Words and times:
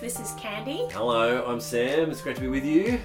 This 0.00 0.20
is 0.20 0.32
Candy. 0.38 0.86
Hello, 0.90 1.42
I'm 1.46 1.58
Sam. 1.58 2.10
It's 2.10 2.20
great 2.20 2.36
to 2.36 2.42
be 2.42 2.48
with 2.48 2.66
you. 2.66 3.00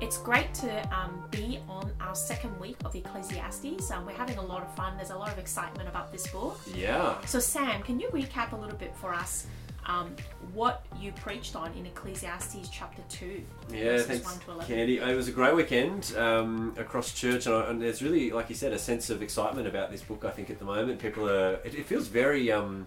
It's 0.00 0.16
great 0.18 0.54
to 0.54 0.96
um, 0.96 1.24
be 1.32 1.58
on 1.68 1.90
our 2.00 2.14
second 2.14 2.56
week 2.60 2.76
of 2.84 2.94
Ecclesiastes. 2.94 3.90
Um, 3.90 4.06
we're 4.06 4.12
having 4.12 4.38
a 4.38 4.42
lot 4.42 4.62
of 4.62 4.72
fun. 4.76 4.96
There's 4.96 5.10
a 5.10 5.16
lot 5.16 5.32
of 5.32 5.38
excitement 5.40 5.88
about 5.88 6.12
this 6.12 6.24
book. 6.28 6.60
Yeah. 6.72 7.20
So, 7.24 7.40
Sam, 7.40 7.82
can 7.82 7.98
you 7.98 8.08
recap 8.10 8.52
a 8.52 8.56
little 8.56 8.76
bit 8.76 8.94
for 8.94 9.12
us 9.12 9.48
um, 9.86 10.14
what 10.54 10.86
you 11.00 11.10
preached 11.12 11.56
on 11.56 11.72
in 11.72 11.84
Ecclesiastes 11.84 12.68
chapter 12.68 13.02
2? 13.08 13.42
Yeah, 13.72 13.98
thanks, 14.02 14.24
1 14.46 14.60
to 14.60 14.66
Candy. 14.66 14.98
It 14.98 15.16
was 15.16 15.26
a 15.26 15.32
great 15.32 15.54
weekend 15.54 16.14
um, 16.16 16.74
across 16.78 17.12
church, 17.12 17.46
and, 17.46 17.56
I, 17.56 17.70
and 17.70 17.82
there's 17.82 18.02
really, 18.02 18.30
like 18.30 18.48
you 18.48 18.54
said, 18.54 18.72
a 18.72 18.78
sense 18.78 19.10
of 19.10 19.20
excitement 19.20 19.66
about 19.66 19.90
this 19.90 20.02
book. 20.02 20.24
I 20.24 20.30
think 20.30 20.48
at 20.50 20.60
the 20.60 20.64
moment, 20.64 21.00
people 21.00 21.28
are. 21.28 21.54
It, 21.64 21.74
it 21.74 21.86
feels 21.86 22.06
very. 22.06 22.52
Um, 22.52 22.86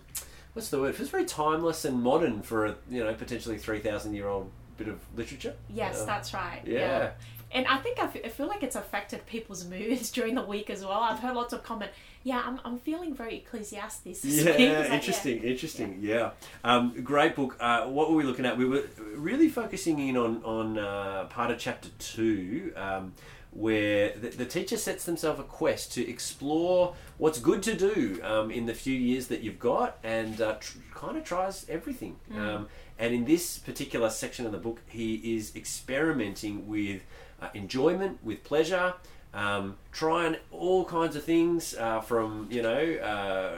what's 0.53 0.69
the 0.69 0.79
word? 0.79 0.89
It 0.89 0.95
feels 0.95 1.09
very 1.09 1.25
timeless 1.25 1.85
and 1.85 2.01
modern 2.01 2.41
for 2.41 2.65
a 2.65 2.75
you 2.89 3.03
know 3.03 3.13
potentially 3.13 3.57
three 3.57 3.79
thousand 3.79 4.13
year 4.15 4.27
old 4.27 4.49
bit 4.77 4.87
of 4.87 4.99
literature. 5.15 5.55
Yes, 5.73 6.01
Uh, 6.01 6.05
that's 6.05 6.33
right. 6.33 6.61
yeah. 6.65 7.11
And 7.51 7.65
I 7.65 7.77
think 7.77 7.97
I 7.97 8.05
feel 8.07 8.45
like 8.45 8.61
it's 8.61 8.75
affected 8.75 9.25
people's 9.25 9.65
moods 9.73 10.11
during 10.11 10.35
the 10.35 10.43
week 10.43 10.69
as 10.69 10.85
well. 10.85 10.99
I've 10.99 11.17
heard 11.19 11.35
lots 11.35 11.51
of 11.51 11.63
comment. 11.63 11.91
Yeah, 12.21 12.43
I'm, 12.45 12.59
I'm 12.63 12.77
feeling 12.77 13.15
very 13.15 13.37
Ecclesiastes 13.37 14.01
this 14.03 14.23
week." 14.23 14.33
It's 14.35 14.45
like, 14.45 14.59
Yeah, 14.59 14.93
interesting, 14.93 15.41
interesting. 15.43 15.97
Yeah, 16.01 16.31
Um, 16.63 16.93
great 17.03 17.35
book. 17.35 17.57
Uh, 17.59 17.85
what 17.87 18.09
were 18.11 18.17
we 18.17 18.23
looking 18.23 18.45
at? 18.45 18.55
We 18.57 18.65
were 18.65 18.83
really 19.15 19.49
focusing 19.49 19.97
in 19.99 20.15
on 20.15 20.43
on 20.43 20.77
uh, 20.77 21.25
part 21.25 21.49
of 21.49 21.57
chapter 21.57 21.89
two, 21.97 22.71
um, 22.75 23.13
where 23.51 24.11
the, 24.11 24.29
the 24.29 24.45
teacher 24.45 24.77
sets 24.77 25.05
themselves 25.05 25.39
a 25.39 25.43
quest 25.43 25.91
to 25.93 26.07
explore 26.07 26.95
what's 27.17 27.39
good 27.39 27.63
to 27.63 27.75
do 27.75 28.19
um, 28.23 28.51
in 28.51 28.65
the 28.65 28.73
few 28.73 28.93
years 28.93 29.27
that 29.27 29.41
you've 29.41 29.59
got, 29.59 29.97
and 30.03 30.39
uh, 30.39 30.55
tr- 30.59 30.77
kind 30.93 31.17
of 31.17 31.23
tries 31.23 31.65
everything. 31.69 32.17
Um, 32.35 32.67
and 32.97 33.13
in 33.13 33.25
this 33.25 33.57
particular 33.57 34.09
section 34.09 34.45
of 34.45 34.51
the 34.51 34.57
book, 34.57 34.81
he 34.87 35.15
is 35.35 35.55
experimenting 35.55 36.67
with 36.67 37.01
uh, 37.41 37.49
enjoyment, 37.53 38.19
with 38.23 38.43
pleasure 38.43 38.93
um, 39.33 39.77
trying 39.91 40.37
all 40.51 40.85
kinds 40.85 41.15
of 41.15 41.23
things 41.23 41.75
uh, 41.75 42.01
from 42.01 42.47
you 42.49 42.61
know 42.61 42.95
uh, 42.95 43.57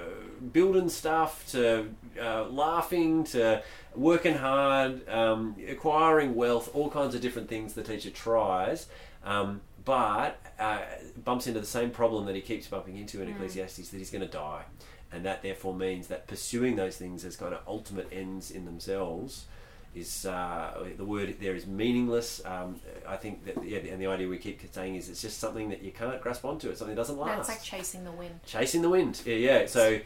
building 0.51 0.89
stuff 0.89 1.49
to 1.51 1.89
uh, 2.21 2.45
laughing 2.45 3.23
to 3.25 3.63
working 3.95 4.35
hard 4.35 5.07
um, 5.07 5.55
acquiring 5.69 6.35
wealth 6.35 6.69
all 6.73 6.89
kinds 6.89 7.15
of 7.15 7.21
different 7.21 7.47
things 7.47 7.73
the 7.73 7.83
teacher 7.83 8.09
tries 8.09 8.87
um, 9.23 9.61
but 9.83 10.39
uh, 10.59 10.79
bumps 11.23 11.47
into 11.47 11.59
the 11.59 11.65
same 11.65 11.89
problem 11.89 12.25
that 12.25 12.35
he 12.35 12.41
keeps 12.41 12.67
bumping 12.67 12.97
into 12.97 13.21
in 13.21 13.29
ecclesiastes 13.29 13.89
that 13.89 13.97
he's 13.97 14.11
going 14.11 14.21
to 14.21 14.27
die 14.27 14.63
and 15.11 15.25
that 15.25 15.41
therefore 15.41 15.73
means 15.73 16.07
that 16.07 16.27
pursuing 16.27 16.75
those 16.75 16.97
things 16.97 17.25
as 17.25 17.35
kind 17.35 17.53
of 17.53 17.59
ultimate 17.67 18.07
ends 18.11 18.51
in 18.51 18.65
themselves 18.65 19.45
is 19.93 20.25
uh, 20.25 20.85
the 20.95 21.03
word 21.03 21.35
there 21.41 21.53
is 21.53 21.67
meaningless. 21.67 22.41
Um, 22.45 22.79
I 23.05 23.17
think 23.17 23.43
that 23.45 23.61
yeah, 23.65 23.79
and 23.79 24.01
the 24.01 24.07
idea 24.07 24.27
we 24.27 24.37
keep 24.37 24.61
saying 24.71 24.95
is 24.95 25.09
it's 25.09 25.21
just 25.21 25.39
something 25.39 25.69
that 25.69 25.81
you 25.81 25.91
can't 25.91 26.21
grasp 26.21 26.45
onto. 26.45 26.69
It's 26.69 26.79
something 26.79 26.95
that 26.95 27.01
doesn't 27.01 27.17
last. 27.17 27.39
it's 27.39 27.49
like 27.49 27.63
chasing 27.63 28.05
the 28.05 28.11
wind. 28.11 28.39
Chasing 28.45 28.81
the 28.81 28.89
wind. 28.89 29.21
Yeah, 29.25 29.35
yeah. 29.35 29.65
So 29.65 29.99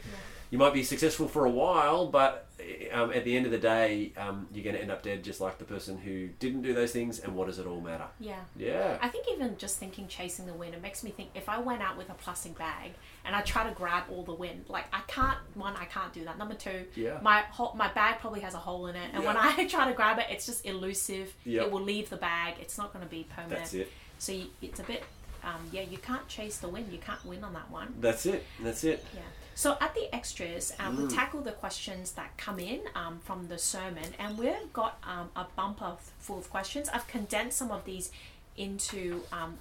you 0.50 0.58
might 0.58 0.74
be 0.74 0.84
successful 0.84 1.28
for 1.28 1.46
a 1.46 1.52
while, 1.52 2.08
but 2.08 2.45
um, 2.94 3.12
at 3.12 3.24
the 3.26 3.36
end 3.36 3.46
of 3.46 3.52
the 3.52 3.58
day, 3.58 4.14
um, 4.18 4.48
you're 4.54 4.64
going 4.64 4.76
to 4.76 4.82
end 4.82 4.92
up 4.92 5.04
dead, 5.04 5.24
just 5.24 5.42
like 5.42 5.58
the 5.58 5.66
person 5.66 5.98
who 5.98 6.28
didn't 6.40 6.62
do 6.62 6.74
those 6.74 6.92
things. 6.92 7.20
And 7.20 7.36
what 7.36 7.48
does 7.48 7.60
it 7.60 7.68
all 7.68 7.82
matter? 7.82 8.06
Yeah. 8.20 8.40
Yeah. 8.56 8.98
I 9.02 9.10
think 9.10 9.28
even 9.32 9.58
just 9.58 9.78
thinking 9.78 10.08
chasing 10.08 10.46
the 10.46 10.54
wind, 10.54 10.74
it 10.74 10.82
makes 10.82 11.04
me 11.04 11.12
think 11.12 11.30
if 11.36 11.50
I 11.50 11.60
went 11.60 11.82
out 11.82 11.98
with 11.98 12.10
a 12.10 12.14
plastic 12.14 12.58
bag 12.58 12.92
and 13.26 13.36
I 13.36 13.42
try 13.42 13.68
to 13.68 13.74
grab 13.76 14.04
all 14.10 14.24
the 14.24 14.34
wind, 14.34 14.66
like 14.70 14.86
I 14.94 15.02
can't. 15.08 15.38
One, 15.56 15.76
I 15.76 15.86
can't 15.86 16.14
do 16.14 16.24
that. 16.26 16.38
Number 16.38 16.54
two, 16.56 16.86
Yeah. 16.96 17.20
my 17.22 17.42
hole, 17.42 17.74
my 17.76 17.92
bag 17.92 18.20
probably 18.20 18.40
has 18.42 18.54
a 18.54 18.60
hole 18.60 18.88
in 18.88 18.96
it, 18.96 19.10
and 19.14 19.24
when 19.24 19.36
I 19.38 19.66
try 19.70 19.88
to 19.90 19.94
grab 19.94 20.20
it, 20.20 20.26
it's 20.30 20.46
just 20.46 20.66
elusive. 20.66 21.34
Yep. 21.44 21.66
It 21.66 21.72
will 21.72 21.82
leave 21.82 22.10
the 22.10 22.18
bag. 22.18 22.56
It's 22.60 22.78
not 22.78 22.94
going 22.94 23.04
to 23.04 23.10
be 23.12 23.28
permanent. 23.36 23.60
That's 23.60 23.74
it. 23.74 23.92
So 24.20 24.32
you, 24.32 24.46
it's 24.62 24.80
a 24.80 24.84
bit. 24.84 25.04
Um, 25.44 25.62
yeah, 25.72 25.82
you 25.82 25.98
can't 26.00 26.28
chase 26.28 26.58
the 26.58 26.68
wind. 26.70 26.92
You 26.92 26.98
can't 27.00 27.24
win 27.26 27.44
on 27.44 27.54
that 27.54 27.70
one. 27.70 27.94
That's 28.00 28.26
it. 28.26 28.44
That's 28.64 28.84
it. 28.84 29.06
Yeah. 29.14 29.22
So 29.58 29.78
at 29.80 29.96
the 29.96 30.14
extras, 30.14 30.74
um, 30.80 30.98
Mm. 30.98 31.08
we 31.08 31.16
tackle 31.16 31.42
the 31.42 31.54
questions 31.54 32.12
that 32.14 32.36
come 32.38 32.60
in 32.60 32.82
um, 32.94 33.20
from 33.24 33.48
the 33.48 33.58
sermon, 33.58 34.14
and 34.20 34.38
we've 34.38 34.72
got 34.74 34.98
um, 35.04 35.32
a 35.36 35.46
bumper 35.56 35.96
full 36.20 36.40
of 36.40 36.50
questions. 36.50 36.90
I've 36.90 37.08
condensed 37.08 37.58
some 37.58 37.72
of 37.72 37.86
these 37.86 38.12
into 38.58 39.24
um, 39.32 39.58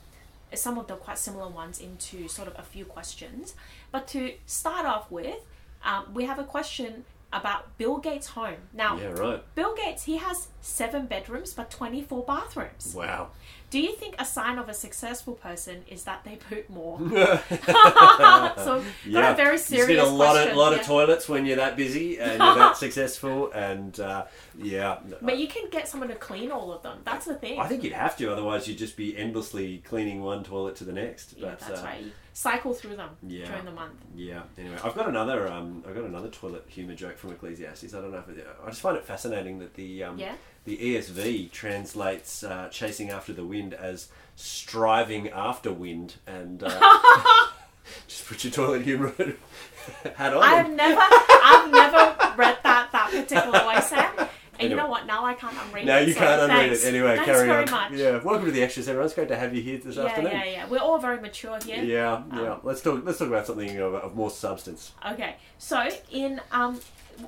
some 0.53 0.79
of 0.79 0.87
the 0.89 0.97
quite 0.97 1.19
similar 1.19 1.49
ones 1.49 1.81
into 1.81 2.29
sort 2.29 2.49
of 2.49 2.59
a 2.59 2.63
few 2.63 2.85
questions. 2.85 3.55
But 3.93 4.07
to 4.09 4.35
start 4.47 4.85
off 4.85 5.11
with, 5.11 5.39
um, 5.85 6.13
we 6.13 6.25
have 6.25 6.39
a 6.39 6.45
question 6.45 7.05
about 7.35 7.77
Bill 7.79 7.99
Gates' 7.99 8.29
home. 8.29 8.57
Now, 8.73 8.97
Yeah. 8.99 9.09
Right. 9.09 9.55
Bill 9.55 9.75
Gates, 9.75 10.05
he 10.05 10.17
has 10.19 10.49
seven 10.61 11.07
bedrooms 11.07 11.53
but 11.53 11.71
24 11.71 12.25
bathrooms. 12.25 12.95
Wow. 12.97 13.29
Do 13.71 13.81
you 13.81 13.93
think 13.97 14.15
a 14.21 14.25
sign 14.25 14.59
of 14.59 14.69
a 14.69 14.75
successful 14.75 15.35
person 15.35 15.83
is 15.89 16.05
that 16.05 16.23
they 16.23 16.37
poop 16.37 16.71
more? 16.71 16.99
so, 17.11 18.85
got 19.11 19.33
a 19.33 19.35
very 19.35 19.53
you 19.55 19.59
serious 19.59 19.89
need 19.89 19.99
a 19.99 20.07
lot 20.07 20.33
question. 20.35 20.51
of 20.53 20.57
lot 20.57 20.73
yeah. 20.73 20.79
of 20.79 20.87
toilets 20.87 21.29
when 21.29 21.45
you're 21.45 21.57
that 21.57 21.77
busy 21.77 22.21
and 22.21 22.41
you're 22.41 22.55
that 22.55 22.77
successful, 22.87 23.51
and 23.53 23.99
uh, 23.99 24.27
yeah. 24.57 24.99
But 25.21 25.39
you 25.39 25.49
can 25.49 25.69
get 25.71 25.89
someone 25.89 26.09
to 26.11 26.15
clean 26.15 26.53
all 26.53 26.73
of 26.73 26.83
them. 26.83 26.99
That's 27.05 27.27
the 27.27 27.35
thing. 27.35 27.59
I 27.59 27.67
think 27.67 27.83
you'd 27.83 27.93
have 27.95 28.17
to, 28.19 28.31
otherwise 28.31 28.69
you'd 28.69 28.79
just 28.79 28.97
be 28.97 29.17
endlessly 29.17 29.79
cleaning 29.79 30.23
one 30.23 30.45
toilet 30.45 30.77
to 30.77 30.85
the 30.85 30.93
next. 30.93 31.35
yeah, 31.37 31.57
that's 31.59 31.69
uh, 31.69 31.83
right. 31.85 32.05
Cycle 32.37 32.75
through 32.75 32.97
them 32.97 33.11
yeah. 33.23 33.47
during 33.47 33.65
the 33.65 33.71
month. 33.71 33.95
Yeah. 34.15 34.43
Anyway, 34.59 34.77
I've 34.83 34.97
got 34.97 35.09
another. 35.09 35.51
Um, 35.51 35.85
I've 35.89 35.95
got 35.95 36.03
another 36.03 36.29
toilet 36.29 36.65
humor 36.67 36.95
joke 36.97 37.17
from 37.17 37.31
Ecclesiastes. 37.31 37.95
I 37.95 38.01
don't 38.01 38.11
know 38.11 38.19
if 38.19 38.37
it, 38.37 38.45
I 38.61 38.69
just 38.71 38.81
find 38.81 38.97
it 38.97 39.05
fascinating 39.05 39.61
that 39.61 39.75
the 39.75 40.03
um, 40.03 40.19
Yeah. 40.19 40.35
the 40.65 40.77
ESV 40.77 41.53
translates 41.53 42.43
uh, 42.43 42.69
chasing 42.73 43.09
after 43.11 43.33
the 43.33 43.45
wind 43.45 43.73
as 43.73 44.09
striving 44.35 45.29
after 45.31 45.73
wind, 45.73 46.17
and 46.27 46.61
uh, 46.65 46.71
just 48.09 48.27
put 48.27 48.43
your 48.43 48.53
toilet 48.53 48.83
humor 48.83 49.15
hat 50.17 50.35
on. 50.35 50.43
I've 50.43 50.71
never, 50.73 51.01
I've 51.01 51.71
never 51.71 52.17
read 52.37 52.59
that 52.65 52.89
that 52.91 53.11
particular 53.13 53.65
way, 53.69 53.81
Sam. 53.81 54.29
And 54.65 54.71
you 54.71 54.77
know 54.77 54.89
what? 54.89 55.07
Now 55.07 55.25
I 55.25 55.35
can't 55.35 55.57
unread 55.67 55.85
it. 55.85 55.87
Now 55.87 55.99
you 55.99 56.13
so 56.13 56.19
can't 56.21 56.43
unread 56.43 56.73
it. 56.73 56.85
Anyway, 56.85 57.17
Thanks 57.17 57.25
carry 57.25 57.47
very 57.49 57.65
on. 57.65 57.71
much. 57.71 57.93
Yeah, 57.93 58.23
welcome 58.23 58.47
to 58.47 58.51
the 58.53 58.63
extras, 58.63 58.89
everyone. 58.89 59.07
It's 59.07 59.15
great 59.15 59.29
to 59.29 59.37
have 59.37 59.55
you 59.55 59.63
here 59.63 59.79
this 59.79 59.97
yeah, 59.97 60.05
afternoon. 60.05 60.33
yeah, 60.33 60.45
yeah. 60.45 60.69
We're 60.69 60.79
all 60.81 60.99
very 60.99 61.21
mature 61.21 61.59
here. 61.65 61.83
Yeah, 61.83 62.23
yeah. 62.33 62.59
Let's 62.63 62.81
talk. 62.83 63.05
Let's 63.05 63.19
talk 63.19 63.29
about 63.29 63.47
something 63.47 63.79
of, 63.79 63.95
of 63.95 64.15
more 64.15 64.31
substance. 64.31 64.93
Okay, 65.13 65.37
so 65.59 65.89
in 66.11 66.41
um, 66.53 66.81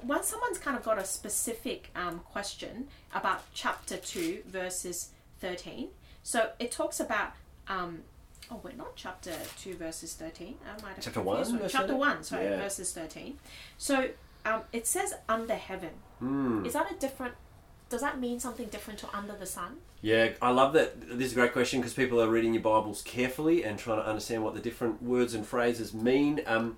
once 0.03 0.29
someone's 0.29 0.59
kind 0.59 0.77
of 0.77 0.83
got 0.83 0.99
a 0.99 1.05
specific 1.05 1.91
um, 1.95 2.21
question 2.21 2.89
about 3.15 3.43
chapter 3.55 3.97
two, 3.97 4.43
verses 4.47 5.11
thirteen, 5.41 5.89
so 6.23 6.51
it 6.59 6.73
talks 6.73 7.01
about 7.01 7.33
um, 7.69 8.01
oh 8.51 8.61
wait, 8.63 8.77
not 8.77 8.97
chapter 8.97 9.33
two, 9.61 9.75
verses 9.75 10.15
thirteen. 10.15 10.57
I 10.65 10.81
might 10.83 10.95
have 10.95 11.05
Chapter 11.05 11.21
one, 11.23 11.39
one. 11.59 11.69
Chapter 11.69 11.97
one, 11.97 12.23
sorry, 12.25 12.45
Yeah. 12.47 12.57
verses 12.63 12.93
thirteen. 12.93 13.39
So 13.79 14.09
um, 14.45 14.63
it 14.73 14.87
says 14.87 15.15
under 15.29 15.55
heaven. 15.55 15.91
Hmm. 16.19 16.65
Is 16.65 16.73
that 16.73 16.91
a 16.91 16.95
different? 16.95 17.35
Does 17.89 18.01
that 18.01 18.19
mean 18.19 18.41
something 18.41 18.67
different 18.67 18.99
to 19.01 19.17
under 19.17 19.35
the 19.35 19.47
sun? 19.47 19.77
Yeah, 20.03 20.31
I 20.43 20.51
love 20.51 20.73
that. 20.73 21.01
This 21.01 21.29
is 21.29 21.33
a 21.33 21.37
great 21.37 21.53
question 21.53 21.81
because 21.81 21.95
people 21.95 22.21
are 22.21 22.29
reading 22.29 22.53
your 22.53 22.63
Bibles 22.63 23.03
carefully 23.03 23.65
and 23.65 23.79
trying 23.79 23.99
to 23.99 24.07
understand 24.07 24.43
what 24.43 24.55
the 24.55 24.61
different 24.61 25.03
words 25.03 25.35
and 25.35 25.47
phrases 25.47 25.95
mean. 25.95 26.43
Um, 26.47 26.77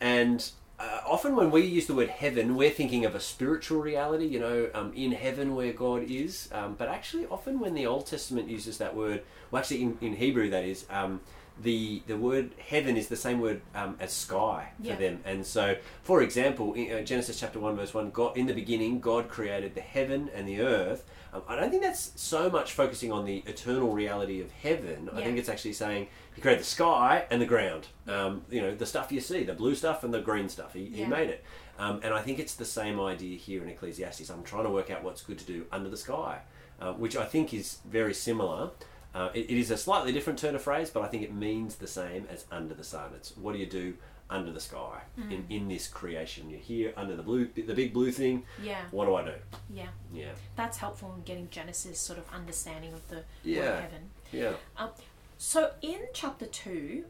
and 0.00 0.48
uh, 0.78 1.00
often 1.06 1.36
when 1.36 1.50
we 1.50 1.62
use 1.62 1.86
the 1.86 1.94
word 1.94 2.08
heaven, 2.08 2.56
we're 2.56 2.70
thinking 2.70 3.04
of 3.04 3.14
a 3.14 3.20
spiritual 3.20 3.80
reality, 3.80 4.26
you 4.26 4.40
know, 4.40 4.70
um, 4.74 4.92
in 4.94 5.12
heaven 5.12 5.54
where 5.54 5.72
God 5.72 6.04
is. 6.04 6.48
Um, 6.52 6.74
but 6.74 6.88
actually, 6.88 7.26
often 7.26 7.60
when 7.60 7.74
the 7.74 7.86
Old 7.86 8.06
Testament 8.06 8.48
uses 8.48 8.78
that 8.78 8.94
word, 8.94 9.22
well, 9.50 9.60
actually 9.60 9.82
in, 9.82 9.98
in 10.00 10.16
Hebrew 10.16 10.50
that 10.50 10.64
is, 10.64 10.86
um, 10.90 11.20
the 11.62 12.02
the 12.06 12.16
word 12.16 12.50
heaven 12.58 12.96
is 12.96 13.08
the 13.08 13.16
same 13.16 13.40
word 13.40 13.60
um, 13.74 13.96
as 14.00 14.12
sky 14.12 14.70
for 14.80 14.86
Yeah. 14.88 14.96
them. 14.96 15.20
And 15.24 15.46
so, 15.46 15.76
for 16.02 16.22
example, 16.22 16.74
in 16.74 16.92
uh, 16.92 17.00
Genesis 17.02 17.38
chapter 17.38 17.58
one 17.60 17.76
verse 17.76 17.94
one, 17.94 18.10
God 18.10 18.36
in 18.36 18.46
the 18.46 18.54
beginning 18.54 19.00
God 19.00 19.28
created 19.28 19.74
the 19.74 19.80
heaven 19.80 20.30
and 20.34 20.48
the 20.48 20.60
earth. 20.60 21.04
Um, 21.32 21.42
I 21.48 21.56
don't 21.56 21.70
think 21.70 21.82
that's 21.82 22.12
so 22.16 22.48
much 22.50 22.72
focusing 22.72 23.10
on 23.12 23.24
the 23.24 23.42
eternal 23.46 23.92
reality 23.92 24.40
of 24.40 24.50
heaven. 24.52 25.08
I 25.12 25.22
think 25.22 25.38
it's 25.38 25.48
actually 25.48 25.72
saying 25.72 26.08
He 26.34 26.40
created 26.40 26.60
the 26.62 26.66
sky 26.68 27.24
and 27.30 27.40
the 27.40 27.46
ground. 27.46 27.88
Um, 28.08 28.42
you 28.50 28.60
know, 28.60 28.74
the 28.74 28.86
stuff 28.86 29.10
you 29.12 29.20
see, 29.20 29.44
the 29.44 29.52
blue 29.54 29.74
stuff 29.74 30.04
and 30.04 30.12
the 30.14 30.20
green 30.20 30.48
stuff. 30.48 30.74
He, 30.74 30.86
he 30.86 31.04
made 31.04 31.30
it. 31.30 31.44
Um, 31.78 32.00
and 32.04 32.14
I 32.14 32.20
think 32.22 32.38
it's 32.38 32.54
the 32.54 32.64
same 32.64 33.00
idea 33.00 33.36
here 33.36 33.62
in 33.62 33.68
Ecclesiastes. 33.68 34.28
I'm 34.30 34.44
trying 34.44 34.62
to 34.64 34.70
work 34.70 34.90
out 34.92 35.02
what's 35.02 35.22
good 35.22 35.38
to 35.40 35.44
do 35.44 35.66
under 35.72 35.88
the 35.88 35.96
sky, 35.96 36.38
uh, 36.80 36.92
which 36.92 37.16
I 37.16 37.24
think 37.24 37.52
is 37.52 37.78
very 37.84 38.14
similar. 38.14 38.70
Uh, 39.14 39.30
it, 39.32 39.48
it 39.50 39.56
is 39.58 39.70
a 39.70 39.76
slightly 39.76 40.12
different 40.12 40.38
turn 40.38 40.54
of 40.54 40.62
phrase, 40.62 40.90
but 40.90 41.02
I 41.02 41.06
think 41.06 41.22
it 41.22 41.32
means 41.32 41.76
the 41.76 41.86
same 41.86 42.26
as 42.30 42.46
under 42.50 42.74
the 42.74 42.82
sun. 42.84 43.10
It's 43.14 43.36
what 43.36 43.52
do 43.52 43.58
you 43.58 43.66
do 43.66 43.94
under 44.28 44.50
the 44.52 44.60
sky 44.60 45.02
Mm. 45.18 45.30
in, 45.32 45.44
in 45.50 45.68
this 45.68 45.86
creation? 45.86 46.50
You're 46.50 46.58
here 46.58 46.92
under 46.96 47.14
the 47.14 47.22
blue, 47.22 47.46
the 47.54 47.74
big 47.74 47.92
blue 47.92 48.10
thing. 48.10 48.44
Yeah, 48.62 48.82
What 48.90 49.04
do 49.06 49.14
I 49.14 49.24
do? 49.24 49.34
yeah. 49.70 49.86
Yeah, 50.12 50.32
That's 50.56 50.78
helpful 50.78 51.14
in 51.16 51.22
getting 51.22 51.48
Genesis 51.50 52.00
sort 52.00 52.18
of 52.18 52.24
understanding 52.32 52.92
of 52.92 53.06
the 53.08 53.22
Yeah. 53.44 53.80
heaven. 53.82 54.10
yeah, 54.32 54.54
Um, 54.76 54.90
so 55.38 55.72
in 55.82 56.00
chapter 56.12 56.46
two, 56.46 57.04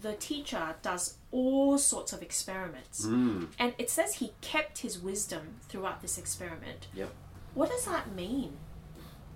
the 0.00 0.14
teacher 0.14 0.74
does 0.82 1.18
all 1.30 1.78
sorts 1.78 2.12
of 2.12 2.20
experiments, 2.20 3.06
mm. 3.06 3.46
and 3.60 3.74
it 3.78 3.90
says 3.90 4.14
he 4.14 4.32
kept 4.40 4.78
his 4.78 4.98
wisdom 4.98 5.60
throughout 5.68 6.02
this 6.02 6.18
experiment. 6.18 6.88
yep, 6.92 7.10
what 7.54 7.70
does 7.70 7.84
that 7.84 8.12
mean? 8.12 8.56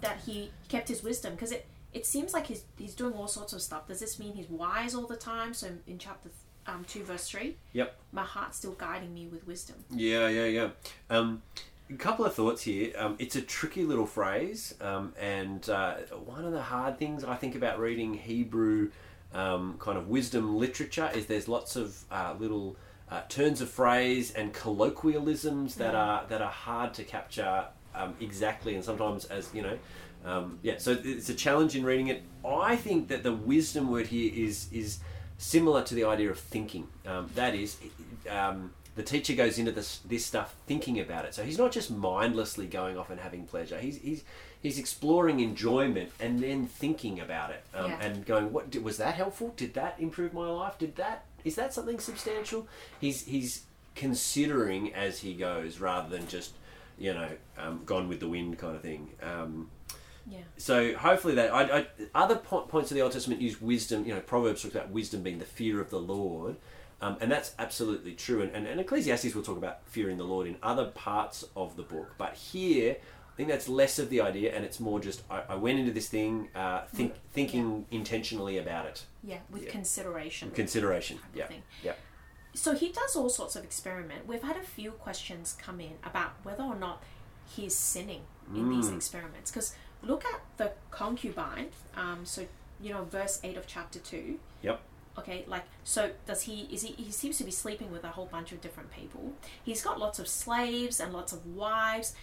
That 0.01 0.23
he 0.27 0.51
kept 0.69 0.89
his 0.89 1.03
wisdom 1.05 1.35
because 1.35 1.53
it 1.53 1.67
it 1.93 2.07
seems 2.07 2.33
like 2.33 2.47
he's 2.47 2.65
he's 2.77 2.95
doing 2.95 3.15
all 3.15 3.29
sorts 3.29 3.53
of 3.53 3.63
stuff. 3.63 3.87
Does 3.89 4.01
this 4.01 4.19
mean 4.19 4.35
he's 4.35 4.49
wise 4.51 4.95
all 4.95 5.07
the 5.07 5.17
time? 5.17 5.55
So 5.55 5.69
in 5.87 5.99
chapter 5.99 6.31
um, 6.67 6.85
two 6.87 7.03
verse 7.03 7.29
three, 7.29 7.57
Yep. 7.73 7.97
my 8.13 8.25
heart's 8.25 8.59
still 8.59 8.73
guiding 8.73 9.15
me 9.15 9.27
with 9.27 9.47
wisdom. 9.47 9.77
Yeah, 9.91 10.29
yeah, 10.29 10.45
yeah. 10.45 10.69
Um, 11.09 11.43
a 11.91 11.95
couple 11.95 12.27
of 12.27 12.35
thoughts 12.35 12.63
here. 12.63 12.93
Um, 12.99 13.17
it's 13.19 13.37
a 13.37 13.41
tricky 13.41 13.85
little 13.85 14.05
phrase, 14.05 14.75
um, 14.83 15.15
and 15.19 15.67
uh, 15.71 15.95
one 16.25 16.45
of 16.45 16.53
the 16.53 16.61
hard 16.61 16.99
things 16.99 17.25
I 17.25 17.37
think 17.37 17.55
about 17.55 17.79
reading 17.79 18.13
Hebrew 18.15 18.91
um, 19.33 19.77
kind 19.79 19.97
of 19.97 20.09
wisdom 20.09 20.57
literature 20.57 21.11
is 21.15 21.27
there's 21.27 21.49
lots 21.49 21.77
of 21.77 22.05
uh, 22.11 22.35
little 22.39 22.77
uh, 23.11 23.23
turns 23.31 23.63
of 23.63 23.71
phrase 23.71 24.33
and 24.33 24.53
colloquialisms 24.53 25.77
that 25.77 25.95
are 25.95 26.27
that 26.29 26.43
are 26.43 26.51
hard 26.51 26.93
to 26.95 27.05
capture 27.05 27.67
um, 27.95 28.15
exactly, 28.21 28.75
and 28.75 28.85
sometimes 28.85 29.25
as 29.27 29.49
you 29.55 29.63
know. 29.63 29.79
Um, 30.25 30.59
yeah, 30.63 30.79
so 30.79 30.97
it's 31.03 31.29
a 31.29 31.35
challenge 31.35 31.75
in 31.77 31.85
reading 31.85 32.09
it. 32.09 32.23
I 32.47 32.77
think 32.77 33.09
that 33.09 33.23
the 33.23 33.33
wisdom 33.33 33.91
word 33.91 34.09
here 34.09 34.33
is 34.35 34.69
is 34.73 34.99
similar 35.39 35.83
to 35.85 35.95
the 35.95 36.05
idea 36.05 36.31
of 36.31 36.39
thinking. 36.39 36.89
Um, 37.07 37.31
that 37.35 37.55
is, 37.55 37.77
um, 38.29 38.73
the 38.97 39.03
teacher 39.03 39.35
goes 39.35 39.59
into 39.59 39.73
this 39.73 39.99
this 39.99 40.27
stuff 40.27 40.55
thinking 40.67 40.99
about 41.01 41.25
it. 41.25 41.35
So 41.35 41.45
he's 41.45 41.59
not 41.59 41.73
just 41.73 41.91
mindlessly 41.91 42.67
going 42.67 42.99
off 42.99 43.11
and 43.11 43.21
having 43.21 43.45
pleasure. 43.47 43.79
He's 43.79 43.99
he's 43.99 44.25
he's 44.61 44.79
exploring 44.79 45.41
enjoyment 45.41 46.11
and 46.19 46.41
then 46.41 46.67
thinking 46.67 47.21
about 47.21 47.51
it 47.51 47.63
um, 47.75 47.91
Yeah. 47.93 48.01
and 48.01 48.27
going, 48.27 48.53
what 48.53 48.71
did, 48.71 48.83
was 48.83 48.97
that 48.99 49.15
helpful? 49.15 49.55
Did 49.57 49.75
that 49.75 49.95
improve 50.01 50.33
my 50.35 50.49
life? 50.49 50.77
Did 50.79 50.97
that 50.97 51.25
is 51.45 51.55
that 51.55 51.73
something 51.73 52.01
substantial? 52.01 52.67
He's 53.01 53.25
he's 53.25 53.63
considering 53.95 54.95
as 54.95 55.21
he 55.21 55.35
goes 55.35 55.81
rather 55.81 56.09
than 56.09 56.27
just 56.29 56.53
you 56.99 57.15
know 57.15 57.29
um, 57.57 57.83
gone 57.87 58.09
with 58.09 58.19
the 58.21 58.29
wind 58.29 58.59
kind 58.59 58.75
of 58.75 58.83
thing. 58.83 59.11
Yeah. 60.31 60.39
so 60.57 60.95
hopefully 60.95 61.35
that 61.37 61.53
I, 61.53 61.79
I, 61.81 61.87
other 62.15 62.37
po- 62.37 62.63
points 62.63 62.91
of 62.91 62.95
the 62.97 63.01
Old 63.03 63.13
Testament 63.13 63.41
use 63.41 63.61
wisdom. 63.61 64.05
You 64.07 64.15
know, 64.15 64.21
Proverbs 64.21 64.63
talks 64.63 64.75
about 64.75 64.91
wisdom 64.91 65.23
being 65.23 65.39
the 65.39 65.45
fear 65.45 65.81
of 65.81 65.91
the 65.91 65.99
Lord, 66.01 66.57
um, 67.01 67.17
and 67.21 67.31
that's 67.31 67.55
absolutely 67.59 68.15
true. 68.15 68.43
And, 68.43 68.53
and, 68.55 68.67
and 68.67 68.81
Ecclesiastes 68.81 69.35
will 69.35 69.43
talk 69.43 69.57
about 69.57 69.79
fearing 69.87 70.17
the 70.19 70.25
Lord 70.25 70.47
in 70.47 70.57
other 70.63 70.87
parts 70.87 71.45
of 71.57 71.77
the 71.77 71.83
book, 71.83 72.15
but 72.19 72.35
here 72.35 72.97
I 73.01 73.37
think 73.37 73.49
that's 73.51 73.69
less 73.69 73.99
of 74.01 74.11
the 74.11 74.21
idea, 74.21 74.53
and 74.55 74.65
it's 74.65 74.81
more 74.81 74.99
just 74.99 75.23
I, 75.31 75.43
I 75.51 75.55
went 75.55 75.79
into 75.79 75.93
this 75.93 76.09
thing 76.09 76.49
uh, 76.57 76.87
think, 76.87 77.15
thinking 77.33 77.87
intentionally 77.91 78.59
about 78.59 78.87
it, 78.87 79.05
Yeah, 79.23 79.39
with 79.49 79.63
Yeah. 79.65 79.71
consideration. 79.71 80.51
consideration. 80.51 81.21
Yeah, 81.35 81.47
thing. 81.47 81.63
yeah, 81.85 81.93
so 82.55 82.75
he 82.75 82.91
does 82.91 83.15
all 83.15 83.29
sorts 83.29 83.55
of 83.55 83.63
experiment. 83.63 84.27
We've 84.27 84.43
had 84.43 84.57
a 84.57 84.63
few 84.65 84.91
questions 84.91 85.57
come 85.63 85.81
in 85.81 85.93
about 86.05 86.33
whether 86.43 86.65
or 86.65 86.75
not 86.75 87.03
he's 87.47 87.77
sinning 87.77 88.23
in 88.55 88.71
these 88.71 88.89
Mm. 88.89 88.97
experiments. 88.97 89.51
Because 89.53 89.75
look 90.03 90.25
at 90.25 90.41
the 90.57 90.73
concubine. 90.91 91.69
Um, 91.97 92.25
so 92.25 92.47
you 92.81 92.93
know, 92.93 93.05
verse 93.05 93.41
eight 93.43 93.57
of 93.57 93.67
chapter 93.67 93.99
two. 93.99 94.39
yep, 94.63 94.81
Okay, 95.19 95.45
like 95.49 95.65
so, 95.83 96.11
does 96.27 96.43
he? 96.43 96.69
Is 96.71 96.83
he? 96.83 96.93
He 96.93 97.11
seems 97.11 97.39
to 97.39 97.45
be 97.45 97.51
sleeping 97.51 97.91
with 97.91 98.05
a 98.05 98.09
whole 98.09 98.27
bunch 98.27 98.53
of 98.53 98.61
different 98.61 98.93
people. 98.93 99.33
He's 99.65 99.83
got 99.83 99.99
lots 99.99 100.19
of 100.19 100.29
slaves 100.29 101.01
and 101.01 101.13
lots 101.13 101.33
of 101.33 101.45
wives. 101.47 102.15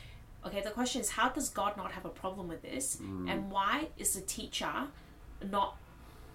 Okay, 0.45 0.61
the 0.61 0.69
question 0.69 1.01
is, 1.01 1.09
how 1.09 1.29
does 1.29 1.49
God 1.49 1.75
not 1.75 1.91
have 1.91 2.05
a 2.05 2.09
problem 2.09 2.47
with 2.47 2.61
this? 2.61 2.97
Mm. 2.97 3.29
And 3.29 3.51
why 3.51 3.87
is 3.97 4.13
the 4.13 4.21
teacher 4.21 4.71
not 5.51 5.75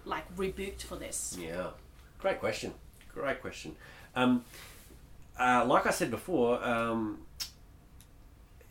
like 0.05 0.25
rebuked 0.35 0.83
for 0.83 0.97
this? 0.97 1.37
yeah. 1.39 1.67
Great 2.19 2.39
question. 2.39 2.73
Great 3.13 3.41
question. 3.41 3.75
Um, 4.15 4.45
uh, 5.39 5.65
like 5.65 5.87
I 5.87 5.91
said 5.91 6.11
before, 6.11 6.63
um, 6.63 7.19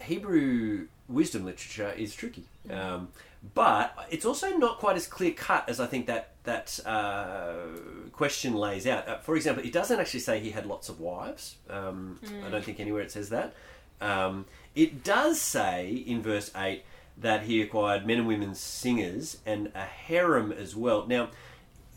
Hebrew 0.00 0.86
wisdom 1.10 1.44
literature 1.44 1.92
is 1.96 2.14
tricky, 2.14 2.44
um, 2.70 3.08
but 3.54 3.94
it's 4.10 4.24
also 4.24 4.56
not 4.56 4.78
quite 4.78 4.96
as 4.96 5.06
clear 5.06 5.32
cut 5.32 5.68
as 5.68 5.80
I 5.80 5.86
think 5.86 6.06
that 6.06 6.32
that 6.44 6.78
uh, 6.86 7.66
question 8.12 8.54
lays 8.54 8.86
out. 8.86 9.08
Uh, 9.08 9.18
for 9.18 9.36
example, 9.36 9.64
it 9.64 9.72
doesn't 9.72 9.98
actually 9.98 10.20
say 10.20 10.40
he 10.40 10.50
had 10.50 10.66
lots 10.66 10.88
of 10.88 11.00
wives. 11.00 11.56
Um, 11.68 12.18
I 12.46 12.50
don't 12.50 12.64
think 12.64 12.80
anywhere 12.80 13.02
it 13.02 13.10
says 13.10 13.28
that. 13.30 13.54
Um, 14.00 14.46
it 14.74 15.04
does 15.04 15.40
say 15.40 15.92
in 16.06 16.22
verse 16.22 16.50
eight 16.56 16.84
that 17.18 17.42
he 17.42 17.60
acquired 17.60 18.06
men 18.06 18.18
and 18.18 18.26
women 18.26 18.54
singers 18.54 19.38
and 19.44 19.70
a 19.74 19.84
harem 19.84 20.52
as 20.52 20.74
well. 20.76 21.06
Now. 21.06 21.30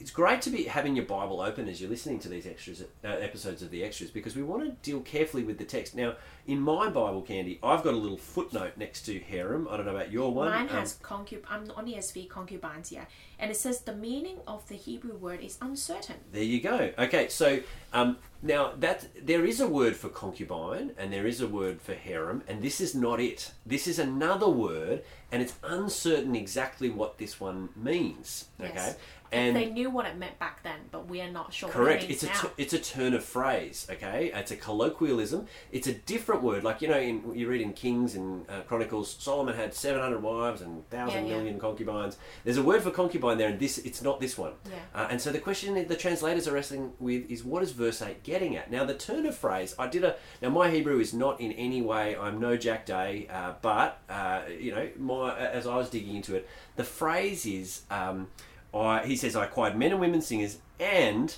It's 0.03 0.11
great 0.11 0.41
to 0.41 0.49
be 0.49 0.63
having 0.63 0.97
your 0.97 1.05
Bible 1.05 1.39
open 1.39 1.69
as 1.69 1.79
you're 1.79 1.89
listening 1.89 2.19
to 2.19 2.27
these 2.27 2.45
extras 2.45 2.81
uh, 2.81 3.07
episodes 3.07 3.61
of 3.61 3.71
the 3.71 3.85
extras 3.85 4.11
because 4.11 4.35
we 4.35 4.43
want 4.43 4.65
to 4.65 4.71
deal 4.81 4.99
carefully 4.99 5.45
with 5.45 5.57
the 5.59 5.63
text. 5.63 5.95
Now, 5.95 6.15
in 6.45 6.59
my 6.59 6.89
Bible, 6.89 7.21
Candy, 7.21 7.57
I've 7.63 7.85
got 7.85 7.93
a 7.93 7.97
little 7.97 8.17
footnote 8.17 8.73
next 8.75 9.03
to 9.03 9.17
harem. 9.17 9.65
I 9.71 9.77
don't 9.77 9.85
know 9.85 9.95
about 9.95 10.11
your 10.11 10.33
one. 10.33 10.49
Mine 10.49 10.63
Um, 10.63 10.75
has 10.75 10.99
concub. 11.01 11.43
I'm 11.49 11.71
on 11.77 11.85
ESV 11.87 12.27
concubines 12.27 12.89
here, 12.89 13.07
and 13.39 13.49
it 13.49 13.55
says 13.55 13.79
the 13.79 13.95
meaning 13.95 14.39
of 14.45 14.67
the 14.67 14.75
Hebrew 14.75 15.15
word 15.15 15.39
is 15.39 15.57
uncertain. 15.61 16.17
There 16.33 16.43
you 16.43 16.59
go. 16.59 16.91
Okay, 16.99 17.29
so 17.29 17.61
um, 17.93 18.17
now 18.41 18.73
that 18.79 19.07
there 19.25 19.45
is 19.45 19.61
a 19.61 19.67
word 19.69 19.95
for 19.95 20.09
concubine 20.09 20.91
and 20.97 21.13
there 21.13 21.25
is 21.25 21.39
a 21.39 21.47
word 21.47 21.81
for 21.81 21.93
harem, 21.93 22.43
and 22.49 22.61
this 22.61 22.81
is 22.81 22.93
not 22.93 23.21
it. 23.21 23.53
This 23.65 23.87
is 23.87 23.99
another 23.99 24.49
word, 24.49 25.03
and 25.31 25.41
it's 25.41 25.53
uncertain 25.63 26.35
exactly 26.35 26.89
what 26.89 27.19
this 27.19 27.39
one 27.39 27.69
means. 27.77 28.49
Okay, 28.59 28.73
Yes. 28.75 28.97
And 29.33 29.55
they 29.55 29.65
knew 29.65 29.89
what 29.89 30.05
it 30.05 30.17
meant 30.17 30.39
back 30.39 30.63
then, 30.63 30.79
but 30.91 31.07
we 31.07 31.21
are 31.21 31.29
not 31.31 31.53
sure 31.53 31.69
Correct. 31.69 32.03
what 32.03 32.09
it 32.09 32.13
It's 32.13 32.23
a 32.23 32.27
now. 32.27 32.33
t- 32.41 32.47
it's 32.57 32.73
a 32.73 32.79
turn 32.79 33.13
of 33.13 33.23
phrase. 33.23 33.87
Okay, 33.89 34.31
it's 34.33 34.51
a 34.51 34.55
colloquialism. 34.55 35.47
It's 35.71 35.87
a 35.87 35.93
different 35.93 36.41
word. 36.43 36.63
Like 36.63 36.81
you 36.81 36.87
know, 36.87 36.99
in 36.99 37.33
you 37.35 37.47
read 37.47 37.61
in 37.61 37.73
Kings 37.73 38.15
and 38.15 38.49
uh, 38.49 38.61
Chronicles, 38.61 39.15
Solomon 39.19 39.55
had 39.55 39.73
seven 39.73 40.01
hundred 40.01 40.21
wives 40.21 40.61
and 40.61 40.87
thousand 40.89 41.25
Yeah, 41.25 41.31
yeah. 41.31 41.37
million 41.37 41.59
concubines. 41.59 42.17
There's 42.43 42.57
a 42.57 42.63
word 42.63 42.81
for 42.83 42.91
concubine 42.91 43.37
there, 43.37 43.49
and 43.49 43.59
this 43.59 43.77
it's 43.79 44.01
not 44.01 44.19
this 44.19 44.37
one. 44.37 44.53
Yeah. 44.69 44.75
Uh, 44.93 45.07
and 45.09 45.21
so 45.21 45.31
the 45.31 45.39
question 45.39 45.87
the 45.87 45.95
translators 45.95 46.47
are 46.47 46.53
wrestling 46.53 46.93
with 46.99 47.29
is 47.29 47.43
what 47.43 47.63
is 47.63 47.71
verse 47.71 48.01
eight 48.01 48.23
getting 48.23 48.55
at? 48.55 48.69
Now 48.71 48.85
the 48.85 48.93
turn 48.95 49.25
of 49.25 49.35
phrase. 49.35 49.75
I 49.79 49.87
did 49.87 50.03
a 50.03 50.15
now 50.41 50.49
my 50.49 50.69
Hebrew 50.69 50.99
is 50.99 51.13
not 51.13 51.39
in 51.41 51.51
any 51.53 51.81
way. 51.81 52.15
I'm 52.15 52.39
no 52.39 52.57
Jack 52.57 52.85
Day, 52.85 53.27
uh, 53.31 53.53
but 53.61 53.99
uh, 54.09 54.41
you 54.59 54.73
know, 54.73 54.89
my 54.97 55.37
as 55.37 55.65
I 55.67 55.77
was 55.77 55.89
digging 55.89 56.15
into 56.15 56.35
it, 56.35 56.47
the 56.75 56.83
phrase 56.83 57.45
is. 57.45 57.83
Um, 57.89 58.27
I, 58.73 59.05
he 59.05 59.15
says, 59.15 59.35
I 59.35 59.45
acquired 59.45 59.77
men 59.77 59.91
and 59.91 59.99
women 59.99 60.21
singers 60.21 60.57
and 60.79 61.35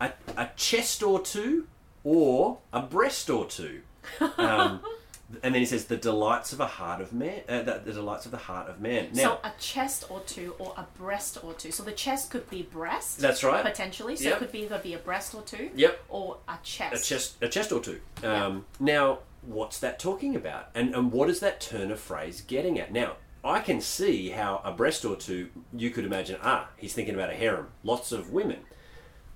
a, 0.00 0.12
a 0.36 0.50
chest 0.56 1.02
or 1.02 1.20
two 1.20 1.66
or 2.04 2.58
a 2.72 2.82
breast 2.82 3.28
or 3.30 3.46
two. 3.46 3.80
Um, 4.38 4.80
and 5.42 5.54
then 5.54 5.60
he 5.60 5.66
says, 5.66 5.84
the 5.84 5.96
delights 5.96 6.52
of 6.52 6.58
a 6.58 6.66
heart 6.66 7.00
of 7.00 7.12
man, 7.12 7.42
uh, 7.48 7.62
the, 7.62 7.82
the 7.84 7.92
delights 7.92 8.24
of 8.24 8.32
the 8.32 8.38
heart 8.38 8.68
of 8.68 8.80
man. 8.80 9.10
Now, 9.12 9.22
so 9.22 9.40
a 9.44 9.52
chest 9.60 10.06
or 10.10 10.20
two, 10.20 10.54
or 10.58 10.74
a 10.76 10.86
breast 10.98 11.38
or 11.44 11.52
two. 11.54 11.70
So 11.70 11.84
the 11.84 11.92
chest 11.92 12.30
could 12.30 12.48
be 12.50 12.62
breast. 12.62 13.18
That's 13.18 13.44
right. 13.44 13.62
Potentially, 13.64 14.16
so 14.16 14.24
Yep. 14.24 14.32
it 14.34 14.38
could 14.40 14.52
be 14.52 14.62
either 14.64 14.78
be 14.78 14.94
a 14.94 14.98
breast 14.98 15.34
or 15.34 15.42
two. 15.42 15.70
Yep. 15.76 16.04
Or 16.08 16.38
a 16.48 16.58
chest. 16.64 17.04
a 17.04 17.08
chest, 17.08 17.36
a 17.42 17.48
chest 17.48 17.70
or 17.70 17.80
two. 17.80 18.00
Um, 18.24 18.64
Now, 18.80 19.20
what's 19.42 19.78
that 19.80 19.98
talking 20.00 20.34
about? 20.34 20.70
And, 20.74 20.94
and 20.94 21.12
what 21.12 21.30
is 21.30 21.38
that 21.40 21.60
turn 21.60 21.92
of 21.92 22.00
phrase 22.00 22.40
getting 22.40 22.78
at? 22.80 22.90
Now, 22.92 23.16
I 23.44 23.60
can 23.60 23.80
see 23.80 24.30
how 24.30 24.60
a 24.64 24.72
breast 24.72 25.04
or 25.04 25.16
two, 25.16 25.48
you 25.72 25.90
could 25.90 26.04
imagine, 26.04 26.36
ah, 26.42 26.68
he's 26.76 26.92
thinking 26.92 27.14
about 27.14 27.30
a 27.30 27.34
harem, 27.34 27.68
lots 27.82 28.12
of 28.12 28.30
women. 28.32 28.58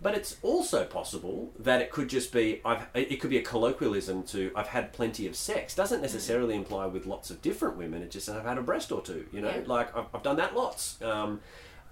But 0.03 0.15
it's 0.15 0.37
also 0.43 0.85
possible 0.85 1.53
that 1.59 1.81
it 1.81 1.91
could 1.91 2.09
just 2.11 2.31
be 2.31 2.61
I've 2.63 2.87
it 2.93 3.21
could 3.23 3.31
be 3.31 3.39
a 3.39 3.43
colloquialism 3.43 4.25
to 4.25 4.51
I've 4.55 4.67
had 4.67 4.93
plenty 4.93 5.27
of 5.27 5.35
sex. 5.35 5.75
Doesn't 5.75 6.03
necessarily 6.03 6.55
imply 6.55 6.85
with 6.85 7.07
lots 7.07 7.31
of 7.31 7.41
different 7.41 7.79
women. 7.79 8.03
It 8.03 8.11
just 8.11 8.29
I've 8.29 8.45
had 8.45 8.59
a 8.59 8.63
breast 8.63 8.93
or 8.93 9.01
two. 9.01 9.25
You 9.33 9.41
know, 9.41 9.49
Yeah. 9.49 9.63
like 9.65 9.97
I've, 9.97 10.05
I've 10.13 10.23
done 10.23 10.37
that 10.37 10.55
lots. 10.55 11.01
Um, 11.01 11.41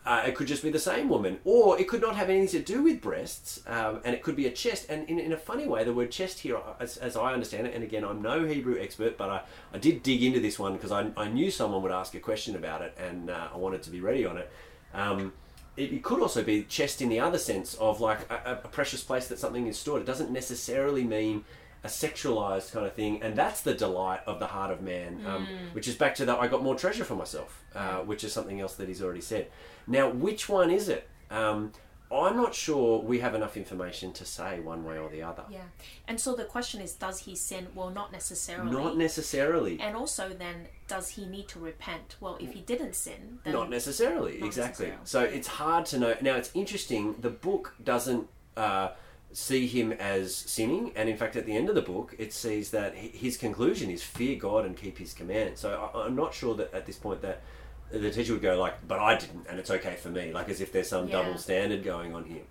uh, 0.04 0.25
it 0.26 0.35
could 0.35 0.49
just 0.49 0.64
be 0.64 0.71
the 0.71 0.80
same 0.80 1.09
woman, 1.09 1.38
or 1.44 1.78
it 1.78 1.87
could 1.87 2.00
not 2.00 2.16
have 2.16 2.28
anything 2.28 2.61
to 2.61 2.73
do 2.73 2.82
with 2.82 3.00
breasts, 3.00 3.62
um, 3.68 4.00
and 4.04 4.14
it 4.14 4.23
could 4.23 4.35
be 4.35 4.47
a 4.47 4.50
chest. 4.50 4.87
And 4.88 5.09
in, 5.09 5.21
in 5.21 5.32
a 5.32 5.37
funny 5.37 5.66
way, 5.66 5.85
the 5.85 5.92
word 5.92 6.11
chest 6.11 6.40
here, 6.40 6.59
as, 6.80 6.97
as 6.97 7.16
I 7.16 7.32
understand 7.32 7.68
it, 7.68 7.75
and 7.75 7.85
again, 7.85 8.04
I'm 8.04 8.21
no 8.21 8.44
Hebrew 8.44 8.80
expert, 8.80 9.16
but 9.16 9.30
I, 9.30 9.42
I 9.73 9.78
did 9.78 10.02
dig 10.02 10.25
into 10.25 10.40
this 10.40 10.59
one 10.59 10.73
because 10.73 10.90
I, 10.90 11.11
I 11.16 11.28
knew 11.28 11.52
someone 11.52 11.82
would 11.82 11.92
ask 11.92 12.14
a 12.16 12.21
question 12.21 12.56
about 12.56 12.82
it, 12.82 12.99
and 12.99 13.30
uh, 13.30 13.49
I 13.54 13.56
wanted 13.56 13.82
to 13.85 13.90
be 13.90 14.00
ready 14.00 14.26
on 14.26 14.38
it. 14.38 14.50
Um, 14.92 15.32
it, 15.76 15.92
it 15.92 16.02
could 16.02 16.21
also 16.21 16.42
be 16.42 16.64
chest 16.64 17.00
in 17.00 17.09
the 17.09 17.21
other 17.21 17.38
sense 17.38 17.75
of 17.75 18.00
like 18.00 18.30
a, 18.30 18.61
a 18.64 18.68
precious 18.68 19.02
place 19.04 19.28
that 19.28 19.38
something 19.38 19.68
is 19.68 19.78
stored. 19.78 20.02
It 20.02 20.06
doesn't 20.06 20.30
necessarily 20.30 21.04
mean 21.04 21.44
a 21.84 21.88
sexualized 21.88 22.72
kind 22.72 22.86
of 22.86 22.94
thing, 22.94 23.22
and 23.22 23.34
that's 23.36 23.60
the 23.62 23.74
delight 23.74 24.20
of 24.26 24.38
the 24.38 24.46
heart 24.46 24.70
of 24.70 24.80
man, 24.82 25.20
um, 25.26 25.46
which 25.72 25.88
is 25.88 25.94
back 25.96 26.14
to 26.16 26.24
that 26.26 26.38
I 26.38 26.46
got 26.46 26.62
more 26.62 26.76
treasure 26.76 27.04
for 27.04 27.16
myself, 27.16 27.62
uh, 27.74 27.98
which 27.98 28.22
is 28.24 28.32
something 28.32 28.60
else 28.60 28.74
that 28.76 28.88
he's 28.88 29.02
already 29.02 29.20
said. 29.20 29.48
Now, 29.86 30.08
which 30.08 30.48
one 30.48 30.70
is 30.70 30.88
it? 30.88 31.08
Um, 31.30 31.72
I'm 32.12 32.36
not 32.36 32.54
sure 32.54 33.00
we 33.00 33.20
have 33.20 33.34
enough 33.34 33.56
information 33.56 34.12
to 34.12 34.24
say 34.26 34.60
one 34.60 34.84
way 34.84 34.98
or 34.98 35.08
the 35.08 35.22
other. 35.22 35.44
Yeah. 35.50 35.62
And 36.06 36.20
so 36.20 36.34
the 36.34 36.44
question 36.44 36.82
is, 36.82 36.92
does 36.92 37.20
he 37.20 37.34
sin? 37.34 37.68
Well, 37.74 37.88
not 37.88 38.12
necessarily. 38.12 38.70
Not 38.70 38.98
necessarily. 38.98 39.80
and 39.80 39.96
also, 39.96 40.28
then, 40.28 40.68
does 40.88 41.08
he 41.08 41.24
need 41.24 41.48
to 41.48 41.58
repent? 41.58 42.16
Well, 42.20 42.36
if 42.38 42.52
he 42.52 42.60
didn't 42.60 42.94
sin, 42.96 43.38
then 43.44 43.54
Not 43.54 43.70
necessarily, 43.70 44.38
Not 44.38 44.46
exactly. 44.46 44.88
necessarily. 44.88 45.06
So 45.06 45.36
it's 45.36 45.48
hard 45.48 45.86
to 45.86 45.98
know. 45.98 46.14
Now 46.20 46.36
it's 46.36 46.50
interesting. 46.54 47.16
The 47.18 47.30
book 47.30 47.74
doesn't 47.82 48.28
uh, 48.58 48.90
see 49.32 49.66
him 49.66 49.92
as 49.92 50.34
sinning, 50.34 50.92
and 50.94 51.08
in 51.08 51.16
fact, 51.16 51.36
at 51.36 51.46
the 51.46 51.56
end 51.56 51.68
of 51.68 51.74
the 51.74 51.82
book, 51.82 52.14
it 52.18 52.32
sees 52.32 52.70
that 52.70 52.94
his 52.94 53.36
conclusion 53.36 53.90
is 53.90 54.02
fear 54.02 54.36
God 54.36 54.64
and 54.66 54.76
keep 54.76 54.98
His 54.98 55.12
command. 55.14 55.58
So 55.58 55.90
I, 55.94 56.04
I'm 56.06 56.16
not 56.16 56.34
sure 56.34 56.54
that 56.56 56.72
at 56.74 56.86
this 56.86 56.96
point 56.96 57.22
that 57.22 57.40
the 57.90 58.10
teacher 58.10 58.32
would 58.32 58.42
go 58.42 58.58
like, 58.58 58.86
"But 58.86 59.00
I 59.00 59.16
didn't, 59.16 59.46
and 59.48 59.58
it's 59.58 59.70
okay 59.70 59.96
for 59.96 60.08
me," 60.08 60.32
like 60.32 60.48
as 60.48 60.60
if 60.60 60.72
there's 60.72 60.88
some 60.88 61.08
Yeah. 61.08 61.22
double 61.22 61.38
standard 61.38 61.82
going 61.84 62.14
on 62.14 62.24
here. 62.24 62.42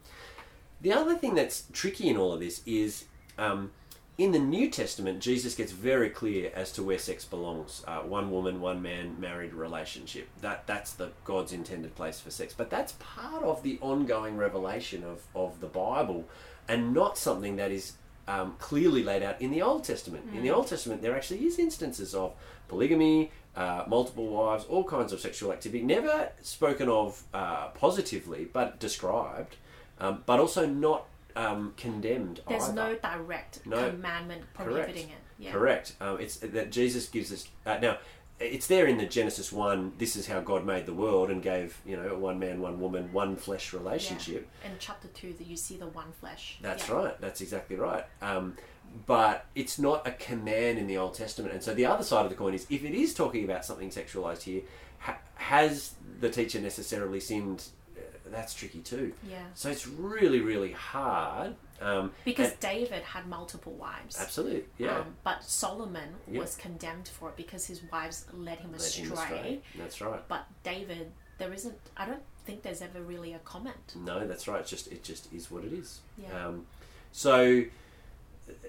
The 0.81 0.93
other 0.93 1.15
thing 1.15 1.35
that's 1.35 1.65
tricky 1.73 2.09
in 2.09 2.17
all 2.17 2.33
of 2.33 2.39
this 2.39 2.61
is. 2.65 3.05
Um, 3.37 3.71
in 4.17 4.33
the 4.33 4.39
New 4.39 4.69
Testament, 4.69 5.19
Jesus 5.19 5.55
gets 5.55 5.71
very 5.71 6.09
clear 6.09 6.51
as 6.53 6.71
to 6.73 6.83
where 6.83 6.99
sex 6.99 7.25
belongs. 7.25 7.83
Uh, 7.87 7.99
one 8.01 8.29
woman, 8.29 8.61
one 8.61 8.79
man, 8.79 9.15
married 9.19 9.53
relationship. 9.53 10.27
That 10.41 10.67
that's 10.67 10.93
the 10.93 11.11
God's 11.23 11.53
intended 11.53 11.95
place 11.95 12.19
for 12.19 12.29
sex. 12.29 12.53
But 12.55 12.69
that's 12.69 12.91
part 12.99 13.41
of 13.43 13.63
the 13.63 13.79
ongoing 13.81 14.37
revelation 14.37 15.03
of, 15.03 15.21
of 15.33 15.59
the 15.59 15.65
Bible, 15.67 16.25
and 16.71 16.93
not 16.93 17.17
something 17.17 17.57
that 17.57 17.69
is 17.71 17.93
um, 18.27 18.55
clearly 18.59 19.03
laid 19.03 19.23
out 19.23 19.41
in 19.41 19.51
the 19.51 19.61
Old 19.61 19.83
Testament. 19.83 20.23
In 20.33 20.41
the 20.41 20.51
Old 20.51 20.67
Testament, 20.67 21.01
there 21.01 21.15
actually 21.15 21.45
is 21.45 21.59
instances 21.59 22.15
of 22.15 22.33
polygamy, 22.69 23.31
uh, 23.57 23.83
multiple 23.87 24.27
wives, 24.27 24.63
all 24.65 24.85
kinds 24.85 25.11
of 25.11 25.19
sexual 25.19 25.51
activity. 25.51 25.83
Never 25.83 26.31
spoken 26.41 26.87
of 26.87 27.23
uh, 27.33 27.67
positively, 27.69 28.47
but 28.51 28.79
described, 28.79 29.57
um, 29.99 30.23
but 30.25 30.39
also 30.39 30.65
not 30.65 31.07
um, 31.35 31.73
condemned. 31.75 32.39
There's 32.47 32.63
either. 32.69 32.73
no 32.73 32.95
direct 32.95 33.65
No. 33.65 33.89
commandment 33.89 34.43
prohibiting 34.53 35.09
it. 35.09 35.15
Yeah. 35.37 35.51
Correct. 35.51 35.95
Um, 35.99 36.19
it's 36.21 36.37
that 36.37 36.71
Jesus 36.71 37.07
gives 37.09 37.33
us 37.33 37.47
uh, 37.65 37.79
now. 37.81 37.97
It's 38.41 38.67
there 38.67 38.87
in 38.87 38.97
the 38.97 39.05
Genesis 39.05 39.51
one. 39.51 39.93
This 39.97 40.15
is 40.15 40.27
how 40.27 40.41
God 40.41 40.65
made 40.65 40.85
the 40.85 40.93
world 40.93 41.29
and 41.29 41.41
gave 41.41 41.79
you 41.85 41.95
know 41.95 42.15
one 42.17 42.39
man, 42.39 42.59
one 42.61 42.79
woman, 42.79 43.11
one 43.13 43.35
flesh 43.35 43.73
relationship. 43.73 44.47
In 44.65 44.71
chapter 44.79 45.07
two, 45.09 45.33
that 45.33 45.47
you 45.47 45.55
see 45.55 45.77
the 45.77 45.87
one 45.87 46.11
flesh. 46.19 46.57
That's 46.61 46.87
Yeah. 46.89 46.95
right. 46.95 47.21
That's 47.21 47.41
exactly 47.41 47.75
right. 47.75 48.05
Um, 48.21 48.57
but 49.05 49.45
it's 49.55 49.79
not 49.79 50.05
a 50.07 50.11
command 50.11 50.77
in 50.79 50.87
the 50.87 50.97
Old 50.97 51.13
Testament. 51.13 51.53
And 51.53 51.63
so 51.63 51.73
the 51.73 51.85
other 51.85 52.03
side 52.03 52.23
of 52.25 52.29
the 52.29 52.35
coin 52.35 52.53
is 52.53 52.65
if 52.69 52.83
it 52.83 52.93
is 52.93 53.13
talking 53.13 53.43
about 53.43 53.63
something 53.63 53.89
sexualized 53.89 54.41
here, 54.41 54.61
ha- 54.99 55.19
has 55.35 55.93
the 56.19 56.29
teacher 56.29 56.59
necessarily 56.59 57.19
sinned? 57.19 57.63
Uh, 57.95 58.01
That's 58.31 58.53
tricky 58.53 58.79
too. 58.79 59.13
Yeah. 59.29 59.43
So 59.53 59.69
it's 59.69 59.87
really, 59.87 60.41
really 60.41 60.71
hard. 60.73 61.55
Um, 61.81 62.11
Because 62.25 62.51
and- 62.51 62.59
David 62.59 63.03
had 63.03 63.27
multiple 63.27 63.73
wives. 63.73 64.17
absolutely, 64.19 64.65
yeah. 64.77 64.99
Um, 64.99 65.15
but 65.23 65.43
Solomon 65.43 66.15
Yeah. 66.29 66.39
was 66.41 66.55
condemned 66.55 67.07
for 67.07 67.29
it 67.29 67.35
because 67.35 67.65
his 67.65 67.81
wives 67.91 68.25
led 68.33 68.59
him 68.59 68.71
Led 68.71 68.81
astray. 68.81 69.03
him 69.03 69.11
astray. 69.13 69.61
That's 69.77 69.99
right. 70.01 70.27
But 70.27 70.45
David, 70.63 71.11
there 71.37 71.51
isn't. 71.53 71.77
I 71.97 72.05
don't 72.05 72.23
think 72.45 72.61
there's 72.63 72.81
ever 72.81 73.01
really 73.01 73.33
a 73.33 73.39
comment. 73.39 73.93
No, 73.95 74.27
that's 74.27 74.47
right. 74.47 74.59
It's 74.61 74.69
just 74.69 74.91
it 74.91 75.03
just 75.03 75.31
is 75.33 75.49
what 75.51 75.63
it 75.63 75.73
is. 75.73 76.01
Yeah. 76.17 76.47
Um, 76.47 76.67
so 77.11 77.63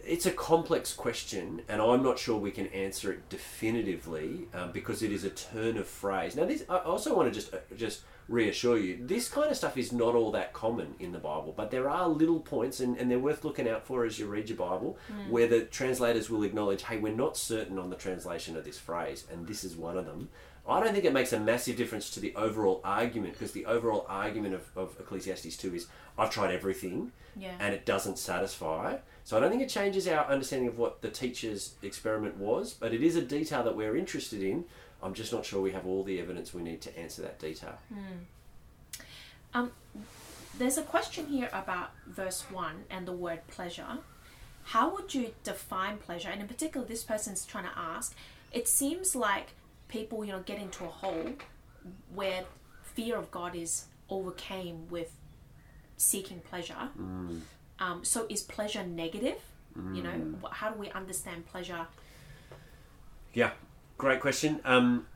it's 0.05 0.27
a 0.27 0.31
complex 0.33 0.93
question, 0.93 1.63
and 1.69 1.83
I'm 1.83 2.03
not 2.03 2.19
sure 2.19 2.39
we 2.39 2.51
can 2.51 2.67
answer 2.69 3.13
it 3.13 3.29
definitively 3.29 4.47
um, 4.55 4.73
because 4.73 5.03
it 5.03 5.13
is 5.13 5.25
a 5.25 5.31
turn 5.31 5.77
of 5.77 5.87
phrase. 5.87 6.37
Now, 6.37 6.45
this 6.45 6.65
I 6.69 6.79
also 6.79 7.15
want 7.17 7.33
to 7.33 7.35
just 7.41 7.53
uh, 7.53 7.59
just 7.77 8.03
reassure 8.29 8.79
you. 8.79 8.99
This 9.01 9.29
kind 9.29 9.51
of 9.51 9.57
stuff 9.57 9.77
is 9.77 9.93
not 9.93 10.15
all 10.15 10.31
that 10.33 10.53
common 10.53 10.95
in 10.99 11.13
the 11.13 11.19
Bible, 11.19 11.53
but 11.57 11.71
there 11.71 11.89
are 11.89 12.09
little 12.09 12.41
points, 12.41 12.81
and, 12.81 12.97
and 12.97 13.11
they're 13.11 13.19
worth 13.19 13.45
looking 13.45 13.69
out 13.69 13.87
for 13.87 14.05
as 14.05 14.19
you 14.19 14.27
read 14.27 14.49
your 14.49 14.59
Bible, 14.59 14.99
hmm. 15.09 15.31
where 15.31 15.47
the 15.47 15.63
translators 15.63 16.31
will 16.31 16.43
acknowledge, 16.43 16.83
"Hey, 16.85 16.99
we're 16.99 17.13
not 17.15 17.37
certain 17.37 17.79
on 17.79 17.91
the 17.91 17.97
translation 17.97 18.57
of 18.57 18.65
this 18.65 18.79
phrase, 18.79 19.25
and 19.31 19.47
this 19.47 19.65
is 19.65 19.77
one 19.77 19.97
of 19.97 20.07
them." 20.07 20.29
I 20.67 20.81
don't 20.81 20.93
think 20.93 21.05
it 21.05 21.13
makes 21.13 21.33
a 21.33 21.41
massive 21.41 21.77
difference 21.77 22.09
to 22.11 22.21
the 22.21 22.35
overall 22.37 22.81
argument 22.85 23.35
because 23.35 23.53
the 23.53 23.67
overall 23.67 24.07
argument 24.09 24.55
of, 24.55 24.71
of 24.77 24.97
Ecclesiastes 25.01 25.57
2 25.57 25.75
is 25.75 25.87
I've 26.17 26.31
tried 26.31 26.55
everything 26.55 27.11
Yeah. 27.37 27.57
and 27.59 27.75
it 27.75 27.85
doesn't 27.85 28.19
satisfy. 28.19 28.99
So 29.25 29.37
I 29.37 29.41
don't 29.41 29.51
think 29.51 29.63
it 29.63 29.69
changes 29.69 30.07
our 30.07 30.25
understanding 30.27 30.69
of 30.69 30.79
what 30.79 31.03
the 31.03 31.11
teacher's 31.11 31.75
experiment 31.83 32.37
was, 32.37 32.75
but 32.75 32.95
it 32.95 33.03
is 33.03 33.17
a 33.17 33.23
detail 33.23 33.65
that 33.65 33.77
we're 33.77 33.97
interested 33.97 34.43
in. 34.43 34.65
I'm 35.03 35.15
just 35.15 35.33
not 35.33 35.45
sure 35.45 35.61
we 35.61 35.73
have 35.73 35.87
all 35.87 36.05
the 36.05 36.21
evidence 36.21 36.55
we 36.55 36.63
need 36.63 36.81
to 36.83 36.99
answer 36.99 37.23
that 37.23 37.39
detail. 37.39 37.79
Um, 39.55 39.73
there's 40.59 40.79
a 40.79 40.83
question 40.83 41.27
here 41.27 41.49
about 41.53 41.91
verse 42.07 42.43
1 42.51 42.85
and 42.91 43.07
the 43.07 43.13
word 43.13 43.47
pleasure. 43.49 43.99
How 44.65 44.93
would 44.95 45.13
you 45.15 45.35
define 45.43 45.99
pleasure? 45.99 46.29
And 46.29 46.41
in 46.41 46.47
particular, 46.49 46.87
this 46.87 47.03
person's 47.03 47.45
trying 47.45 47.65
to 47.65 47.77
ask 47.77 48.15
it 48.53 48.69
seems 48.69 49.17
like 49.17 49.49
people, 49.89 50.25
you 50.25 50.33
know, 50.33 50.41
get 50.41 50.59
into 50.61 50.85
a 50.85 50.89
hole 50.89 51.33
where 52.15 52.45
fear 52.83 53.17
of 53.17 53.31
God 53.31 53.57
is 53.57 53.87
overcame 54.11 54.89
with 54.91 55.11
seeking 55.97 56.41
pleasure. 56.41 56.91
Um, 57.81 58.05
so 58.05 58.27
is 58.29 58.43
pleasure 58.43 58.85
negative? 58.85 59.39
You 59.95 60.03
know, 60.03 60.35
how 60.51 60.71
do 60.71 60.79
we 60.79 60.91
understand 60.91 61.47
pleasure? 61.47 61.87
Yeah, 63.33 63.53
great 63.99 64.21
question. 64.21 64.61
Um, 64.65 65.07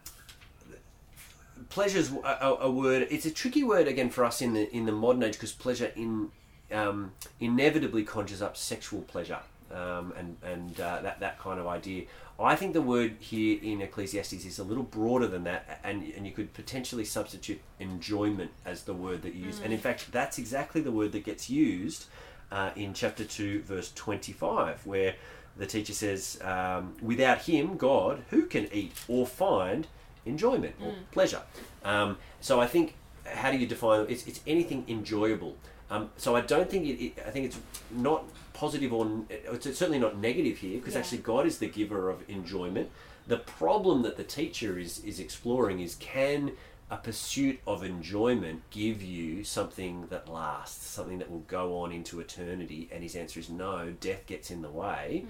pleasure's 1.68 2.12
a, 2.12 2.38
a, 2.40 2.56
a 2.62 2.71
word. 2.71 3.06
It's 3.11 3.26
a 3.26 3.30
tricky 3.30 3.64
word 3.64 3.88
again 3.88 4.11
for 4.11 4.25
us 4.25 4.40
in 4.40 4.54
the 4.54 4.75
in 4.75 4.87
the 4.87 4.92
modern 4.92 5.23
age 5.23 5.35
because 5.35 5.52
pleasure 5.52 5.92
in 5.97 6.30
um, 6.73 7.12
inevitably 7.40 8.04
conjures 8.04 8.42
up 8.42 8.56
sexual 8.56 9.02
pleasure 9.02 9.40
um, 9.73 10.12
and 10.16 10.37
and 10.42 10.80
uh, 10.80 11.00
that 11.02 11.21
that 11.21 11.38
kind 11.38 11.61
of 11.61 11.66
idea. 11.66 12.04
I 12.38 12.54
think 12.54 12.75
the 12.75 12.83
word 12.83 13.16
here 13.18 13.59
in 13.62 13.80
Ecclesiastes 13.80 14.45
is 14.45 14.59
a 14.59 14.62
little 14.62 14.83
broader 14.83 15.26
than 15.26 15.45
that, 15.45 15.80
and 15.83 16.02
and 16.16 16.26
you 16.26 16.33
could 16.33 16.52
potentially 16.52 17.04
substitute 17.04 17.61
enjoyment 17.80 18.50
as 18.66 18.83
the 18.83 18.92
word 18.92 19.23
that 19.23 19.35
you 19.35 19.47
use. 19.47 19.61
And 19.64 19.73
in 19.73 19.78
fact, 19.78 20.12
that's 20.12 20.38
exactly 20.38 20.83
the 20.83 20.92
word 20.92 21.12
that 21.12 21.25
gets 21.25 21.49
used 21.49 22.04
uh, 22.52 22.71
in 22.76 22.92
chapter 22.92 23.25
two, 23.25 23.62
verse 23.62 23.90
twenty-five, 23.95 24.87
where 24.87 25.14
the 25.56 25.66
teacher 25.66 25.92
says, 25.92 26.38
um, 26.42 26.94
"Without 27.02 27.42
Him, 27.42 27.76
God, 27.76 28.22
who 28.30 28.46
can 28.46 28.68
eat 28.72 28.92
or 29.08 29.26
find 29.26 29.86
enjoyment 30.25 30.75
or 30.82 30.94
pleasure?" 31.12 31.42
Um, 31.84 32.18
so 32.40 32.60
I 32.60 32.66
think, 32.66 32.94
how 33.25 33.50
do 33.50 33.56
you 33.58 33.66
define 33.66 34.00
it? 34.02 34.10
It's, 34.10 34.26
it's 34.26 34.40
anything 34.46 34.84
enjoyable. 34.88 35.56
Um, 35.90 36.10
so 36.16 36.34
I 36.34 36.40
don't 36.40 36.68
think 36.68 36.84
it, 36.86 37.04
it. 37.04 37.18
I 37.26 37.30
think 37.30 37.46
it's 37.46 37.58
not 37.90 38.25
positive 38.52 38.92
or 38.92 39.20
it's 39.30 39.64
certainly 39.78 39.98
not 39.98 40.16
negative 40.18 40.58
here 40.58 40.78
because 40.78 40.94
Yeah. 40.94 41.00
actually 41.00 41.18
God 41.18 41.46
is 41.46 41.58
the 41.58 41.68
giver 41.68 42.10
of 42.10 42.28
enjoyment. 42.28 42.90
The 43.28 43.36
problem 43.38 44.02
that 44.02 44.16
the 44.16 44.25
teacher 44.25 44.78
is 44.78 45.02
is 45.04 45.20
exploring 45.20 45.80
is 45.80 45.94
can 45.96 46.52
a 46.90 46.96
pursuit 46.96 47.58
of 47.66 47.82
enjoyment 47.82 48.62
give 48.70 49.02
you 49.02 49.42
something 49.42 50.06
that 50.08 50.28
lasts, 50.28 50.86
something 50.86 51.18
that 51.18 51.30
will 51.30 51.44
go 51.48 51.78
on 51.78 51.92
into 51.92 52.20
eternity? 52.20 52.88
And 52.92 53.02
his 53.02 53.16
answer 53.16 53.40
is 53.40 53.50
no. 53.50 53.94
Death 54.00 54.26
gets 54.26 54.50
in 54.50 54.62
the 54.62 54.70
way, 54.70 55.24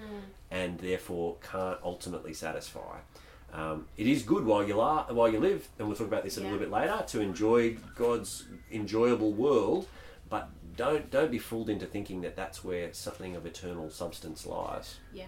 and 0.51 0.77
therefore 0.79 1.37
can't 1.51 1.79
ultimately 1.83 2.33
satisfy. 2.33 2.97
Um, 3.53 3.87
it 3.97 4.07
is 4.07 4.23
good 4.23 4.45
while 4.45 4.67
you 4.67 4.75
la- 4.75 5.05
while 5.11 5.29
you 5.31 5.39
live, 5.39 5.67
and 5.79 5.87
we'll 5.87 5.97
talk 5.97 6.07
about 6.07 6.23
this 6.23 6.37
a 6.37 6.41
little 6.41 6.59
bit 6.59 6.69
later 6.69 7.03
to 7.07 7.21
enjoy 7.21 7.77
God's 7.95 8.45
enjoyable 8.71 9.31
world, 9.31 9.87
but 10.29 10.49
don't 10.75 11.09
don't 11.09 11.31
be 11.31 11.39
fooled 11.39 11.69
into 11.69 11.85
thinking 11.85 12.21
that 12.21 12.35
that's 12.35 12.63
where 12.63 12.93
something 12.93 13.35
of 13.35 13.45
eternal 13.45 13.89
substance 13.89 14.45
lies. 14.45 14.97
Yeah, 15.13 15.25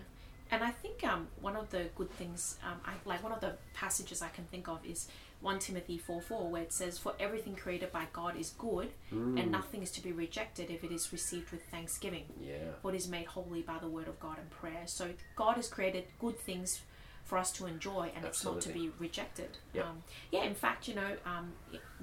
and 0.51 0.63
I 0.63 0.71
think 0.71 1.03
um, 1.03 1.27
one 1.41 1.55
of 1.55 1.69
the 1.69 1.85
good 1.95 2.11
things, 2.11 2.57
um, 2.63 2.79
I 2.85 2.93
like 3.05 3.23
one 3.23 3.31
of 3.31 3.39
the 3.39 3.53
passages 3.73 4.21
I 4.21 4.29
can 4.29 4.43
think 4.45 4.67
of 4.67 4.85
is 4.85 5.07
one 5.41 5.59
Timothy 5.59 5.97
four 5.97 6.21
four, 6.21 6.49
where 6.49 6.61
it 6.63 6.73
says, 6.73 6.97
"For 6.99 7.13
everything 7.19 7.55
created 7.55 7.91
by 7.91 8.07
God 8.11 8.35
is 8.35 8.49
good, 8.57 8.91
and 9.11 9.49
nothing 9.51 9.81
is 9.81 9.91
to 9.91 10.01
be 10.03 10.11
rejected 10.11 10.69
if 10.69 10.83
it 10.83 10.91
is 10.91 11.11
received 11.13 11.51
with 11.51 11.63
thanksgiving. 11.71 12.25
Yeah, 12.41 12.73
For 12.81 12.91
it 12.93 12.97
is 12.97 13.07
made 13.07 13.27
holy 13.27 13.61
by 13.61 13.77
the 13.79 13.87
word 13.87 14.07
of 14.07 14.19
God 14.19 14.37
and 14.37 14.49
prayer." 14.49 14.83
So 14.85 15.13
God 15.35 15.55
has 15.55 15.67
created 15.69 16.05
good 16.19 16.37
things 16.39 16.81
for 17.23 17.37
us 17.37 17.51
to 17.53 17.67
enjoy, 17.67 18.11
and 18.15 18.25
it's 18.25 18.43
not 18.43 18.59
to 18.61 18.69
be 18.69 18.89
rejected. 18.97 19.57
Yep. 19.73 19.85
Um, 19.85 20.03
yeah, 20.31 20.43
in 20.43 20.55
fact, 20.55 20.87
you 20.87 20.95
know, 20.95 21.15
um, 21.25 21.53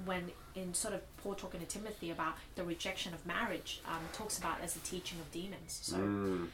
when 0.05 0.31
in 0.55 0.73
sort 0.73 0.93
of 0.93 1.01
Paul 1.17 1.35
talking 1.35 1.59
to 1.59 1.65
Timothy 1.65 2.09
about 2.11 2.35
the 2.55 2.63
rejection 2.63 3.13
of 3.13 3.25
marriage, 3.25 3.81
um, 3.85 3.99
talks 4.13 4.37
about 4.37 4.61
as 4.61 4.73
the 4.73 4.79
teaching 4.79 5.19
of 5.19 5.29
demons. 5.31 5.79
So 5.83 5.97
Mm, 5.97 6.47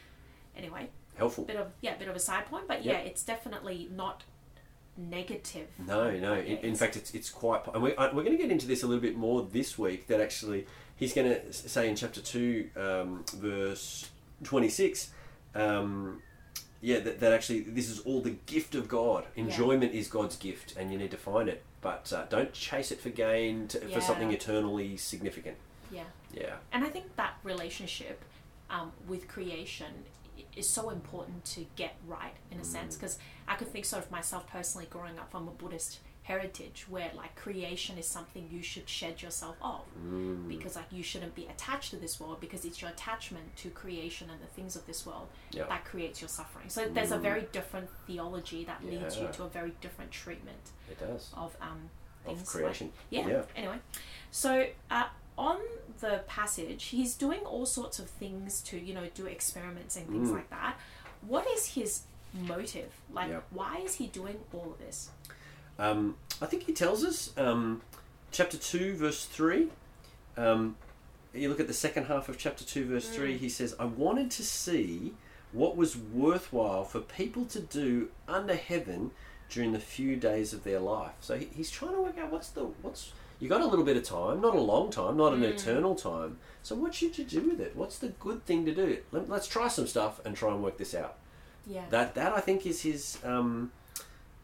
anyway, 0.57 0.89
helpful. 1.15 1.45
bit 1.45 1.55
of 1.55 1.71
yeah, 1.81 1.95
bit 1.97 2.07
of 2.07 2.15
a 2.15 2.19
side 2.19 2.47
point, 2.47 2.67
but 2.67 2.83
yeah, 2.83 2.93
Yep. 2.93 3.05
it's 3.05 3.23
definitely 3.23 3.87
not 3.91 4.23
negative. 4.97 5.67
No, 5.85 6.11
no. 6.11 6.33
In, 6.35 6.57
in 6.59 6.75
fact, 6.75 6.95
it's 6.95 7.11
it's 7.13 7.29
quite. 7.29 7.61
And 7.73 7.81
we, 7.83 7.95
uh, 7.95 8.07
we're 8.13 8.23
going 8.23 8.37
to 8.37 8.41
get 8.41 8.51
into 8.51 8.67
this 8.67 8.83
a 8.83 8.87
little 8.87 9.01
bit 9.01 9.15
more 9.15 9.41
this 9.51 9.77
week. 9.77 10.07
That 10.07 10.21
actually, 10.21 10.65
he's 10.95 11.13
going 11.13 11.29
to 11.29 11.53
say 11.53 11.89
in 11.89 11.95
chapter 11.95 12.21
two, 12.21 12.69
um, 12.75 13.25
verse 13.35 14.09
twenty 14.43 14.69
six. 14.69 15.11
Um, 15.55 16.21
yeah, 16.81 16.99
that, 16.99 17.19
that 17.21 17.31
actually 17.31 17.61
this 17.61 17.89
is 17.89 17.99
all 17.99 18.21
the 18.21 18.35
gift 18.45 18.75
of 18.75 18.87
God. 18.87 19.25
Enjoyment 19.35 19.93
is 19.93 20.07
God's 20.07 20.35
gift, 20.35 20.75
and 20.77 20.91
you 20.91 20.97
need 20.97 21.11
to 21.11 21.17
find 21.17 21.47
it. 21.47 21.63
But 21.81 22.11
uh, 22.13 22.25
don't 22.29 22.53
chase 22.53 22.91
it 22.91 22.99
for 23.01 23.09
gain, 23.09 23.67
to, 23.69 23.79
Yeah. 23.85 23.93
for 23.95 24.01
something 24.01 24.31
eternally 24.31 24.95
significant. 24.97 25.57
yeah, 25.91 26.03
Yeah, 26.33 26.55
and 26.71 26.83
I 26.85 26.89
think 26.89 27.15
that 27.17 27.33
relationship 27.43 28.21
um, 28.69 28.91
with 29.07 29.27
creation 29.27 29.87
is 30.55 30.69
so 30.69 30.89
important 30.89 31.43
to 31.45 31.65
get 31.75 31.95
right 32.07 32.33
in 32.51 32.57
a 32.59 32.61
Mm. 32.61 32.65
sense 32.65 32.95
because 32.95 33.17
I 33.47 33.55
could 33.55 33.69
think 33.71 33.85
sort 33.85 34.03
of 34.05 34.11
myself 34.11 34.47
personally 34.47 34.87
growing 34.89 35.17
up 35.19 35.31
from 35.31 35.47
a 35.47 35.51
Buddhist 35.51 35.99
heritage 36.23 36.85
where 36.87 37.11
like 37.15 37.35
creation 37.35 37.97
is 37.97 38.07
something 38.07 38.47
you 38.49 38.61
should 38.63 38.87
shed 38.87 39.21
yourself 39.21 39.57
of 39.61 39.81
Mm. 39.97 40.47
because 40.47 40.75
like 40.77 40.85
you 40.89 41.03
shouldn't 41.03 41.35
be 41.35 41.47
attached 41.47 41.89
to 41.89 41.97
this 41.97 42.17
world 42.19 42.39
because 42.39 42.63
it's 42.63 42.81
your 42.81 42.89
attachment 42.91 43.55
to 43.57 43.69
creation 43.71 44.29
and 44.29 44.41
the 44.41 44.47
things 44.47 44.75
of 44.77 44.85
this 44.85 45.05
world 45.05 45.27
Yeah. 45.51 45.65
that 45.67 45.83
creates 45.83 46.21
your 46.21 46.29
suffering 46.29 46.69
so 46.69 46.87
there's 46.87 47.11
a 47.11 47.17
very 47.17 47.41
different 47.51 47.89
theology 48.07 48.63
that 48.63 48.85
leads 48.85 49.17
you 49.17 49.27
to 49.33 49.43
a 49.43 49.49
very 49.49 49.71
different 49.81 50.11
treatment 50.11 50.71
It 50.89 50.97
does. 50.99 51.29
of 51.35 51.57
um 51.59 51.89
Of 52.25 52.45
creation. 52.45 52.87
like, 52.87 52.95
yeah. 53.09 53.27
Yeah. 53.27 53.43
anyway 53.57 53.79
so 54.31 54.65
uh, 54.89 55.09
on 55.37 55.59
the 56.05 56.15
passage 56.27 56.81
he's 56.95 57.13
doing 57.25 57.39
all 57.51 57.65
sorts 57.65 57.97
of 58.03 58.07
things 58.21 58.61
to 58.61 58.75
you 58.87 58.93
know 58.97 59.07
do 59.15 59.25
experiments 59.25 59.95
and 59.97 60.05
things 60.13 60.29
Mm. 60.29 60.33
like 60.39 60.49
that 60.49 60.73
what 61.31 61.45
is 61.55 61.63
his 61.77 61.91
motive 62.53 62.91
like 63.17 63.29
Yeah. 63.29 63.41
why 63.59 63.73
is 63.87 63.95
he 63.95 64.05
doing 64.07 64.37
all 64.53 64.67
of 64.73 64.77
this 64.85 64.97
Um, 65.79 66.17
I 66.39 66.45
think 66.45 66.63
he 66.69 66.73
tells 66.73 67.03
us, 67.03 67.17
um, 67.35 67.81
chapter 68.31 68.57
2, 68.57 68.95
verse 68.95 69.25
3. 69.25 69.69
Um, 70.37 70.75
you 71.33 71.49
look 71.49 71.59
at 71.59 71.65
the 71.67 71.73
second 71.73 72.03
half 72.05 72.29
of 72.29 72.37
chapter 72.37 72.63
2, 72.63 72.85
verse 72.85 73.09
3, 73.09 73.37
he 73.39 73.49
says, 73.49 73.75
I 73.79 73.85
wanted 73.85 74.29
to 74.37 74.43
see 74.43 75.15
what 75.51 75.75
was 75.75 75.97
worthwhile 75.97 76.83
for 76.85 76.99
people 76.99 77.45
to 77.45 77.59
do 77.59 78.09
under 78.27 78.53
heaven 78.55 79.11
during 79.49 79.71
the 79.71 79.79
few 79.79 80.15
days 80.15 80.53
of 80.53 80.63
their 80.63 80.79
life. 80.79 81.13
So 81.21 81.37
he, 81.39 81.45
he's 81.55 81.71
trying 81.71 81.93
to 81.95 82.01
work 82.01 82.19
out 82.19 82.31
what's 82.31 82.49
the, 82.49 82.65
what's, 82.83 83.11
you 83.43 83.49
got 83.49 83.59
a 83.59 83.65
little 83.67 83.83
bit 83.83 83.97
of 83.97 84.03
time, 84.03 84.39
not 84.39 84.55
a 84.55 84.61
long 84.61 84.89
time, 84.89 85.17
not 85.17 85.33
an 85.33 85.43
eternal 85.43 85.95
time. 85.95 86.37
So 86.61 86.75
what 86.75 86.95
should 86.95 87.17
you 87.17 87.25
do 87.25 87.41
with 87.49 87.59
it? 87.59 87.75
What's 87.75 87.97
the 87.97 88.07
good 88.07 88.45
thing 88.45 88.63
to 88.67 88.73
do? 88.73 88.99
Let, 89.11 89.27
let's 89.27 89.47
try 89.47 89.67
some 89.67 89.85
stuff 89.85 90.21
and 90.23 90.33
try 90.33 90.53
and 90.53 90.63
work 90.63 90.77
this 90.77 90.95
out. 90.95 91.17
yeah 91.67 91.83
That 91.89 92.15
that 92.15 92.31
I 92.31 92.39
think 92.39 92.65
is 92.65 92.83
his. 92.83 93.17
Um, 93.21 93.73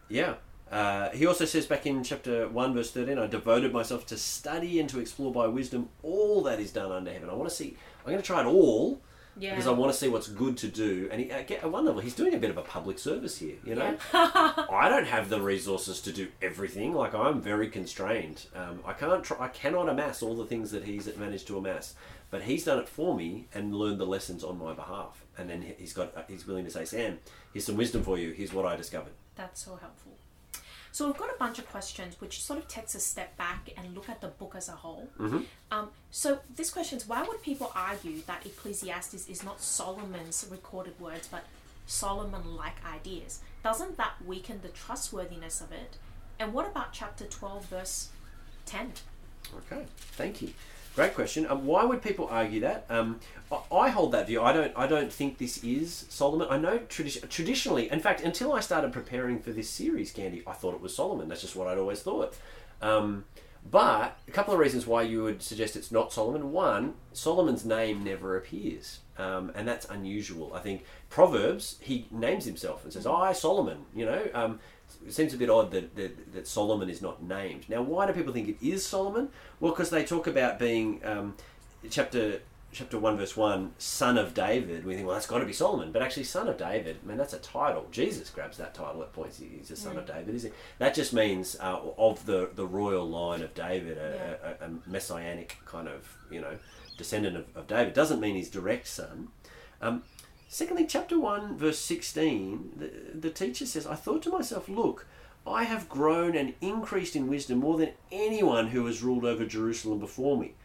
yeah. 0.10 0.34
Uh, 0.70 1.10
he 1.12 1.25
also 1.25 1.46
says 1.46 1.65
back 1.65 1.86
in 1.86 2.03
chapter 2.03 2.50
one, 2.50 2.74
verse 2.74 2.91
thirteen, 2.91 3.18
I 3.18 3.27
devoted 3.27 3.72
myself 3.72 4.06
to 4.08 4.18
study 4.18 4.82
and 4.82 4.89
to 4.89 5.00
explore 5.00 5.32
by 5.32 5.48
wisdom 5.48 5.88
all 6.03 6.44
that 6.44 6.60
is 6.60 6.72
done 6.74 6.91
under 6.91 7.12
heaven. 7.13 7.29
I 7.29 7.34
want 7.34 7.50
to 7.50 7.56
see. 7.56 7.77
I'm 8.06 8.12
going 8.12 8.22
to 8.22 8.27
try 8.34 8.41
it 8.41 8.48
all 8.48 9.00
yeah 9.39 9.51
because 9.51 9.67
I 9.67 9.72
want 9.72 9.91
to 9.91 9.98
see 9.98 10.08
what's 10.08 10.27
good 10.27 10.58
to 10.58 10.67
do. 10.67 11.10
And 11.12 11.22
he, 11.22 11.31
at 11.31 11.72
one 11.72 11.86
level, 11.86 12.01
he's 12.01 12.15
doing 12.15 12.34
a 12.34 12.38
bit 12.38 12.50
of 12.50 12.58
a 12.58 12.62
public 12.62 13.00
service 13.00 13.38
here. 13.38 13.55
You 13.63 13.75
know, 13.75 13.98
yeah. 14.13 14.53
I 14.72 14.89
don't 14.89 15.08
have 15.08 15.29
the 15.29 15.41
resources 15.41 16.01
to 16.01 16.12
do 16.12 16.27
everything. 16.41 16.93
Like 16.93 17.13
I'm 17.13 17.41
very 17.41 17.69
constrained. 17.69 18.46
Um, 18.55 18.79
I 18.86 18.93
can't. 18.93 19.24
Try, 19.24 19.38
I 19.39 19.48
cannot 19.48 19.89
amass 19.89 20.22
all 20.22 20.36
the 20.36 20.46
things 20.46 20.72
that 20.72 20.84
he's 20.84 21.13
managed 21.17 21.48
to 21.48 21.58
amass. 21.58 21.96
But 22.31 22.43
he's 22.43 22.65
done 22.65 22.77
it 22.77 22.88
for 22.88 23.15
me 23.15 23.48
and 23.53 23.74
learned 23.74 24.00
the 24.00 24.05
lessons 24.05 24.43
on 24.43 24.60
my 24.60 24.74
behalf. 24.74 25.24
And 25.38 25.50
then 25.50 25.74
he's 25.77 25.93
got. 25.93 26.13
He's 26.27 26.46
willing 26.46 26.65
to 26.65 26.72
say, 26.72 26.86
Sam, 26.86 27.19
here's 27.53 27.65
some 27.65 27.77
wisdom 27.77 28.03
for 28.03 28.17
you. 28.17 28.31
Here's 28.31 28.53
what 28.53 28.65
I 28.65 28.75
discovered. 28.75 29.13
That's 29.36 29.63
so 29.63 29.75
helpful. 29.77 30.19
So 30.91 31.05
we've 31.05 31.17
got 31.17 31.29
a 31.29 31.38
bunch 31.38 31.60
of 31.60 31.69
questions 31.69 32.15
which 32.19 32.41
sort 32.43 32.60
of 32.60 32.67
takes 32.67 32.96
a 32.96 33.00
step 33.00 33.38
back 33.38 33.69
and 33.77 33.93
look 33.96 34.10
at 34.10 34.22
the 34.22 34.27
book 34.27 34.53
as 34.55 34.69
a 34.69 34.74
whole. 34.74 35.08
Um, 35.72 35.89
so 36.12 36.39
this 36.55 36.72
question 36.72 36.98
is 36.98 37.08
why 37.08 37.22
would 37.24 37.41
people 37.43 37.72
argue 37.75 38.22
that 38.27 38.46
Ecclesiastes 38.46 39.27
is 39.29 39.43
not 39.43 39.62
Solomon's 39.62 40.48
recorded 40.50 41.00
words 41.00 41.27
but 41.29 41.43
Solomon-like 41.86 42.84
ideas? 42.86 43.39
Doesn't 43.63 43.98
that 43.98 44.13
weaken 44.25 44.60
the 44.62 44.69
trustworthiness 44.69 45.62
of 45.62 45.72
it? 45.72 45.98
And 46.39 46.53
what 46.53 46.65
about 46.65 46.91
chapter 46.93 47.25
12 47.25 47.65
verse 47.65 48.10
10? 48.65 48.93
Okay, 49.72 49.86
thank 50.17 50.41
you. 50.41 50.53
Great 50.96 51.13
question. 51.13 51.46
Um, 51.48 51.65
why 51.65 51.86
would 51.86 52.01
people 52.01 52.27
argue 52.29 52.60
that? 52.62 52.86
Um, 52.89 53.19
I, 53.72 53.89
hold 53.89 54.12
that 54.12 54.27
view. 54.27 54.41
I 54.41 54.53
don't. 54.53 54.72
I 54.75 54.86
don't 54.86 55.12
think 55.12 55.38
this 55.38 55.63
is 55.63 56.05
Solomon. 56.10 56.48
I 56.50 56.58
know 56.58 56.79
tradi- 56.79 57.27
traditionally. 57.29 57.89
In 57.89 58.00
fact, 58.00 58.22
until 58.22 58.53
I 58.53 58.60
started 58.60 58.91
preparing 58.91 59.39
for 59.39 59.51
this 59.51 59.69
series, 59.69 60.12
Candy, 60.12 60.43
I 60.46 60.53
thought 60.53 60.75
it 60.75 60.81
was 60.81 60.96
Solomon. 60.96 61.29
That's 61.29 61.41
just 61.41 61.55
what 61.55 61.67
I'd 61.67 61.77
always 61.77 62.01
thought. 62.01 62.36
Um, 62.81 63.25
but 63.69 64.17
a 64.27 64.31
couple 64.31 64.53
of 64.53 64.60
reasons 64.60 64.88
why 64.88 65.01
you 65.03 65.24
would 65.24 65.41
suggest 65.41 65.75
it's 65.75 65.91
not 65.91 66.13
Solomon. 66.13 66.51
One, 66.51 66.93
Solomon's 67.13 67.65
name 67.65 68.03
never 68.03 68.38
appears, 68.38 69.00
um, 69.17 69.51
and 69.55 69.67
that's 69.67 69.86
unusual. 69.89 70.53
I 70.53 70.60
think 70.60 70.86
Proverbs 71.10 71.77
he 71.81 72.08
names 72.12 72.46
himself 72.46 72.84
and 72.84 72.93
says, 72.93 73.05
"I 73.05 73.34
Solomon." 73.34 73.85
You 73.96 74.05
know, 74.05 74.27
um, 74.33 74.59
it 75.06 75.14
seems 75.14 75.34
a 75.34 75.38
bit 75.38 75.50
odd 75.50 75.72
that, 75.72 75.96
that, 75.96 76.34
that 76.34 76.48
Solomon 76.48 76.90
is 76.90 77.02
not 77.02 77.24
named. 77.24 77.66
Now, 77.70 77.82
why 77.82 78.08
do 78.08 78.14
people 78.14 78.34
think 78.34 78.50
it 78.50 78.58
is 78.62 78.86
Solomon? 78.86 79.30
Well, 79.60 79.72
because 79.72 79.90
they 79.90 80.04
talk 80.04 80.28
about 80.28 80.60
being 80.60 81.02
um, 81.04 81.36
chapter 81.90 82.42
chapter 82.72 83.00
one 83.00 83.18
verse 83.18 83.36
one, 83.36 83.74
son 83.78 84.18
of 84.18 84.34
David. 84.34 84.86
We 84.86 84.94
think, 84.96 85.08
well, 85.08 85.16
that's 85.16 85.25
got 85.28 85.40
to 85.40 85.46
be 85.46 85.54
Solomon, 85.54 85.92
but 85.92 86.02
actually, 86.02 86.24
son 86.24 86.48
of 86.48 86.58
David. 86.58 86.98
I 87.04 87.08
mean, 87.08 87.18
that's 87.18 87.34
a 87.34 87.40
title. 87.40 87.88
Jesus 87.92 88.30
grabs 88.30 88.58
that 88.58 88.74
title 88.74 89.02
at 89.02 89.14
points. 89.14 89.40
He's 89.40 89.72
a 89.72 89.75
son 89.75 89.98
of 89.98 90.06
David, 90.06 90.36
is 90.36 90.44
he? 90.44 90.52
That 90.78 90.94
just 90.94 91.14
means 91.14 91.58
uh, 91.60 91.80
of 91.98 92.25
the 92.25 92.50
the 92.56 92.66
royal 92.66 93.10
line 93.10 93.42
of 93.42 93.54
David, 93.54 93.98
a, 93.98 94.58
a, 94.62 94.66
a 94.66 94.70
messianic 94.86 95.58
kind 95.66 95.88
of 95.88 96.16
you 96.30 96.42
know 96.42 96.58
descendant 96.98 97.38
of, 97.38 97.46
of 97.56 97.68
David. 97.68 97.94
Doesn't 97.94 98.20
mean 98.20 98.36
his 98.36 98.50
direct 98.50 98.88
son. 98.88 99.30
Um, 99.82 100.04
Secondly, 100.51 100.88
chapter 100.88 101.20
1, 101.20 101.57
verse 101.57 101.77
16, 101.77 102.72
the, 102.75 102.92
the 103.14 103.29
teacher 103.29 103.68
says, 103.68 103.85
I 103.85 103.94
thought 103.94 104.24
to 104.24 104.31
myself, 104.31 104.68
look, 104.68 105.05
I 105.46 105.64
have 105.64 105.88
grown 105.88 106.35
and 106.35 106.55
increased 106.59 107.16
in 107.16 107.27
wisdom 107.27 107.59
more 107.59 107.77
than 107.77 107.92
anyone 108.12 108.70
who 108.70 108.83
has 108.88 109.03
ruled 109.03 109.25
over 109.25 109.46
Jerusalem 109.46 110.00
before 110.00 110.40
me. 110.40 110.55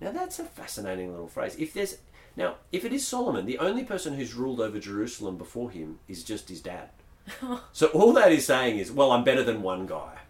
Now, 0.00 0.12
that's 0.12 0.38
a 0.38 0.44
fascinating 0.44 1.10
little 1.10 1.28
phrase. 1.28 1.56
If 1.58 1.74
there's 1.74 1.98
Now, 2.36 2.54
if 2.72 2.86
it 2.86 2.92
is 2.94 3.06
Solomon, 3.06 3.44
the 3.44 3.58
only 3.58 3.84
person 3.84 4.14
who's 4.14 4.34
ruled 4.34 4.60
over 4.60 4.80
Jerusalem 4.80 5.36
before 5.36 5.70
him 5.70 5.98
is 6.08 6.24
just 6.24 6.48
his 6.48 6.62
dad. 6.62 6.88
so 7.72 7.88
all 7.88 8.14
that 8.14 8.32
is 8.32 8.46
saying 8.46 8.78
is, 8.78 8.90
well, 8.90 9.12
I'm 9.12 9.24
better 9.24 9.44
than 9.44 9.60
one 9.60 9.84
guy. 9.84 10.20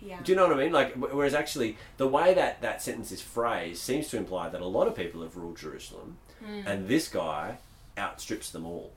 Yeah. 0.00 0.20
Do 0.20 0.32
you 0.32 0.36
know 0.36 0.48
what 0.48 0.56
I 0.56 0.64
mean? 0.64 0.72
Like, 0.72 0.94
whereas 0.94 1.32
actually, 1.32 1.78
the 1.96 2.08
way 2.08 2.34
that 2.34 2.60
that 2.62 2.82
sentence 2.82 3.12
is 3.12 3.22
phrased 3.22 3.80
seems 3.80 4.08
to 4.08 4.16
imply 4.16 4.48
that 4.48 4.60
a 4.60 4.66
lot 4.66 4.88
of 4.88 4.96
people 4.96 5.22
have 5.22 5.36
ruled 5.36 5.58
Jerusalem, 5.58 6.18
hmm. 6.44 6.62
and 6.66 6.88
this 6.88 7.06
guy 7.06 7.58
outstrips 7.98 8.50
them 8.50 8.66
all. 8.66 8.92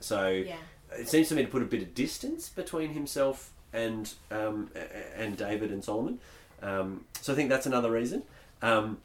So 0.00 0.28
Yeah. 0.28 0.56
it 0.98 1.08
seems 1.08 1.28
to 1.28 1.34
me 1.34 1.42
to 1.42 1.48
put 1.48 1.62
a 1.62 1.66
bit 1.66 1.82
of 1.82 1.94
distance 1.94 2.48
between 2.48 2.90
himself 2.90 3.52
and 3.72 4.12
um, 4.30 4.70
and 5.16 5.36
David 5.36 5.70
and 5.70 5.84
Solomon. 5.84 6.20
Um, 6.62 7.04
so 7.20 7.32
I 7.32 7.36
think 7.36 7.50
that's 7.50 7.66
another 7.66 7.90
reason. 7.90 8.22
Um, 8.62 8.98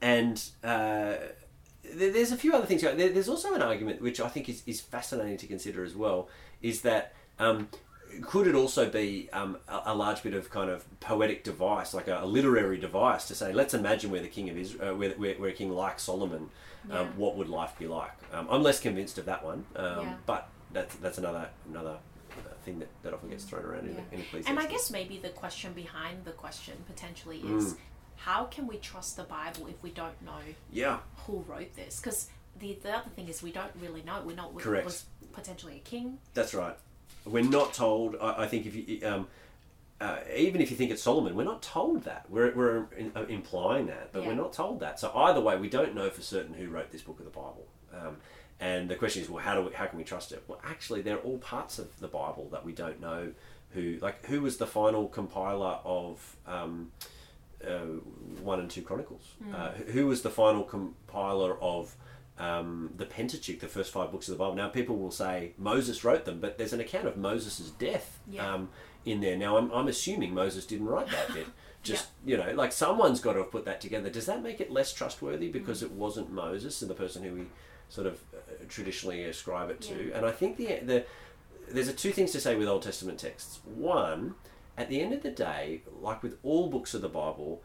and 0.00 0.42
uh, 0.62 1.14
there- 1.94 2.12
there's 2.12 2.32
a 2.32 2.36
few 2.36 2.54
other 2.54 2.66
things. 2.66 2.82
There- 2.82 2.94
There's 2.94 3.28
also 3.28 3.54
an 3.54 3.62
argument 3.62 4.00
which 4.02 4.20
I 4.20 4.28
think 4.28 4.48
is, 4.48 4.62
is 4.66 4.80
fascinating 4.80 5.36
to 5.38 5.46
consider 5.46 5.84
as 5.84 5.94
well. 5.96 6.28
Is 6.62 6.82
that 6.82 7.14
um, 7.38 7.68
could 8.22 8.46
it 8.46 8.54
also 8.54 8.88
be 8.88 9.28
um, 9.32 9.58
a, 9.68 9.94
large 9.94 10.22
bit 10.22 10.34
of 10.34 10.50
kind 10.50 10.70
of 10.70 10.84
poetic 11.00 11.44
device, 11.44 11.94
like 11.94 12.08
a, 12.08 12.22
a 12.22 12.26
literary 12.26 12.78
device, 12.78 13.26
to 13.28 13.34
say, 13.34 13.52
let's 13.52 13.74
imagine 13.74 14.10
we're 14.10 14.22
the 14.22 14.28
king 14.28 14.48
of 14.50 14.56
Israel, 14.58 14.90
uh, 14.92 14.94
we're, 14.96 15.14
we're, 15.16 15.38
we're 15.38 15.48
a 15.48 15.52
king 15.52 15.70
like 15.70 16.00
Solomon. 16.00 16.48
Yeah. 16.88 17.00
Um, 17.00 17.08
what 17.16 17.36
would 17.36 17.48
life 17.48 17.78
be 17.78 17.86
like? 17.86 18.10
Um, 18.32 18.46
I'm 18.50 18.62
less 18.62 18.80
convinced 18.80 19.18
of 19.18 19.26
that 19.26 19.44
one, 19.44 19.64
um, 19.76 20.06
Yeah. 20.06 20.14
but 20.26 20.48
that's 20.72 20.94
that's 20.96 21.18
another 21.18 21.48
another 21.68 21.98
uh, 22.32 22.54
thing 22.64 22.78
that, 22.78 22.88
that 23.02 23.12
often 23.12 23.28
gets 23.30 23.44
thrown 23.44 23.64
around 23.64 23.86
Yeah. 23.86 24.00
in 24.12 24.20
Ecclesiastes. 24.20 24.48
And 24.50 24.58
I 24.58 24.66
guess 24.66 24.90
maybe 24.90 25.18
the 25.18 25.30
question 25.30 25.72
behind 25.72 26.24
the 26.24 26.32
question 26.32 26.74
potentially 26.86 27.40
Mm. 27.40 27.58
is 27.58 27.76
how 28.16 28.44
can 28.44 28.66
we 28.66 28.76
trust 28.78 29.16
the 29.16 29.22
Bible 29.24 29.66
if 29.68 29.82
we 29.82 29.90
don't 29.90 30.20
know 30.22 30.40
yeah, 30.72 30.98
who 31.26 31.44
wrote 31.46 31.74
this? 31.76 32.00
Because 32.00 32.28
the, 32.58 32.76
the 32.82 32.90
other 32.96 33.10
thing 33.10 33.28
is 33.28 33.42
we 33.42 33.52
don't 33.52 33.70
really 33.80 34.02
know. 34.02 34.22
We're 34.24 34.34
not. 34.36 34.56
Correct. 34.58 34.84
Was 34.84 35.04
potentially 35.32 35.76
a 35.76 35.88
king. 35.88 36.18
That's 36.34 36.54
right. 36.54 36.76
We're 37.24 37.44
not 37.44 37.74
told. 37.74 38.16
I, 38.20 38.44
I 38.44 38.46
think 38.48 38.66
if 38.66 38.74
you, 38.74 39.06
um, 39.06 39.28
uh, 40.00 40.18
even 40.34 40.60
if 40.60 40.70
you 40.70 40.76
think 40.76 40.90
it's 40.90 41.02
Solomon, 41.02 41.34
we're 41.34 41.44
not 41.44 41.62
told 41.62 42.04
that. 42.04 42.26
We're, 42.30 42.54
we're 42.54 42.86
in, 42.96 43.10
uh, 43.16 43.24
implying 43.28 43.86
that, 43.86 44.12
but 44.12 44.22
Yeah. 44.22 44.28
we're 44.28 44.34
not 44.34 44.52
told 44.52 44.80
that. 44.80 44.98
So 45.00 45.10
either 45.14 45.40
way, 45.40 45.56
we 45.58 45.68
don't 45.68 45.94
know 45.94 46.08
for 46.10 46.22
certain 46.22 46.54
who 46.54 46.68
wrote 46.68 46.90
this 46.92 47.02
book 47.02 47.18
of 47.18 47.24
the 47.24 47.30
Bible. 47.30 47.66
Um, 47.92 48.16
and 48.60 48.88
the 48.88 48.96
question 48.96 49.22
is, 49.22 49.30
well, 49.30 49.42
how 49.42 49.54
do 49.54 49.62
we, 49.62 49.72
how 49.72 49.86
can 49.86 49.98
we 49.98 50.04
trust 50.04 50.32
it? 50.32 50.42
Well, 50.46 50.60
actually, 50.64 51.02
they're 51.02 51.18
all 51.18 51.38
parts 51.38 51.78
of 51.78 51.98
the 52.00 52.08
Bible 52.08 52.48
that 52.52 52.64
we 52.64 52.72
don't 52.72 53.00
know 53.00 53.32
who. 53.70 53.98
Like, 54.00 54.24
who 54.26 54.40
was 54.42 54.56
the 54.56 54.66
final 54.66 55.08
compiler 55.08 55.78
of 55.84 56.36
um, 56.46 56.90
uh, 57.64 57.78
one 58.42 58.60
and 58.60 58.70
two 58.70 58.82
Chronicles? 58.82 59.34
Uh, 59.54 59.70
who 59.92 60.06
was 60.06 60.22
the 60.22 60.30
final 60.30 60.62
compiler 60.64 61.56
of 61.60 61.94
um, 62.38 62.90
the 62.96 63.06
Pentateuch, 63.06 63.60
the 63.60 63.68
first 63.68 63.92
five 63.92 64.10
books 64.12 64.28
of 64.28 64.32
the 64.34 64.38
Bible? 64.38 64.54
Now, 64.54 64.68
people 64.68 64.96
will 64.96 65.10
say 65.10 65.52
Moses 65.58 66.04
wrote 66.04 66.24
them, 66.24 66.40
but 66.40 66.58
there's 66.58 66.72
an 66.72 66.80
account 66.80 67.06
of 67.06 67.16
Moses' 67.16 67.70
death 67.78 68.18
Yeah. 68.30 68.54
um, 68.54 68.68
in 69.04 69.20
there. 69.20 69.36
Now, 69.36 69.56
I'm, 69.56 69.70
I'm 69.72 69.88
assuming 69.88 70.34
Moses 70.34 70.66
didn't 70.66 70.86
write 70.86 71.08
that 71.10 71.32
bit. 71.34 71.46
Just, 71.82 72.08
you 72.26 72.36
know, 72.36 72.52
like 72.54 72.72
someone's 72.72 73.20
got 73.20 73.34
to 73.34 73.38
have 73.38 73.52
put 73.52 73.64
that 73.64 73.80
together. 73.80 74.10
Does 74.10 74.26
that 74.26 74.42
make 74.42 74.60
it 74.60 74.70
less 74.70 74.92
trustworthy 74.92 75.48
because 75.48 75.82
it 75.82 75.92
wasn't 75.92 76.30
Moses 76.32 76.82
and 76.82 76.90
the 76.90 76.94
person 76.94 77.22
who 77.22 77.32
we 77.32 77.42
sort 77.88 78.06
of 78.08 78.14
uh, 78.34 78.64
traditionally 78.68 79.22
ascribe 79.24 79.70
it 79.70 79.80
to? 79.82 80.08
Yeah. 80.08 80.16
And 80.16 80.26
I 80.26 80.32
think 80.32 80.56
the, 80.56 80.80
the 80.82 81.04
there's 81.70 81.88
a 81.88 81.92
two 81.92 82.10
things 82.10 82.32
to 82.32 82.40
say 82.40 82.56
with 82.56 82.66
Old 82.68 82.82
Testament 82.82 83.20
texts. 83.20 83.60
One, 83.64 84.34
at 84.76 84.88
the 84.88 85.00
end 85.00 85.12
of 85.12 85.22
the 85.22 85.30
day, 85.30 85.82
like 86.00 86.22
with 86.22 86.36
all 86.42 86.68
books 86.68 86.94
of 86.94 87.00
the 87.00 87.08
Bible, 87.08 87.62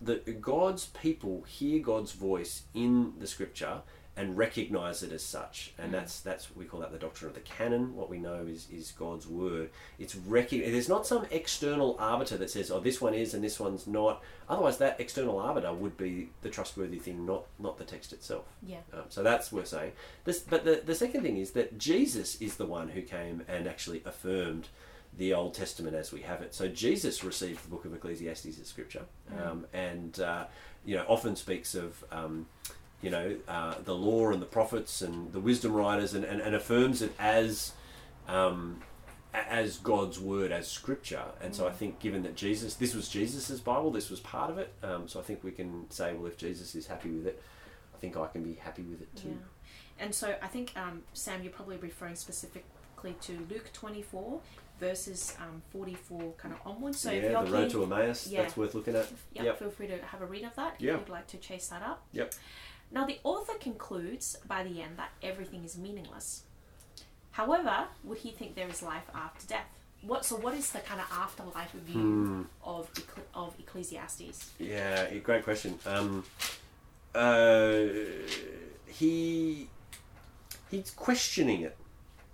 that 0.00 0.40
God's 0.40 0.86
people 0.86 1.42
hear 1.42 1.80
God's 1.82 2.12
voice 2.12 2.62
in 2.74 3.12
the 3.18 3.26
scripture 3.26 3.82
and 4.16 4.36
recognize 4.36 5.02
it 5.02 5.12
as 5.12 5.22
such. 5.24 5.72
And 5.78 5.88
Mm. 5.88 5.92
that's 5.92 6.20
that's 6.20 6.54
we 6.54 6.64
call 6.64 6.80
that 6.80 6.92
the 6.92 6.98
doctrine 6.98 7.28
of 7.28 7.34
the 7.34 7.40
canon. 7.40 7.94
What 7.94 8.10
we 8.10 8.18
know 8.18 8.44
is 8.46 8.66
is 8.70 8.92
God's 8.92 9.26
word. 9.26 9.70
It's 9.98 10.14
rec- 10.16 10.50
There's 10.50 10.88
not 10.88 11.06
some 11.06 11.26
external 11.30 11.96
arbiter 11.98 12.36
that 12.36 12.50
says, 12.50 12.70
"Oh, 12.70 12.80
this 12.80 13.00
one 13.00 13.14
is 13.14 13.34
and 13.34 13.42
this 13.42 13.58
one's 13.60 13.86
not." 13.86 14.22
Otherwise, 14.48 14.78
that 14.78 15.00
external 15.00 15.38
arbiter 15.38 15.72
would 15.72 15.96
be 15.96 16.30
the 16.42 16.50
trustworthy 16.50 16.98
thing, 16.98 17.24
not 17.24 17.44
not 17.58 17.78
the 17.78 17.84
text 17.84 18.12
itself. 18.12 18.44
Yeah. 18.62 18.80
Um, 18.92 19.04
so 19.08 19.22
that's 19.22 19.52
worth 19.52 19.68
saying. 19.68 19.92
This, 20.24 20.40
but 20.40 20.64
the, 20.64 20.82
the 20.84 20.94
second 20.94 21.22
thing 21.22 21.36
is 21.38 21.52
that 21.52 21.78
Jesus 21.78 22.34
is 22.42 22.56
the 22.56 22.66
one 22.66 22.88
who 22.90 23.02
came 23.02 23.42
and 23.48 23.66
actually 23.68 24.02
affirmed 24.04 24.68
the 25.16 25.32
Old 25.34 25.54
Testament 25.54 25.96
as 25.96 26.12
we 26.12 26.20
have 26.22 26.42
it. 26.42 26.54
So 26.54 26.68
Jesus 26.68 27.24
received 27.24 27.64
the 27.64 27.68
book 27.68 27.84
of 27.84 27.94
Ecclesiastes 27.94 28.60
as 28.60 28.66
scripture, 28.68 29.06
um, 29.40 29.66
and 29.72 30.18
uh, 30.20 30.46
you 30.84 30.96
know 30.96 31.04
often 31.08 31.36
speaks 31.36 31.74
of. 31.74 32.04
Um, 32.12 32.46
you 33.02 33.10
know 33.10 33.36
uh, 33.48 33.74
the 33.84 33.94
law 33.94 34.30
and 34.30 34.40
the 34.42 34.46
prophets 34.46 35.02
and 35.02 35.32
the 35.32 35.40
wisdom 35.40 35.72
writers 35.72 36.14
and, 36.14 36.24
and, 36.24 36.40
and 36.40 36.54
affirms 36.54 37.02
it 37.02 37.12
as 37.18 37.72
um, 38.28 38.82
as 39.32 39.78
God's 39.78 40.18
word 40.18 40.50
as 40.52 40.66
scripture 40.68 41.24
and 41.40 41.54
so 41.54 41.66
I 41.66 41.70
think 41.72 41.98
given 42.00 42.22
that 42.24 42.34
Jesus 42.36 42.74
this 42.74 42.94
was 42.94 43.08
Jesus's 43.08 43.60
Bible 43.60 43.90
this 43.90 44.10
was 44.10 44.20
part 44.20 44.50
of 44.50 44.58
it 44.58 44.72
um, 44.82 45.08
so 45.08 45.20
I 45.20 45.22
think 45.22 45.42
we 45.44 45.52
can 45.52 45.88
say 45.90 46.12
well 46.14 46.26
if 46.26 46.36
Jesus 46.36 46.74
is 46.74 46.86
happy 46.88 47.10
with 47.10 47.26
it 47.26 47.40
I 47.94 47.98
think 47.98 48.16
I 48.16 48.26
can 48.26 48.42
be 48.42 48.54
happy 48.54 48.82
with 48.82 49.00
it 49.00 49.14
too 49.16 49.28
Yeah. 49.28 49.34
And 50.02 50.14
so 50.14 50.34
I 50.42 50.46
think, 50.46 50.72
um, 50.76 51.02
Sam, 51.12 51.42
you're 51.42 51.52
probably 51.52 51.76
referring 51.76 52.16
specifically 52.16 53.14
to 53.20 53.46
Luke 53.50 53.70
24, 53.74 54.40
verses 54.80 55.36
um, 55.38 55.60
44 55.72 56.32
kind 56.38 56.54
of 56.54 56.60
onwards. 56.66 56.98
So 56.98 57.10
if 57.10 57.22
yeah, 57.22 57.30
you're 57.32 57.44
the 57.44 57.50
road 57.52 57.60
keen, 57.70 57.70
to 57.72 57.82
Emmaus. 57.82 58.26
Yeah. 58.26 58.40
That's 58.40 58.56
worth 58.56 58.74
looking 58.74 58.96
at. 58.96 59.08
yeah, 59.34 59.42
Yep. 59.42 59.58
feel 59.58 59.70
free 59.70 59.88
to 59.88 59.98
have 59.98 60.22
a 60.22 60.24
read 60.24 60.44
of 60.44 60.54
that 60.56 60.76
Yeah. 60.78 60.94
if 60.94 61.00
you'd 61.00 61.10
like 61.10 61.26
to 61.28 61.36
chase 61.36 61.68
that 61.68 61.82
up. 61.82 62.02
Yep. 62.12 62.32
Now, 62.92 63.06
the 63.06 63.18
author 63.22 63.54
concludes 63.60 64.36
by 64.46 64.64
the 64.64 64.82
end 64.82 64.96
that 64.96 65.10
everything 65.22 65.64
is 65.64 65.78
meaningless. 65.78 66.42
However, 67.32 67.84
would 68.04 68.18
he 68.18 68.30
think 68.32 68.56
there 68.56 68.68
is 68.68 68.82
life 68.82 69.04
after 69.14 69.46
death? 69.46 69.66
What 70.02 70.24
so? 70.24 70.36
What 70.36 70.54
is 70.54 70.72
the 70.72 70.78
kind 70.80 71.00
of 71.00 71.06
afterlife 71.12 71.72
view 71.72 72.00
Hmm. 72.00 72.42
of 72.64 72.88
of 73.34 73.54
Ecclesiastes? 73.58 74.50
Yeah, 74.58 75.12
great 75.18 75.44
question. 75.44 75.78
Um, 75.86 76.24
uh, 77.14 77.78
he 78.86 79.68
he's 80.70 80.90
questioning 80.90 81.62
it 81.62 81.76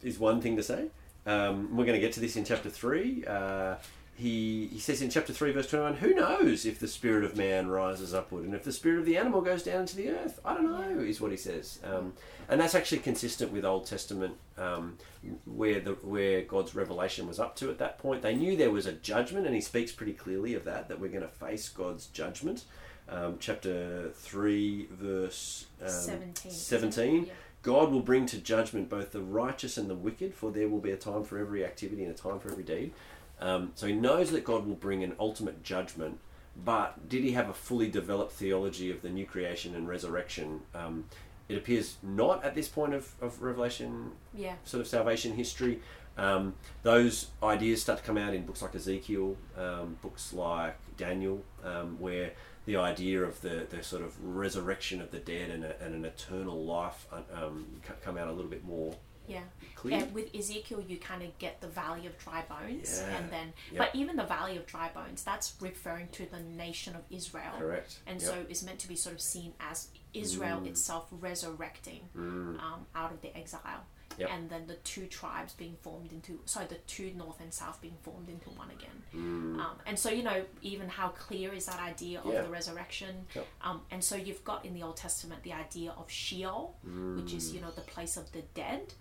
is 0.02 0.18
one 0.18 0.40
thing 0.40 0.56
to 0.56 0.62
say. 0.62 0.86
Um, 1.26 1.76
we're 1.76 1.84
going 1.84 2.00
to 2.00 2.06
get 2.06 2.12
to 2.14 2.20
this 2.20 2.36
in 2.36 2.44
chapter 2.44 2.70
three. 2.70 3.24
Uh, 3.26 3.76
he 4.16 4.68
he 4.72 4.78
says 4.78 5.02
in 5.02 5.10
chapter 5.10 5.32
three, 5.32 5.52
verse 5.52 5.68
twenty 5.68 5.84
one, 5.84 5.94
"Who 5.94 6.14
knows 6.14 6.64
if 6.64 6.78
the 6.78 6.88
spirit 6.88 7.24
of 7.24 7.36
man 7.36 7.68
rises 7.68 8.14
upward, 8.14 8.44
and 8.44 8.54
if 8.54 8.64
the 8.64 8.72
spirit 8.72 8.98
of 8.98 9.04
the 9.04 9.16
animal 9.16 9.42
goes 9.42 9.62
down 9.62 9.82
into 9.82 9.96
the 9.96 10.10
earth? 10.10 10.40
I 10.44 10.54
don't 10.54 10.64
know." 10.64 11.02
Is 11.02 11.20
what 11.20 11.30
he 11.30 11.36
says, 11.36 11.78
um, 11.84 12.14
and 12.48 12.60
that's 12.60 12.74
actually 12.74 12.98
consistent 12.98 13.52
with 13.52 13.64
Old 13.64 13.86
Testament, 13.86 14.34
um, 14.56 14.96
where 15.44 15.80
the 15.80 15.92
where 15.92 16.42
God's 16.42 16.74
revelation 16.74 17.28
was 17.28 17.38
up 17.38 17.56
to 17.56 17.70
at 17.70 17.78
that 17.78 17.98
point. 17.98 18.22
They 18.22 18.34
knew 18.34 18.56
there 18.56 18.70
was 18.70 18.86
a 18.86 18.92
judgment, 18.92 19.46
and 19.46 19.54
he 19.54 19.60
speaks 19.60 19.92
pretty 19.92 20.14
clearly 20.14 20.54
of 20.54 20.64
that 20.64 20.88
that 20.88 20.98
we're 20.98 21.10
going 21.10 21.22
to 21.22 21.28
face 21.28 21.68
God's 21.68 22.06
judgment. 22.06 22.64
Um, 23.08 23.36
chapter 23.38 24.10
three, 24.14 24.88
verse 24.90 25.66
um, 25.82 25.88
17. 25.88 26.50
17. 26.50 27.24
Yeah. 27.26 27.32
God 27.62 27.90
will 27.90 28.00
bring 28.00 28.26
to 28.26 28.38
judgment 28.38 28.88
both 28.88 29.10
the 29.10 29.20
righteous 29.20 29.76
and 29.76 29.90
the 29.90 29.94
wicked, 29.96 30.34
for 30.34 30.52
there 30.52 30.68
will 30.68 30.78
be 30.78 30.92
a 30.92 30.96
time 30.96 31.24
for 31.24 31.36
every 31.36 31.64
activity 31.64 32.04
and 32.04 32.14
a 32.14 32.16
time 32.16 32.38
for 32.38 32.50
every 32.50 32.62
deed. 32.62 32.92
Um, 33.40 33.72
so 33.74 33.86
he 33.86 33.92
knows 33.92 34.30
that 34.30 34.44
God 34.44 34.66
will 34.66 34.74
bring 34.74 35.04
an 35.04 35.14
ultimate 35.18 35.62
judgment, 35.62 36.18
but 36.64 37.08
did 37.08 37.22
he 37.22 37.32
have 37.32 37.48
a 37.48 37.54
fully 37.54 37.88
developed 37.90 38.32
theology 38.32 38.90
of 38.90 39.02
the 39.02 39.10
new 39.10 39.26
creation 39.26 39.74
and 39.74 39.86
resurrection? 39.88 40.60
Um, 40.74 41.04
it 41.48 41.56
appears 41.56 41.96
not 42.02 42.42
at 42.44 42.54
this 42.54 42.68
point 42.68 42.94
of, 42.94 43.14
of 43.20 43.42
Revelation 43.42 44.12
Yeah. 44.34 44.54
sort 44.64 44.80
of 44.80 44.86
salvation 44.88 45.34
history. 45.34 45.80
Um, 46.18 46.54
those 46.82 47.28
ideas 47.42 47.82
start 47.82 47.98
to 47.98 48.04
come 48.04 48.16
out 48.16 48.32
in 48.32 48.46
books 48.46 48.62
like 48.62 48.74
Ezekiel, 48.74 49.36
um, 49.56 49.98
books 50.00 50.32
like 50.32 50.78
Daniel, 50.96 51.44
um, 51.62 52.00
where 52.00 52.32
the 52.64 52.76
idea 52.76 53.22
of 53.22 53.40
the, 53.42 53.66
the 53.68 53.82
sort 53.82 54.02
of 54.02 54.12
resurrection 54.24 55.00
of 55.02 55.10
the 55.10 55.18
dead 55.18 55.50
and, 55.50 55.62
a, 55.62 55.80
and 55.80 55.94
an 55.94 56.04
eternal 56.06 56.64
life 56.64 57.06
uh, 57.12 57.20
um, 57.44 57.66
come 58.02 58.16
out 58.16 58.28
a 58.28 58.32
little 58.32 58.50
bit 58.50 58.64
more 58.64 58.96
Yeah. 59.28 59.42
And 59.84 60.12
with 60.12 60.34
Ezekiel, 60.34 60.80
you 60.88 60.96
kind 60.98 61.22
of 61.22 61.36
get 61.38 61.60
the 61.60 61.68
valley 61.68 62.06
of 62.06 62.18
dry 62.18 62.42
bones, 62.48 62.98
Yeah. 63.00 63.16
and 63.16 63.30
then, 63.30 63.52
Yep. 63.70 63.78
but 63.78 63.94
even 63.94 64.16
the 64.16 64.24
valley 64.24 64.56
of 64.56 64.66
dry 64.66 64.88
bones, 64.92 65.22
that's 65.22 65.54
referring 65.60 66.08
to 66.08 66.26
the 66.26 66.40
nation 66.40 66.96
of 66.96 67.02
Israel, 67.10 67.52
Correct. 67.58 68.00
and 68.06 68.20
Yep. 68.20 68.30
so 68.30 68.46
it's 68.48 68.62
meant 68.64 68.80
to 68.80 68.88
be 68.88 68.96
sort 68.96 69.14
of 69.14 69.20
seen 69.20 69.54
as 69.60 69.88
Israel 70.12 70.60
Mm. 70.60 70.66
itself 70.68 71.06
resurrecting 71.10 72.08
um, 72.16 72.86
out 72.94 73.12
of 73.12 73.20
the 73.20 73.36
exile, 73.36 73.84
Yep. 74.18 74.30
and 74.32 74.50
then 74.50 74.66
the 74.66 74.76
two 74.76 75.06
tribes 75.06 75.52
being 75.52 75.76
formed 75.82 76.10
into, 76.10 76.40
sorry, 76.46 76.66
the 76.66 76.78
two 76.86 77.12
north 77.14 77.38
and 77.40 77.52
south 77.52 77.80
being 77.80 77.98
formed 78.02 78.28
into 78.28 78.48
one 78.50 78.70
again. 78.70 79.02
Mm. 79.14 79.60
Um, 79.60 79.78
and 79.86 79.96
so, 79.98 80.08
you 80.10 80.22
know, 80.22 80.44
even 80.62 80.88
how 80.88 81.08
clear 81.10 81.52
is 81.52 81.66
that 81.66 81.78
idea 81.80 82.20
of 82.22 82.32
Yeah. 82.32 82.42
the 82.42 82.48
resurrection? 82.48 83.26
Yep. 83.34 83.46
Um, 83.60 83.82
and 83.90 84.02
so 84.02 84.16
you've 84.16 84.42
got 84.42 84.64
in 84.64 84.74
the 84.74 84.82
Old 84.82 84.96
Testament 84.96 85.42
the 85.44 85.52
idea 85.52 85.92
of 85.92 86.10
Sheol, 86.10 86.76
which 86.82 87.32
is, 87.34 87.52
you 87.52 87.60
know, 87.60 87.70
the 87.70 87.82
place 87.82 88.16
of 88.16 88.32
the 88.32 88.42
dead. 88.54 88.94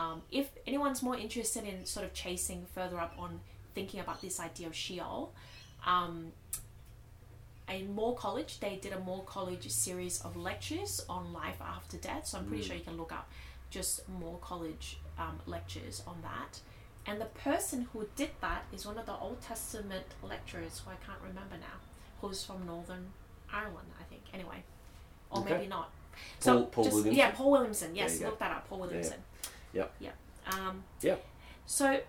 Um, 0.00 0.22
if 0.30 0.48
anyone's 0.66 1.02
more 1.02 1.16
interested 1.16 1.64
in 1.64 1.84
sort 1.84 2.06
of 2.06 2.14
chasing 2.14 2.64
further 2.74 2.98
up 2.98 3.14
on 3.18 3.40
thinking 3.74 4.00
about 4.00 4.20
this 4.22 4.40
idea 4.40 4.66
of 4.66 4.74
Sheol, 4.74 5.32
um, 5.86 6.32
in 7.68 7.94
Moore 7.94 8.16
College, 8.16 8.60
they 8.60 8.76
did 8.76 8.92
a 8.92 8.98
Moore 8.98 9.22
College 9.24 9.68
series 9.70 10.20
of 10.22 10.36
lectures 10.36 11.04
on 11.08 11.32
life 11.32 11.60
after 11.60 11.96
death. 11.98 12.26
So 12.26 12.38
I'm 12.38 12.46
pretty 12.46 12.62
sure 12.64 12.76
you 12.76 12.82
can 12.82 12.96
look 12.96 13.12
up 13.12 13.30
just 13.70 14.08
Moore 14.08 14.38
College 14.40 14.98
um, 15.18 15.38
lectures 15.46 16.02
on 16.06 16.16
that. 16.22 16.60
And 17.06 17.20
the 17.20 17.26
person 17.26 17.86
who 17.92 18.06
did 18.16 18.30
that 18.40 18.64
is 18.72 18.86
one 18.86 18.98
of 18.98 19.06
the 19.06 19.14
Old 19.16 19.40
Testament 19.40 20.06
lecturers 20.22 20.80
who 20.84 20.90
I 20.90 20.96
can't 21.06 21.20
remember 21.20 21.56
now, 21.60 21.78
who's 22.20 22.42
from 22.44 22.66
Northern 22.66 23.06
Ireland, 23.52 23.88
I 24.00 24.04
think. 24.04 24.22
Anyway, 24.34 24.64
or 25.30 25.40
Okay. 25.42 25.54
maybe 25.54 25.66
not. 25.68 25.90
Paul- 26.40 26.66
Paul 26.66 26.84
just, 26.84 26.94
Williamson? 26.96 27.18
Yeah, 27.18 27.30
Paul 27.30 27.50
Williamson. 27.52 27.94
Yes, 27.94 28.20
look 28.20 28.38
that 28.40 28.50
up. 28.50 28.68
Paul 28.68 28.80
Williamson. 28.80 29.12
Yep. 29.12 29.20
Yeah. 29.72 30.10
Um, 30.46 30.84
Yeah. 31.02 31.16
so, 31.66 32.00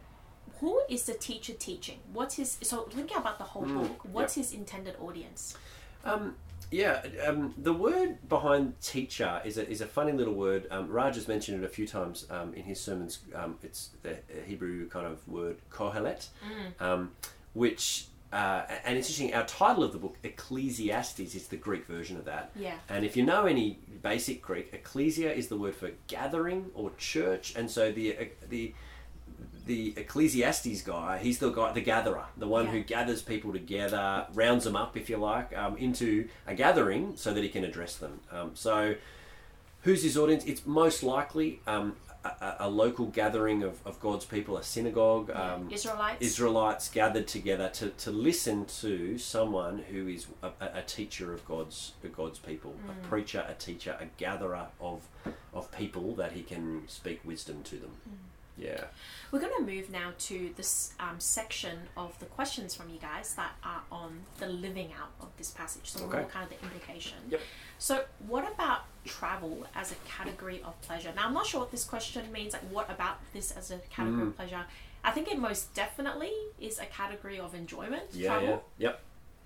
who 0.59 0.81
is 0.89 1.03
the 1.03 1.13
teacher 1.13 1.53
teaching? 1.53 1.99
What's 2.13 2.35
his? 2.35 2.57
So, 2.63 2.83
thinking 2.83 3.17
about 3.17 3.37
the 3.37 3.43
whole 3.43 3.63
Mm, 3.63 3.73
book, 3.87 3.99
what's 4.11 4.35
his 4.35 4.53
intended 4.53 4.95
audience? 4.99 5.55
Um, 6.03 6.35
yeah, 6.71 7.03
um, 7.27 7.53
the 7.57 7.73
word 7.73 8.17
behind 8.29 8.79
teacher 8.81 9.41
is 9.43 9.57
a, 9.57 9.69
is 9.69 9.81
a 9.81 9.85
funny 9.85 10.13
little 10.13 10.33
word. 10.33 10.67
Um, 10.71 10.87
Raj 10.89 11.15
has 11.15 11.27
mentioned 11.27 11.61
it 11.63 11.65
a 11.65 11.69
few 11.69 11.85
times 11.85 12.25
um, 12.29 12.53
in 12.53 12.63
his 12.63 12.79
sermons. 12.79 13.19
Um, 13.35 13.57
it's 13.61 13.89
the 14.03 14.17
Hebrew 14.47 14.87
kind 14.87 15.05
of 15.05 15.27
word 15.27 15.57
kohelet, 15.69 16.27
um, 16.79 17.11
which, 17.53 18.07
uh, 18.31 18.63
and 18.85 18.97
it's 18.97 19.09
interesting, 19.09 19.33
our 19.33 19.45
title 19.45 19.83
of 19.83 19.91
the 19.91 19.97
book, 19.97 20.17
Ecclesiastes, 20.23 21.35
is 21.35 21.47
the 21.47 21.57
Greek 21.57 21.85
version 21.85 22.17
of 22.17 22.25
that. 22.25 22.51
Yeah. 22.55 22.75
And 22.89 23.03
if 23.05 23.17
you 23.17 23.23
know 23.23 23.45
any 23.45 23.79
basic 24.01 24.41
Greek, 24.41 24.69
ecclesia 24.73 25.31
is 25.33 25.47
the 25.47 25.57
word 25.57 25.75
for 25.75 25.91
gathering 26.07 26.71
or 26.73 26.91
church, 26.97 27.55
and 27.55 27.69
so 27.69 27.91
the 27.91 28.17
uh, 28.17 28.23
the 28.49 28.73
the 29.65 29.93
Ecclesiastes 29.95 30.81
guy, 30.81 31.19
he's 31.19 31.37
the 31.37 31.51
guy, 31.51 31.71
the 31.71 31.81
gatherer, 31.81 32.25
the 32.35 32.47
one 32.47 32.65
Yeah. 32.65 32.71
who 32.71 32.79
gathers 32.81 33.21
people 33.21 33.53
together, 33.53 34.25
rounds 34.33 34.63
them 34.63 34.75
up, 34.75 34.97
if 34.97 35.07
you 35.09 35.17
like, 35.17 35.55
um, 35.55 35.77
into 35.77 36.27
a 36.47 36.55
gathering 36.55 37.15
so 37.15 37.31
that 37.33 37.43
he 37.43 37.49
can 37.49 37.63
address 37.63 37.95
them. 37.97 38.21
Um, 38.31 38.51
so, 38.55 38.95
who's 39.83 40.03
his 40.03 40.17
audience? 40.17 40.45
It's 40.45 40.65
most 40.65 41.03
likely 41.03 41.59
um, 41.67 41.95
a, 42.23 42.55
a- 42.61 42.69
local 42.69 43.07
gathering 43.07 43.63
of, 43.63 43.79
of 43.85 43.99
God's 43.99 44.25
people, 44.25 44.57
a 44.57 44.63
synagogue. 44.63 45.31
Um, 45.31 45.69
Israelites. 45.71 46.21
Israelites 46.21 46.89
gathered 46.89 47.27
together 47.27 47.69
to, 47.69 47.89
to 47.89 48.11
listen 48.11 48.65
to 48.81 49.17
someone 49.17 49.79
who 49.91 50.07
is 50.07 50.27
a, 50.43 50.47
a 50.59 50.79
a 50.79 50.81
teacher 50.83 51.33
of 51.33 51.45
God's 51.45 51.93
of 52.03 52.15
God's 52.15 52.39
people, 52.39 52.75
Mm. 52.85 52.91
a 52.91 53.07
preacher, 53.07 53.45
a 53.47 53.53
teacher, 53.53 53.97
a 53.99 54.05
gatherer 54.17 54.67
of 54.79 55.07
of 55.53 55.71
people 55.71 56.15
that 56.15 56.31
he 56.33 56.43
can 56.43 56.83
speak 56.87 57.21
wisdom 57.25 57.63
to 57.63 57.75
them. 57.77 57.91
Mm. 58.07 58.13
Yeah. 58.57 58.83
We're 59.31 59.39
going 59.39 59.53
to 59.57 59.63
move 59.63 59.89
now 59.89 60.11
to 60.19 60.51
this 60.57 60.93
um, 60.99 61.19
section 61.19 61.79
of 61.97 62.17
the 62.19 62.25
questions 62.25 62.75
from 62.75 62.89
you 62.89 62.99
guys 62.99 63.33
that 63.35 63.51
are 63.63 63.81
on 63.91 64.19
the 64.39 64.47
living 64.47 64.91
out 64.99 65.11
of 65.21 65.29
this 65.37 65.51
passage. 65.51 65.89
So 65.89 66.03
Okay. 66.05 66.17
more 66.19 66.27
kind 66.29 66.43
of 66.51 66.57
the 66.57 66.63
implication. 66.65 67.17
Yep. 67.29 67.41
So 67.79 68.03
what 68.27 68.51
about 68.51 68.81
travel 69.05 69.65
as 69.75 69.91
a 69.91 69.95
category 70.07 70.61
of 70.63 70.79
pleasure? 70.81 71.11
Now 71.15 71.25
I'm 71.27 71.33
not 71.33 71.45
sure 71.47 71.61
what 71.61 71.71
this 71.71 71.83
question 71.85 72.31
means. 72.31 72.53
Like 72.53 72.63
what 72.63 72.89
about 72.91 73.17
this 73.33 73.51
as 73.51 73.71
a 73.71 73.77
category 73.89 74.23
Mm. 74.25 74.27
of 74.27 74.35
pleasure? 74.37 74.65
I 75.03 75.11
think 75.11 75.31
it 75.31 75.39
most 75.39 75.73
definitely 75.73 76.31
is 76.59 76.77
a 76.77 76.85
category 76.85 77.39
of 77.39 77.55
enjoyment. 77.55 78.03
Yeah. 78.11 78.27
travel. 78.37 78.63
Yeah. 78.77 78.89
Yep. 78.89 79.01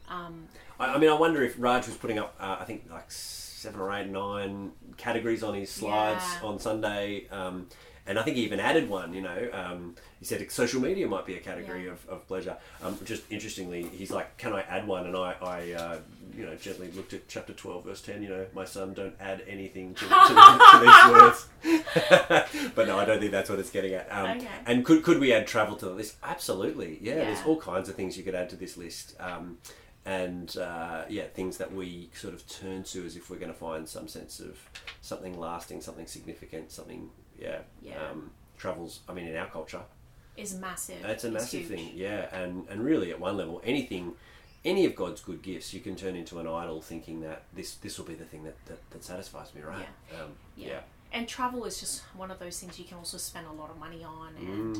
Um, 0.09 0.47
I, 0.79 0.95
I 0.95 0.97
mean, 0.97 1.09
I 1.09 1.13
wonder 1.13 1.41
if 1.43 1.55
Raj 1.57 1.87
was 1.87 1.95
putting 1.95 2.19
up, 2.19 2.35
uh, 2.39 2.57
I 2.59 2.65
think, 2.65 2.83
like 2.91 3.09
seven 3.11 3.79
or 3.79 3.93
eight, 3.93 4.07
nine 4.07 4.73
categories 4.97 5.41
on 5.43 5.53
his 5.53 5.71
slides 5.71 6.23
Yeah. 6.41 6.47
on 6.47 6.59
Sunday. 6.59 7.27
Um, 7.29 7.67
and 8.07 8.19
I 8.19 8.23
think 8.23 8.37
he 8.37 8.43
even 8.43 8.59
added 8.59 8.89
one. 8.89 9.13
You 9.13 9.21
know, 9.21 9.49
um, 9.53 9.95
he 10.19 10.25
said 10.25 10.49
social 10.51 10.81
media 10.81 11.07
might 11.07 11.25
be 11.25 11.35
a 11.35 11.39
category 11.39 11.85
Yeah. 11.85 11.91
of, 11.91 12.07
of 12.09 12.27
pleasure. 12.27 12.57
Um, 12.83 12.97
just 13.03 13.23
interestingly, 13.31 13.83
he's 13.87 14.11
like, 14.11 14.37
"Can 14.37 14.53
I 14.53 14.61
add 14.61 14.87
one?" 14.87 15.05
And 15.07 15.15
I, 15.17 15.35
I 15.41 15.71
uh, 15.73 15.97
you 16.37 16.45
know, 16.45 16.55
gently 16.55 16.91
looked 16.91 17.13
at 17.13 17.27
chapter 17.27 17.53
twelve, 17.53 17.85
verse 17.85 18.01
ten. 18.01 18.21
You 18.23 18.29
know, 18.29 18.45
my 18.53 18.65
son, 18.65 18.93
don't 18.93 19.15
add 19.19 19.43
anything 19.47 19.93
to, 19.95 20.05
to, 20.05 20.07
to 20.07 20.79
these 20.83 21.11
words. 21.11 21.47
but 22.75 22.87
no, 22.87 22.97
I 22.99 23.05
don't 23.05 23.19
think 23.19 23.31
that's 23.31 23.49
what 23.49 23.59
it's 23.59 23.71
getting 23.71 23.93
at. 23.93 24.07
Um, 24.11 24.25
Okay. 24.37 24.47
And 24.65 24.83
could 24.85 25.03
could 25.03 25.19
we 25.19 25.31
add 25.33 25.47
travel 25.47 25.75
to 25.77 25.85
the 25.85 25.91
list? 25.93 26.15
Absolutely. 26.23 26.97
Yeah, 27.01 27.15
there's 27.15 27.43
all 27.45 27.57
kinds 27.59 27.89
of 27.89 27.95
things 27.95 28.17
you 28.17 28.23
could 28.23 28.35
add 28.35 28.49
to 28.49 28.55
this 28.55 28.75
list. 28.77 29.15
Um, 29.19 29.57
and 30.07 30.55
uh, 30.57 31.03
yeah, 31.09 31.23
things 31.33 31.57
that 31.57 31.73
we 31.73 32.09
sort 32.13 32.33
of 32.35 32.47
turn 32.47 32.83
to 32.83 33.05
as 33.05 33.15
if 33.15 33.29
we're 33.29 33.37
going 33.39 33.51
to 33.51 33.57
find 33.57 33.87
some 33.89 34.07
sense 34.07 34.39
of 34.39 34.57
something 35.01 35.39
lasting, 35.39 35.81
something 35.81 36.05
significant, 36.05 36.71
something 36.71 37.09
yeah. 37.39 37.59
Yeah. 37.81 37.93
Um, 38.11 38.31
travels. 38.57 39.01
I 39.09 39.13
mean, 39.13 39.27
in 39.27 39.35
our 39.35 39.47
culture, 39.47 39.81
Is 40.37 40.53
massive. 40.55 41.01
that's 41.01 41.23
a 41.23 41.27
It's 41.27 41.33
massive 41.33 41.59
huge. 41.61 41.69
thing. 41.79 41.91
Yeah, 41.95 42.33
and 42.35 42.67
and 42.69 42.83
really 42.83 43.11
at 43.11 43.19
one 43.19 43.37
level, 43.37 43.61
anything. 43.63 44.13
Any 44.63 44.85
of 44.85 44.95
God's 44.95 45.21
good 45.21 45.43
gifts, 45.43 45.75
you 45.75 45.79
can 45.79 45.95
turn 45.95 46.15
into 46.15 46.39
an 46.39 46.47
idol, 46.47 46.81
thinking 46.81 47.21
that 47.21 47.43
this 47.53 47.75
this 47.75 47.99
will 47.99 48.05
be 48.07 48.15
the 48.15 48.25
thing 48.25 48.43
that, 48.45 48.55
that, 48.65 48.89
that 48.91 49.03
satisfies 49.03 49.53
me, 49.53 49.61
right? 49.61 49.87
Um, 50.19 50.31
Yeah. 50.55 50.67
yeah. 50.67 50.79
And 51.13 51.27
travel 51.27 51.65
is 51.65 51.79
just 51.79 52.01
one 52.17 52.31
of 52.31 52.39
those 52.39 52.59
things 52.59 52.79
you 52.79 52.85
can 52.85 52.97
also 52.97 53.17
spend 53.17 53.45
a 53.45 53.51
lot 53.51 53.69
of 53.69 53.77
money 53.77 54.03
on. 54.03 54.33
Mm. 54.33 54.49
And 54.49 54.77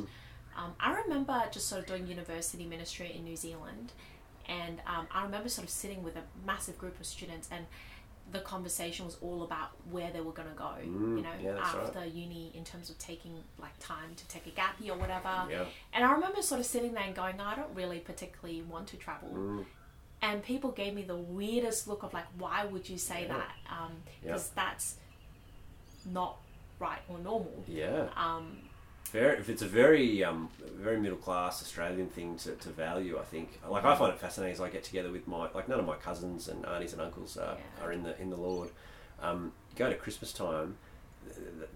um, 0.58 0.74
I 0.80 0.92
remember 1.04 1.40
just 1.52 1.68
sort 1.68 1.82
of 1.82 1.88
doing 1.88 2.08
university 2.08 2.66
ministry 2.66 3.14
in 3.16 3.24
New 3.26 3.36
Zealand, 3.36 3.92
and 4.50 4.82
um, 4.88 5.06
I 5.12 5.24
remember 5.24 5.50
sort 5.50 5.66
of 5.68 5.70
sitting 5.72 6.02
with 6.02 6.16
a 6.16 6.24
massive 6.48 6.80
group 6.80 7.00
of 7.00 7.06
students, 7.06 7.48
and 7.52 7.66
the 8.32 8.40
conversation 8.40 9.06
was 9.06 9.18
all 9.22 9.44
about 9.44 9.70
where 9.92 10.12
they 10.12 10.20
were 10.20 10.32
going 10.32 10.50
to 10.50 10.56
go. 10.56 10.72
Mm, 10.82 11.18
you 11.18 11.24
know, 11.24 11.30
yeah, 11.42 11.54
that's 11.54 11.74
right. 11.76 11.86
after 11.86 12.06
uni, 12.06 12.52
in 12.56 12.64
terms 12.64 12.90
of 12.90 12.98
taking 12.98 13.34
like 13.60 13.78
time 13.80 14.16
to 14.16 14.28
take 14.28 14.48
a 14.48 14.50
gap 14.50 14.76
year 14.82 14.94
or 14.94 14.98
whatever. 14.98 15.30
Yeah. 15.50 15.66
And 15.94 16.04
I 16.04 16.12
remember 16.12 16.42
sort 16.42 16.60
of 16.60 16.66
sitting 16.66 16.94
there 16.94 17.04
and 17.04 17.16
going, 17.16 17.40
I 17.40 17.56
don't 17.56 17.74
really 17.76 18.00
particularly 18.00 18.62
want 18.64 18.88
to 18.88 18.98
travel. 18.98 19.30
Mm. 19.34 19.66
And 20.22 20.44
people 20.44 20.72
gave 20.72 20.94
me 20.96 21.04
the 21.04 21.16
weirdest 21.16 21.88
look 21.88 22.02
of 22.04 22.14
like, 22.14 22.26
why 22.38 22.66
would 22.66 22.90
you 22.90 22.98
say 22.98 23.24
Yeah. 23.28 23.38
that? 23.38 23.56
Yeah. 23.70 23.88
Because 24.24 24.50
that's 24.50 24.96
not 26.12 26.38
right 26.80 27.00
or 27.08 27.20
normal. 27.20 27.64
Yeah. 27.68 28.08
Um, 28.18 28.58
very 29.12 29.38
if 29.38 29.50
it's 29.50 29.62
a 29.62 29.68
very 29.68 30.24
um, 30.24 30.50
very 30.76 31.00
middle 31.00 31.18
class 31.18 31.62
Australian 31.62 32.10
thing 32.10 32.36
to, 32.38 32.52
to 32.56 32.70
value, 32.70 33.18
I 33.20 33.24
think. 33.24 33.60
Like 33.70 33.86
I 33.86 33.96
find 33.96 34.14
it 34.14 34.20
fascinating 34.20 34.54
as 34.54 34.62
I 34.62 34.70
get 34.70 34.84
together 34.84 35.12
with 35.12 35.28
my 35.28 35.50
like 35.54 35.68
none 35.70 35.80
of 35.80 35.86
my 35.86 35.96
cousins 35.96 36.48
and 36.48 36.66
aunties 36.66 36.94
and 36.94 37.02
uncles 37.02 37.38
are, 37.38 37.56
Yeah. 37.80 37.86
are 37.86 37.92
in 37.92 38.04
the 38.04 38.20
in 38.22 38.30
the 38.30 38.38
Lord. 38.38 38.70
Um, 39.22 39.54
go 39.76 39.90
to 39.90 39.96
Christmas 39.96 40.34
time, 40.34 40.78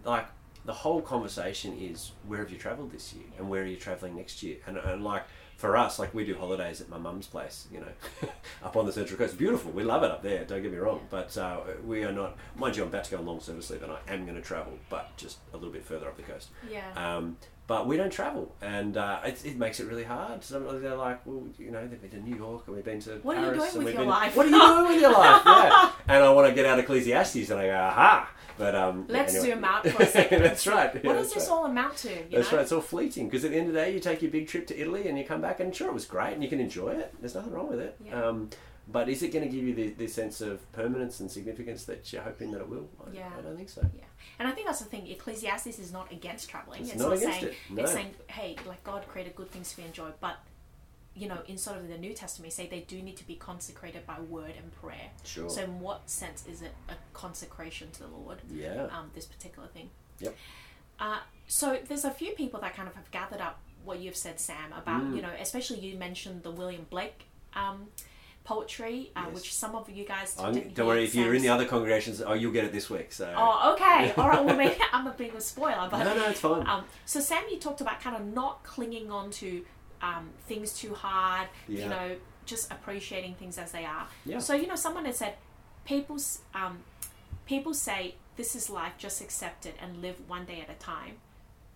like 0.04 0.28
the 0.66 0.74
whole 0.74 1.02
conversation 1.02 1.78
is 1.80 2.12
where 2.28 2.40
have 2.40 2.52
you 2.52 2.58
travelled 2.58 2.92
this 2.92 3.14
year 3.14 3.24
and 3.38 3.50
where 3.50 3.64
are 3.64 3.66
you 3.66 3.78
travelling 3.78 4.16
next 4.16 4.44
year 4.44 4.58
and, 4.68 4.78
and 4.78 5.04
like 5.04 5.24
for 5.60 5.76
us 5.76 6.00
like 6.00 6.14
we 6.14 6.26
do 6.26 6.34
holidays 6.36 6.80
at 6.80 6.88
my 6.88 6.98
mum's 6.98 7.28
place 7.28 7.68
you 7.70 7.82
know 7.82 8.30
up 8.64 8.78
on 8.78 8.86
the 8.86 8.94
central 8.94 9.18
coast. 9.18 9.38
Beautiful. 9.38 9.72
We 9.72 9.84
love 9.84 10.04
it 10.04 10.10
up 10.12 10.24
there 10.24 10.46
don't 10.46 10.62
get 10.64 10.72
me 10.72 10.78
wrong. 10.78 11.02
But 11.10 11.38
uh, 11.38 11.60
we 11.86 12.06
are 12.06 12.14
not 12.14 12.38
mind 12.56 12.78
you 12.78 12.84
I'm 12.84 12.88
about 12.90 13.04
to 13.04 13.12
go 13.12 13.18
on 13.18 13.26
long 13.26 13.42
service 13.42 13.70
leave 13.70 13.84
and 13.84 13.92
I 13.92 14.00
am 14.08 14.26
going 14.26 14.38
to 14.38 14.42
travel 14.42 14.74
but 14.90 15.16
just 15.18 15.40
a 15.54 15.58
little 15.58 15.74
bit 15.74 15.84
further 15.84 16.08
up 16.08 16.16
the 16.16 16.24
coast. 16.24 16.48
Yeah. 16.72 16.86
um, 16.96 17.36
but 17.70 17.88
we 17.88 17.96
don't 17.96 18.12
travel, 18.12 18.54
and 18.62 18.98
uh, 18.98 19.20
it, 19.24 19.46
it 19.46 19.58
makes 19.58 19.80
it 19.80 19.88
really 19.88 20.04
hard. 20.04 20.44
So 20.44 20.60
they're 20.80 20.96
like, 20.96 21.26
well, 21.26 21.48
you 21.58 21.72
know, 21.72 21.88
they've 21.88 22.02
been 22.02 22.10
to 22.22 22.30
New 22.30 22.36
York 22.36 22.64
and 22.68 22.76
we've 22.76 22.84
been 22.84 23.00
to 23.02 23.12
What 23.24 23.38
are 23.38 23.46
you 23.46 23.52
Paris 23.58 23.74
doing 23.74 23.86
with 23.86 23.94
your 23.94 24.02
been- 24.04 24.10
life? 24.10 24.36
What 24.36 24.46
are 24.48 24.50
you 24.50 24.60
doing 24.60 24.88
with 24.94 25.02
your 25.02 25.12
life? 25.14 25.42
Yeah. 25.46 25.92
And 26.08 26.24
I 26.24 26.30
want 26.32 26.50
to 26.50 26.54
get 26.56 26.66
out 26.66 26.80
of 26.80 26.84
Ecclesiastes, 26.84 27.50
and 27.52 27.60
I 27.62 27.68
go, 27.68 27.76
aha. 27.78 28.30
But 28.58 28.76
um, 28.76 29.06
Let's 29.08 29.36
anyway. 29.36 29.52
zoom 29.54 29.64
out 29.64 29.88
for 29.88 30.04
a 30.04 30.06
second. 30.20 30.44
that's 30.44 30.68
right. 30.68 30.94
what 31.06 31.14
does 31.14 31.34
this 31.34 31.44
right. 31.48 31.54
all 31.54 31.66
amount 31.66 31.96
to? 31.98 32.10
You 32.10 32.26
That's 32.32 32.52
know? 32.52 32.58
right. 32.58 32.64
It's 32.64 32.72
all 32.74 32.82
fleeting 32.82 33.30
because 33.30 33.46
at 33.46 33.52
the 33.52 33.58
end 33.58 33.68
of 33.68 33.74
the 33.74 33.80
day, 33.80 33.94
you 33.94 34.00
take 34.02 34.22
your 34.22 34.32
big 34.32 34.48
trip 34.50 34.68
to 34.68 34.78
Italy 34.78 35.08
and 35.08 35.18
you 35.18 35.24
come 35.24 35.40
back, 35.40 35.60
and 35.62 35.74
sure, 35.74 35.88
it 35.90 35.94
was 35.94 36.06
great, 36.06 36.34
and 36.34 36.44
you 36.44 36.50
can 36.50 36.60
enjoy 36.60 36.90
it. 36.90 37.14
There's 37.22 37.36
nothing 37.36 37.54
wrong 37.54 37.70
with 37.70 37.80
it. 37.80 37.96
Yeah. 38.04 38.22
Um, 38.22 38.50
but 38.92 39.08
is 39.08 39.22
it 39.22 39.32
going 39.32 39.46
to 39.48 39.56
give 39.56 39.64
you 39.64 39.74
the, 39.76 39.90
the 39.92 40.08
sense 40.08 40.42
of 40.42 40.70
permanence 40.74 41.20
and 41.20 41.30
significance 41.30 41.86
that 41.86 42.12
you're 42.12 42.24
hoping 42.24 42.52
that 42.52 42.60
it 42.62 42.68
will? 42.68 42.90
I, 43.08 43.14
Yeah. 43.16 43.30
I 43.38 43.42
don't 43.42 43.56
think 43.56 43.70
so. 43.70 43.82
Yeah, 43.96 44.04
and 44.40 44.48
I 44.48 44.52
think 44.52 44.68
that's 44.68 44.80
the 44.80 44.86
thing. 44.86 45.08
Ecclesiastes 45.08 45.80
is 45.80 45.92
not 45.92 46.12
against 46.12 46.50
traveling. 46.50 46.82
It's 46.82 46.92
It's, 46.94 47.02
not 47.02 47.14
against 47.14 47.40
saying 47.40 47.54
it, 47.54 47.58
no. 47.72 47.84
it's 47.84 47.92
saying, 47.94 48.12
hey, 48.28 48.56
like 48.66 48.84
God 48.84 49.08
created 49.08 49.36
good 49.36 49.52
things 49.52 49.74
to 49.74 49.82
enjoy, 49.86 50.10
but 50.20 50.38
you 51.16 51.28
know, 51.28 51.40
in 51.48 51.58
sort 51.58 51.78
of 51.78 51.88
the 51.90 51.98
New 51.98 52.14
Testament, 52.14 52.54
say 52.54 52.68
they 52.68 52.82
do 52.82 53.02
need 53.02 53.18
to 53.18 53.28
be 53.28 53.36
consecrated 53.36 54.06
by 54.08 54.20
word 54.22 54.54
and 54.58 54.72
prayer. 54.82 55.10
Sure. 55.26 55.50
So, 55.50 55.64
in 55.64 55.80
what 55.82 56.10
sense 56.10 56.46
is 56.48 56.62
it 56.62 56.72
a 56.88 56.94
consecration 57.14 57.92
to 57.92 58.00
the 58.04 58.08
Lord? 58.08 58.38
yeah. 58.50 58.88
Um, 58.92 59.12
this 59.14 59.26
particular 59.26 59.68
thing. 59.68 59.90
Yep. 60.20 60.36
Uh, 61.00 61.20
so 61.48 61.80
there's 61.88 62.06
a 62.06 62.12
few 62.12 62.32
people 62.34 62.60
that 62.62 62.76
kind 62.76 62.88
of 62.88 62.96
have 62.96 63.10
gathered 63.12 63.42
up 63.42 63.60
what 63.84 64.00
you've 64.00 64.16
said, 64.16 64.40
Sam, 64.40 64.72
about 64.74 65.02
Mm. 65.04 65.16
you 65.16 65.22
know, 65.22 65.32
especially 65.40 65.80
you 65.80 65.98
mentioned 65.98 66.44
the 66.44 66.52
William 66.52 66.86
Blake 66.90 67.26
um, 67.54 67.88
poetry, 68.50 69.12
uh, 69.16 69.26
Yes. 69.28 69.36
which 69.36 69.54
some 69.54 69.76
of 69.76 69.88
you 69.92 70.04
guys 70.04 70.34
didn't 70.34 70.74
don't 70.74 70.88
worry, 70.88 71.04
if 71.04 71.14
you're 71.14 71.36
in 71.36 71.44
the 71.44 71.50
other 71.50 71.66
congregations, 71.66 72.20
oh, 72.20 72.34
you'll 72.34 72.52
get 72.52 72.66
it 72.66 72.72
this 72.72 72.90
week. 72.90 73.12
So. 73.14 73.32
Oh, 73.38 73.74
okay. 73.74 74.12
All 74.18 74.28
right. 74.28 74.44
Well, 74.44 74.56
maybe 74.56 74.76
I'm 74.92 75.06
a 75.06 75.12
bit 75.12 75.30
of 75.30 75.36
a 75.36 75.42
spoiler, 75.42 75.88
but 75.92 76.04
no, 76.04 76.16
no, 76.16 76.26
it's 76.30 76.40
fine. 76.40 76.68
um, 76.68 76.84
so 77.06 77.20
Sam, 77.20 77.44
you 77.52 77.60
talked 77.60 77.82
about 77.82 78.02
kind 78.02 78.16
of 78.16 78.26
not 78.26 78.64
clinging 78.64 79.12
on 79.12 79.30
to 79.42 79.64
um, 80.02 80.32
things 80.48 80.74
too 80.74 80.96
hard. 80.96 81.48
Yeah. 81.68 81.84
You 81.84 81.90
know, 81.90 82.16
just 82.48 82.72
appreciating 82.72 83.36
things 83.36 83.60
as 83.60 83.72
they 83.72 83.86
are. 83.86 84.08
Yeah. 84.26 84.40
So 84.40 84.56
you 84.56 84.66
know, 84.66 84.76
someone 84.76 85.06
had 85.06 85.16
said, 85.16 85.36
people, 85.86 86.18
um, 86.56 86.80
people 87.46 87.76
say 87.76 88.16
this 88.36 88.56
is 88.56 88.68
life. 88.68 88.94
Just 88.98 89.22
accept 89.22 89.68
it 89.68 89.76
and 89.80 90.02
live 90.02 90.16
one 90.28 90.46
day 90.46 90.60
at 90.68 90.72
a 90.76 90.80
time. 90.80 91.18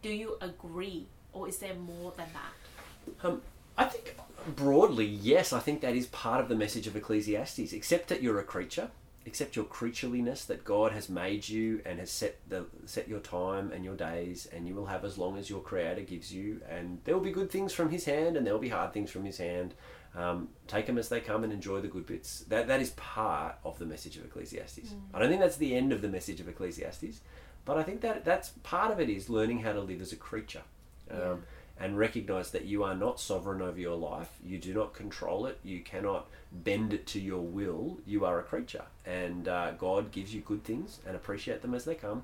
Do 0.02 0.10
you 0.10 0.38
agree, 0.42 1.06
or 1.34 1.48
is 1.48 1.60
there 1.60 1.76
more 1.76 2.14
than 2.18 2.30
that? 2.34 3.28
Um, 3.28 3.42
I 3.78 3.86
think 3.86 4.16
broadly, 4.56 5.06
yes, 5.06 5.54
I 5.54 5.60
think 5.60 5.82
that 5.82 5.96
is 5.96 6.08
part 6.08 6.42
of 6.42 6.50
the 6.50 6.56
message 6.56 6.88
of 6.88 6.96
Ecclesiastes. 6.96 7.74
Accept 7.74 8.10
that 8.10 8.22
you're 8.22 8.40
a 8.40 8.44
creature, 8.44 8.92
accept 9.26 9.56
your 9.56 9.66
creatureliness, 9.66 10.46
that 10.48 10.64
God 10.64 10.92
has 10.92 11.10
made 11.10 11.48
you 11.48 11.82
and 11.86 12.00
has 12.00 12.12
set 12.12 12.38
the 12.50 12.66
set 12.86 13.08
your 13.08 13.20
time 13.20 13.72
and 13.72 13.84
your 13.84 13.96
days, 13.96 14.48
and 14.54 14.68
you 14.68 14.76
will 14.76 14.88
have 14.88 15.06
as 15.06 15.18
long 15.18 15.38
as 15.38 15.50
your 15.50 15.62
Creator 15.62 16.02
gives 16.02 16.34
you. 16.34 16.62
And 16.70 17.00
there 17.06 17.16
will 17.16 17.24
be 17.24 17.32
good 17.32 17.50
things 17.50 17.74
from 17.74 17.90
His 17.90 18.06
hand, 18.06 18.38
and 18.38 18.46
there 18.46 18.54
will 18.54 18.62
be 18.62 18.70
hard 18.70 18.94
things 18.94 19.12
from 19.12 19.26
His 19.26 19.38
hand. 19.38 19.74
Um, 20.16 20.50
take 20.68 20.86
them 20.86 21.00
as 21.00 21.10
they 21.10 21.22
come 21.22 21.44
and 21.44 21.52
enjoy 21.52 21.82
the 21.82 21.88
good 21.88 22.06
bits. 22.06 22.42
That 22.42 22.68
that 22.68 22.82
is 22.82 22.92
part 22.92 23.56
of 23.64 23.80
the 23.80 23.86
message 23.86 24.18
of 24.18 24.26
Ecclesiastes. 24.26 24.94
I 25.14 25.20
don't 25.20 25.30
think 25.30 25.42
that's 25.42 25.58
the 25.58 25.74
end 25.74 25.92
of 25.92 26.02
the 26.02 26.10
message 26.10 26.40
of 26.40 26.48
Ecclesiastes, 26.48 27.22
but 27.66 27.78
I 27.78 27.84
think 27.84 28.02
that 28.02 28.24
that's 28.24 28.50
part 28.62 28.92
of 28.92 29.00
it 29.00 29.10
is 29.10 29.30
learning 29.30 29.60
how 29.60 29.74
to 29.74 29.82
live 29.82 30.02
as 30.02 30.12
a 30.12 30.18
creature. 30.18 30.62
Um, 31.10 31.18
Yeah. 31.18 31.36
And 31.80 31.98
recognize 31.98 32.52
that 32.52 32.66
you 32.66 32.84
are 32.84 32.96
not 32.96 33.20
sovereign 33.20 33.62
over 33.62 33.80
your 33.80 33.96
life. 33.96 34.30
You 34.46 34.58
do 34.60 34.74
not 34.74 34.94
control 34.94 35.46
it. 35.48 35.60
You 35.64 35.82
cannot 35.82 36.28
bend 36.52 36.94
it 36.94 37.08
to 37.08 37.20
your 37.20 37.42
will. 37.42 37.98
You 38.06 38.26
are 38.26 38.40
a 38.40 38.44
creature, 38.44 38.86
and 39.06 39.48
uh, 39.48 39.72
God 39.72 40.12
gives 40.12 40.34
you 40.34 40.42
good 40.42 40.64
things 40.64 41.00
and 41.06 41.16
appreciate 41.16 41.62
them 41.62 41.74
as 41.74 41.86
they 41.86 41.96
come. 41.96 42.24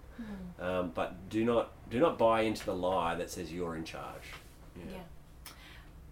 Um, 0.60 0.92
but 0.94 1.30
do 1.30 1.44
not 1.44 1.72
do 1.90 2.00
not 2.00 2.18
buy 2.18 2.42
into 2.42 2.66
the 2.66 2.76
lie 2.76 3.16
that 3.16 3.32
says 3.32 3.52
you're 3.52 3.76
in 3.76 3.86
charge. 3.86 4.34
Yeah. 4.92 5.00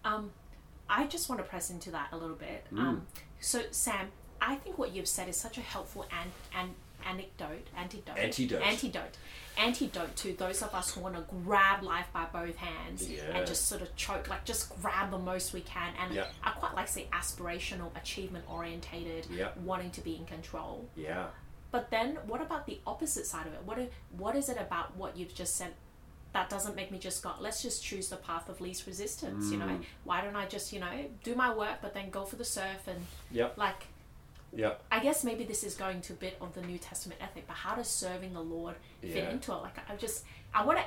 Um, 0.04 0.32
I 0.90 1.06
just 1.06 1.30
want 1.30 1.42
to 1.42 1.48
press 1.48 1.70
into 1.70 1.92
that 1.92 2.10
a 2.12 2.18
little 2.18 2.36
bit. 2.36 2.66
Mm. 2.74 2.80
Um, 2.80 3.08
so 3.40 3.62
Sam, 3.72 4.08
I 4.42 4.56
think 4.56 4.78
what 4.78 4.96
you've 4.96 5.08
said 5.08 5.30
is 5.30 5.38
such 5.38 5.58
a 5.58 5.62
helpful 5.62 6.06
and 6.12 6.32
an 6.56 6.74
anecdote, 7.06 7.68
antidote, 7.78 8.18
Antidote. 8.18 8.62
antidote, 8.62 9.18
antidote 9.58 10.16
to 10.18 10.34
those 10.34 10.62
of 10.62 10.74
us 10.76 10.94
who 10.94 11.02
want 11.02 11.16
to 11.16 11.24
grab 11.44 11.84
life 11.84 12.08
by 12.14 12.26
both 12.26 12.56
hands 12.58 13.10
Yeah. 13.10 13.24
and 13.36 13.48
just 13.48 13.66
sort 13.68 13.82
of 13.82 13.96
choke, 13.96 14.28
like 14.30 14.46
just 14.46 14.70
grab 14.82 15.12
the 15.12 15.18
most 15.18 15.54
we 15.54 15.62
can. 15.62 15.94
And 16.00 16.14
Yeah. 16.14 16.28
I 16.44 16.52
quite 16.52 16.74
like 16.76 16.88
say 16.88 17.08
aspirational, 17.12 17.96
achievement 17.96 18.46
orientated, 18.50 19.28
Yeah. 19.30 19.50
wanting 19.64 19.92
to 19.92 20.02
be 20.02 20.16
in 20.16 20.26
control. 20.26 20.90
Yeah. 20.96 21.28
But 21.72 21.90
then, 21.92 22.16
what 22.28 22.42
about 22.42 22.66
the 22.66 22.80
opposite 22.88 23.26
side 23.26 23.46
of 23.48 23.54
it? 23.54 23.62
What 23.64 23.78
i- 23.80 23.90
what 24.12 24.36
is 24.36 24.50
it 24.50 24.58
about 24.58 24.96
what 24.96 25.18
you've 25.18 25.34
just 25.36 25.56
said 25.56 25.74
that 26.34 26.50
doesn't 26.50 26.76
make 26.76 26.92
me 26.92 27.00
just 27.00 27.22
go? 27.24 27.34
Let's 27.40 27.62
just 27.62 27.84
choose 27.84 28.10
the 28.10 28.16
path 28.18 28.48
of 28.50 28.62
least 28.62 28.86
resistance. 28.86 29.50
You 29.52 29.58
know, 29.58 29.66
Mm. 29.68 29.86
why 30.04 30.22
don't 30.22 30.36
I 30.36 30.46
just 30.46 30.72
you 30.74 30.80
know 30.80 31.10
do 31.24 31.36
my 31.36 31.54
work, 31.54 31.78
but 31.82 31.94
then 31.94 32.10
go 32.10 32.26
for 32.26 32.36
the 32.38 32.46
surf 32.46 32.88
and 32.88 33.06
Yep. 33.32 33.58
like. 33.58 33.88
Yep. 34.56 34.84
I 34.92 35.00
guess 35.00 35.24
maybe 35.24 35.44
this 35.44 35.64
is 35.64 35.76
going 35.76 36.02
to 36.02 36.14
a 36.14 36.16
bit 36.16 36.38
of 36.42 36.54
the 36.56 36.62
New 36.62 36.78
Testament 36.78 37.22
ethic, 37.22 37.46
but 37.48 37.56
how 37.56 37.76
does 37.76 37.88
serving 37.88 38.34
the 38.34 38.42
Lord 38.42 38.76
fit 39.02 39.16
Yeah. 39.16 39.30
into 39.32 39.52
it? 39.52 39.56
Like, 39.58 39.78
I 39.90 39.96
just, 39.96 40.24
I 40.54 40.66
want 40.66 40.80
to. 40.80 40.86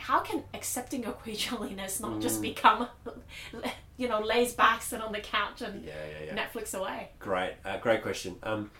How 0.00 0.20
can 0.20 0.42
accepting 0.54 1.02
your 1.02 1.12
creatureliness 1.24 2.00
not 2.00 2.12
Mm. 2.12 2.22
just 2.22 2.40
become, 2.40 2.88
you 3.98 4.08
know, 4.08 4.20
lays 4.20 4.54
back, 4.54 4.80
sit 4.82 5.00
on 5.02 5.12
the 5.12 5.20
couch 5.20 5.60
and 5.62 5.84
Yeah. 5.84 5.92
Yeah. 6.20 6.34
Yeah. 6.34 6.46
Netflix 6.46 6.78
away? 6.78 7.10
Great, 7.18 7.54
uh, 7.64 7.76
great 7.78 8.02
question. 8.02 8.36
Um, 8.42 8.70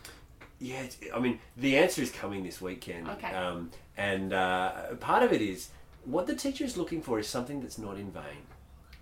yeah, 0.59 0.83
I 1.15 1.19
mean, 1.21 1.39
the 1.57 1.77
answer 1.79 2.03
is 2.03 2.11
coming 2.11 2.43
this 2.43 2.61
weekend. 2.61 3.09
Okay. 3.09 3.33
Um, 3.33 3.71
and 3.97 4.33
uh, 4.33 4.95
part 5.01 5.23
of 5.23 5.33
it 5.33 5.43
is 5.43 5.69
what 6.05 6.27
the 6.27 6.35
teacher 6.35 6.65
is 6.65 6.77
looking 6.77 7.03
for 7.03 7.19
is 7.19 7.29
something 7.29 7.61
that's 7.61 7.79
not 7.79 7.97
in 7.99 8.11
vain. 8.11 8.47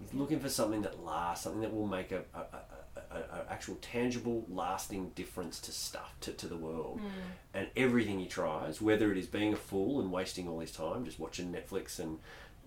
He's 0.00 0.12
looking 0.14 0.38
for 0.40 0.48
something 0.48 0.82
that 0.82 1.04
lasts, 1.04 1.44
something 1.44 1.61
that 1.62 1.74
will 1.74 1.87
make 1.87 2.12
a, 2.12 2.22
a, 2.34 2.38
a- 2.38 2.62
a 3.11 3.14
a, 3.16 3.18
a 3.18 3.52
actual 3.52 3.76
tangible, 3.80 4.44
lasting 4.48 5.11
difference 5.14 5.61
to 5.61 5.72
stuff 5.72 6.14
to, 6.20 6.32
to 6.32 6.46
the 6.46 6.56
world, 6.56 7.00
and 7.54 7.68
everything 7.76 8.18
he 8.18 8.26
tries, 8.26 8.80
whether 8.80 9.11
it 9.12 9.18
is 9.18 9.26
being 9.26 9.52
a 9.52 9.56
fool 9.56 10.00
and 10.00 10.11
wasting 10.12 10.48
all 10.48 10.61
his 10.61 10.72
time 10.72 11.04
just 11.04 11.18
watching 11.18 11.52
Netflix 11.52 11.98
and 11.98 12.18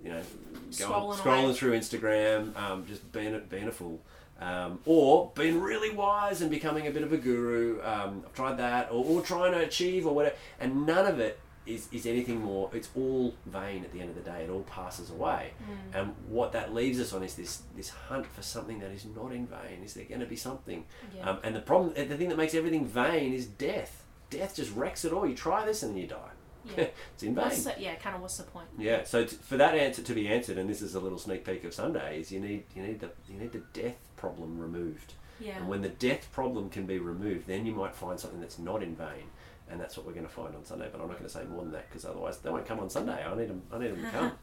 you 0.03 0.09
know 0.09 0.21
going, 0.21 0.91
Scrolling 0.91 1.15
scrolling 1.17 1.43
away. 1.45 1.53
through 1.53 1.71
Instagram, 1.77 2.55
um, 2.57 2.85
just 2.85 3.11
being 3.11 3.35
a, 3.35 3.39
being 3.39 3.67
a 3.67 3.71
fool. 3.71 3.99
Um, 4.39 4.79
or 4.85 5.31
being 5.35 5.61
really 5.61 5.91
wise 5.91 6.41
and 6.41 6.49
becoming 6.49 6.87
a 6.87 6.91
bit 6.91 7.03
of 7.03 7.13
a 7.13 7.17
guru. 7.17 7.79
Um, 7.83 8.23
I've 8.25 8.33
tried 8.33 8.57
that, 8.57 8.89
or, 8.91 9.05
or 9.05 9.21
trying 9.21 9.51
to 9.51 9.59
achieve, 9.59 10.07
or 10.07 10.15
whatever. 10.15 10.35
And 10.59 10.87
none 10.87 11.05
of 11.05 11.19
it 11.19 11.39
is, 11.73 11.87
is 11.91 12.05
anything 12.05 12.41
more. 12.41 12.69
It's 12.73 12.89
all 12.95 13.33
vain 13.45 13.83
at 13.83 13.91
the 13.91 13.99
end 14.01 14.09
of 14.09 14.15
the 14.15 14.21
day. 14.21 14.43
It 14.43 14.49
all 14.49 14.63
passes 14.63 15.09
away. 15.09 15.51
And 15.93 16.13
what 16.27 16.51
that 16.53 16.73
leaves 16.73 16.99
us 16.99 17.13
on 17.13 17.23
is 17.23 17.35
this 17.35 17.63
this 17.75 17.89
hunt 17.89 18.27
for 18.27 18.41
something 18.41 18.79
that 18.79 18.91
is 18.91 19.05
not 19.05 19.31
in 19.31 19.47
vain. 19.47 19.83
Is 19.83 19.93
there 19.93 20.05
going 20.05 20.21
to 20.21 20.27
be 20.27 20.35
something? 20.35 20.85
Yeah. 21.15 21.29
Um, 21.29 21.39
and 21.43 21.55
the 21.55 21.61
problem, 21.61 21.93
the 21.93 22.17
thing 22.17 22.29
that 22.29 22.37
makes 22.37 22.53
everything 22.53 22.85
vain 22.85 23.33
is 23.33 23.45
death. 23.45 24.03
Death 24.29 24.55
just 24.55 24.73
wrecks 24.75 25.03
it 25.05 25.11
all. 25.11 25.27
You 25.27 25.35
try 25.35 25.65
this 25.65 25.83
and 25.83 25.93
then 25.93 26.01
you 26.01 26.07
die. 26.07 26.31
Yeah. 26.65 26.87
it's 27.13 27.23
in 27.23 27.35
vain. 27.35 27.49
The, 27.49 27.75
yeah, 27.77 27.95
kind 27.95 28.15
of 28.15 28.21
what's 28.21 28.37
the 28.37 28.43
point? 28.43 28.67
Yeah. 28.77 29.03
So 29.03 29.25
t- 29.25 29.35
for 29.35 29.57
that 29.57 29.75
answer 29.75 30.01
to 30.01 30.13
be 30.13 30.27
answered, 30.27 30.57
and 30.57 30.69
this 30.69 30.81
is 30.81 30.95
a 30.95 30.99
little 30.99 31.17
sneak 31.17 31.45
peek 31.45 31.63
of 31.63 31.73
Sunday, 31.73 32.19
is 32.19 32.31
you 32.31 32.39
need 32.39 32.63
you 32.75 32.83
need 32.83 32.99
the 32.99 33.11
you 33.29 33.37
need 33.37 33.51
the 33.51 33.63
death 33.73 33.97
problem 34.15 34.59
removed. 34.59 35.13
Yeah. 35.39 35.57
And 35.57 35.67
when 35.67 35.81
the 35.81 35.89
death 35.89 36.31
problem 36.31 36.69
can 36.69 36.85
be 36.85 36.99
removed, 36.99 37.47
then 37.47 37.65
you 37.65 37.73
might 37.73 37.95
find 37.95 38.19
something 38.19 38.39
that's 38.39 38.59
not 38.59 38.83
in 38.83 38.95
vain, 38.95 39.31
and 39.71 39.79
that's 39.79 39.97
what 39.97 40.05
we're 40.05 40.13
going 40.13 40.25
to 40.25 40.31
find 40.31 40.55
on 40.55 40.65
Sunday. 40.65 40.89
But 40.91 41.01
I'm 41.01 41.07
not 41.07 41.17
going 41.17 41.29
to 41.29 41.33
say 41.33 41.43
more 41.45 41.63
than 41.63 41.71
that 41.71 41.89
because 41.89 42.05
otherwise 42.05 42.37
they 42.39 42.49
won't 42.49 42.65
come 42.65 42.79
on 42.79 42.89
Sunday. 42.89 43.23
I 43.23 43.35
need 43.35 43.49
them. 43.49 43.61
I 43.71 43.79
need 43.79 43.91
them 43.91 44.03
to 44.03 44.09
come. 44.09 44.31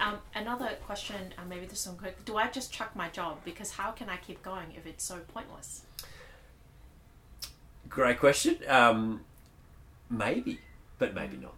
Um, 0.00 0.18
another 0.34 0.70
question, 0.86 1.34
uh, 1.36 1.42
maybe 1.48 1.66
this 1.66 1.84
one 1.84 1.96
quick. 1.96 2.24
Do 2.24 2.36
I 2.36 2.46
just 2.48 2.72
chuck 2.72 2.94
my 2.94 3.08
job? 3.08 3.38
Because 3.44 3.72
how 3.72 3.90
can 3.90 4.08
I 4.08 4.16
keep 4.16 4.42
going 4.42 4.68
if 4.76 4.86
it's 4.86 5.02
so 5.02 5.18
pointless? 5.34 5.82
Great 7.88 8.20
question. 8.20 8.58
Um, 8.68 9.24
maybe, 10.08 10.60
but 10.98 11.14
maybe 11.14 11.36
not. 11.36 11.54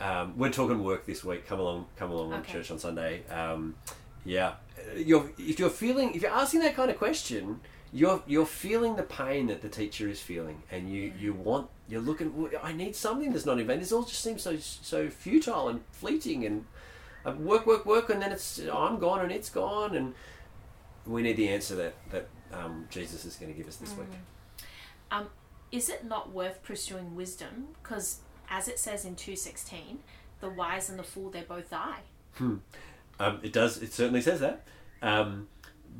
Um, 0.00 0.36
we're 0.36 0.50
talking 0.50 0.84
work 0.84 1.06
this 1.06 1.24
week. 1.24 1.46
Come 1.46 1.60
along, 1.60 1.86
come 1.96 2.10
along 2.10 2.42
to 2.42 2.52
church 2.52 2.70
on 2.70 2.78
Sunday. 2.78 3.22
Um, 3.30 3.74
yeah, 4.24 4.54
you're 4.94 5.30
if 5.38 5.58
you're 5.58 5.70
feeling 5.70 6.14
if 6.14 6.22
you're 6.22 6.30
asking 6.30 6.60
that 6.60 6.76
kind 6.76 6.90
of 6.90 6.98
question, 6.98 7.60
you're 7.92 8.22
you're 8.26 8.46
feeling 8.46 8.96
the 8.96 9.02
pain 9.02 9.46
that 9.46 9.62
the 9.62 9.68
teacher 9.68 10.08
is 10.08 10.20
feeling, 10.20 10.62
and 10.70 10.92
you 10.92 11.12
you 11.18 11.32
want 11.32 11.68
you're 11.88 12.00
looking. 12.00 12.36
"Well, 12.36 12.50
I 12.62 12.72
need 12.72 12.94
something 12.94 13.32
that's 13.32 13.46
not 13.46 13.58
in 13.58 13.66
vain. 13.66 13.80
This 13.80 13.92
all 13.92 14.04
just 14.04 14.20
seems 14.20 14.42
so 14.42 14.56
so 14.58 15.08
futile 15.08 15.68
and 15.68 15.80
fleeting, 15.92 16.44
and 16.44 16.66
uh, 17.24 17.32
work 17.32 17.66
work 17.66 17.86
work, 17.86 18.10
and 18.10 18.20
then 18.20 18.32
it's 18.32 18.60
I'm 18.72 18.98
gone 18.98 19.20
and 19.20 19.32
it's 19.32 19.50
gone, 19.50 19.94
and 19.94 20.14
we 21.06 21.22
need 21.22 21.36
the 21.36 21.48
answer 21.48 21.74
that 21.76 21.94
that 22.10 22.28
um, 22.52 22.86
Jesus 22.90 23.24
is 23.24 23.36
going 23.36 23.52
to 23.52 23.56
give 23.56 23.68
us 23.68 23.76
this 23.76 23.96
week. 23.96 24.08
Um, 25.10 25.28
is 25.72 25.88
it 25.88 26.04
not 26.04 26.32
worth 26.32 26.62
pursuing 26.62 27.14
wisdom? 27.14 27.68
Because 27.82 28.20
as 28.50 28.68
it 28.68 28.78
says 28.78 29.04
in 29.04 29.16
two 29.16 29.36
sixteen, 29.36 30.00
the 30.40 30.48
wise 30.50 30.90
and 30.90 30.98
the 30.98 31.02
fool 31.02 31.30
they 31.30 31.42
both 31.42 31.70
die. 31.70 32.00
Um, 33.20 33.40
it 33.42 33.52
does. 33.52 33.82
It 33.82 33.92
certainly 33.92 34.20
says 34.20 34.40
that. 34.40 34.64
Um, 35.02 35.48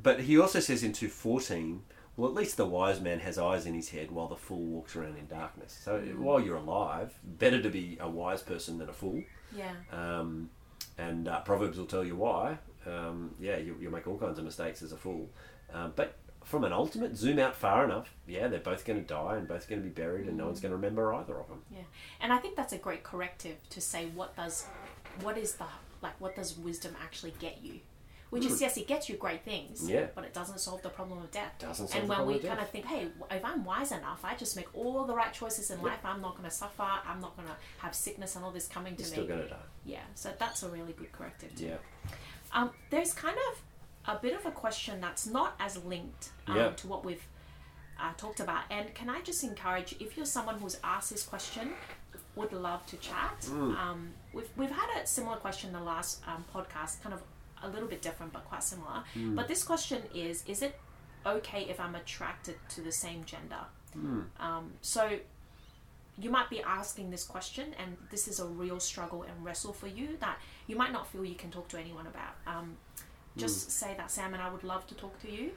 but 0.02 0.20
he 0.20 0.38
also 0.38 0.60
says 0.60 0.82
in 0.82 0.92
two 0.92 1.08
fourteen. 1.08 1.82
Well, 2.16 2.28
at 2.28 2.34
least 2.34 2.56
the 2.56 2.66
wise 2.66 3.00
man 3.00 3.20
has 3.20 3.38
eyes 3.38 3.64
in 3.64 3.74
his 3.74 3.90
head, 3.90 4.10
while 4.10 4.26
the 4.26 4.34
fool 4.34 4.64
walks 4.64 4.96
around 4.96 5.16
in 5.18 5.28
darkness. 5.28 5.78
So 5.84 6.00
while 6.16 6.40
you're 6.40 6.56
alive, 6.56 7.16
better 7.22 7.62
to 7.62 7.70
be 7.70 7.96
a 8.00 8.10
wise 8.10 8.42
person 8.42 8.78
than 8.78 8.88
a 8.88 8.92
fool. 8.92 9.22
Yeah. 9.56 9.70
Um, 9.92 10.50
and 10.96 11.28
uh, 11.28 11.42
Proverbs 11.42 11.78
will 11.78 11.86
tell 11.86 12.04
you 12.04 12.16
why. 12.16 12.58
Um, 12.86 13.36
yeah, 13.38 13.58
you, 13.58 13.76
you'll 13.80 13.92
make 13.92 14.08
all 14.08 14.18
kinds 14.18 14.36
of 14.40 14.44
mistakes 14.44 14.82
as 14.82 14.90
a 14.90 14.96
fool. 14.96 15.30
Um, 15.72 15.92
but 15.94 16.16
from 16.42 16.64
an 16.64 16.72
ultimate, 16.72 17.16
zoom 17.16 17.38
out 17.38 17.54
far 17.54 17.84
enough. 17.84 18.12
Yeah, 18.26 18.48
they're 18.48 18.58
both 18.58 18.84
going 18.84 18.98
to 18.98 19.06
die 19.06 19.36
and 19.36 19.46
both 19.46 19.68
going 19.68 19.80
to 19.80 19.86
be 19.86 19.94
buried, 19.94 20.26
and 20.26 20.36
no 20.36 20.46
one's 20.46 20.58
going 20.58 20.70
to 20.70 20.76
remember 20.76 21.14
either 21.14 21.38
of 21.38 21.46
them. 21.48 21.62
Yeah, 21.70 21.82
and 22.20 22.32
I 22.32 22.38
think 22.38 22.56
that's 22.56 22.72
a 22.72 22.78
great 22.78 23.04
corrective 23.04 23.58
to 23.70 23.80
say 23.80 24.06
what 24.06 24.34
does, 24.34 24.66
what 25.22 25.38
is 25.38 25.52
the 25.54 25.66
like, 26.02 26.20
what 26.20 26.34
does 26.34 26.58
wisdom 26.58 26.96
actually 27.00 27.34
get 27.38 27.58
you? 27.62 27.78
Which 28.30 28.44
is 28.44 28.60
yes, 28.60 28.76
it 28.76 28.86
gets 28.86 29.08
you 29.08 29.16
great 29.16 29.42
things. 29.44 29.88
Yeah. 29.88 30.06
but 30.14 30.24
it 30.24 30.34
doesn't 30.34 30.60
solve 30.60 30.82
the 30.82 30.90
problem 30.90 31.18
of 31.20 31.30
death. 31.30 31.54
Doesn't 31.58 31.88
solve 31.88 32.02
and 32.02 32.10
the 32.10 32.14
when 32.14 32.26
we 32.26 32.38
kind 32.38 32.60
of 32.60 32.68
think, 32.68 32.84
hey, 32.84 33.08
if 33.30 33.44
I'm 33.44 33.64
wise 33.64 33.90
enough, 33.90 34.20
I 34.22 34.34
just 34.36 34.54
make 34.54 34.68
all 34.74 35.04
the 35.04 35.14
right 35.14 35.32
choices 35.32 35.70
in 35.70 35.80
life. 35.82 36.00
I'm 36.04 36.20
not 36.20 36.36
going 36.36 36.48
to 36.48 36.54
suffer. 36.54 36.82
I'm 36.82 37.20
not 37.20 37.36
going 37.36 37.48
to 37.48 37.54
have 37.78 37.94
sickness 37.94 38.36
and 38.36 38.44
all 38.44 38.50
this 38.50 38.68
coming 38.68 38.96
to 38.96 39.02
You're 39.02 39.10
me. 39.10 39.12
still 39.14 39.26
going 39.26 39.40
to 39.40 39.48
die. 39.48 39.56
Yeah, 39.86 40.00
so 40.14 40.30
that's 40.38 40.62
a 40.62 40.68
really 40.68 40.92
good 40.92 41.10
corrective. 41.12 41.54
Too. 41.56 41.66
Yeah. 41.66 41.76
Um, 42.52 42.70
there's 42.90 43.14
kind 43.14 43.36
of 43.50 44.14
a 44.16 44.20
bit 44.20 44.34
of 44.34 44.44
a 44.44 44.50
question 44.50 45.00
that's 45.00 45.26
not 45.26 45.54
as 45.58 45.82
linked 45.84 46.30
um, 46.46 46.56
Yeah. 46.56 46.70
to 46.70 46.86
what 46.86 47.04
we've 47.04 47.26
uh, 47.98 48.12
talked 48.16 48.40
about. 48.40 48.62
And 48.70 48.94
can 48.94 49.08
I 49.08 49.22
just 49.22 49.42
encourage 49.42 49.94
if 50.00 50.16
you're 50.16 50.26
someone 50.26 50.58
who's 50.58 50.78
asked 50.84 51.10
this 51.10 51.22
question, 51.22 51.70
would 52.36 52.52
love 52.52 52.86
to 52.86 52.96
chat. 52.98 53.40
Mm. 53.46 53.76
Um, 53.76 54.10
we've, 54.32 54.48
we've 54.56 54.70
had 54.70 55.02
a 55.02 55.06
similar 55.06 55.36
question 55.36 55.68
in 55.68 55.74
the 55.74 55.82
last 55.82 56.22
um, 56.26 56.44
podcast, 56.54 57.02
kind 57.02 57.12
of 57.14 57.22
a 57.62 57.68
little 57.68 57.88
bit 57.88 58.02
different 58.02 58.32
but 58.32 58.44
quite 58.44 58.62
similar. 58.62 59.02
Mm. 59.14 59.34
But 59.34 59.48
this 59.48 59.64
question 59.64 60.02
is 60.14 60.44
Is 60.46 60.62
it 60.62 60.78
okay 61.26 61.66
if 61.68 61.80
I'm 61.80 61.94
attracted 61.94 62.56
to 62.70 62.80
the 62.80 62.92
same 62.92 63.24
gender? 63.24 63.64
Mm. 63.96 64.24
Um, 64.38 64.72
so 64.80 65.18
you 66.18 66.30
might 66.30 66.50
be 66.50 66.60
asking 66.62 67.10
this 67.10 67.24
question, 67.24 67.74
and 67.78 67.96
this 68.10 68.26
is 68.26 68.40
a 68.40 68.44
real 68.44 68.80
struggle 68.80 69.22
and 69.22 69.44
wrestle 69.44 69.72
for 69.72 69.86
you 69.86 70.16
that 70.20 70.38
you 70.66 70.76
might 70.76 70.92
not 70.92 71.06
feel 71.06 71.24
you 71.24 71.36
can 71.36 71.50
talk 71.50 71.68
to 71.68 71.78
anyone 71.78 72.06
about. 72.06 72.34
Um, 72.46 72.76
just 73.36 73.70
say 73.70 73.94
that, 73.96 74.10
Sam, 74.10 74.34
and 74.34 74.42
I 74.42 74.50
would 74.50 74.64
love 74.64 74.84
to 74.88 74.94
talk 74.96 75.20
to 75.22 75.30
you. 75.30 75.52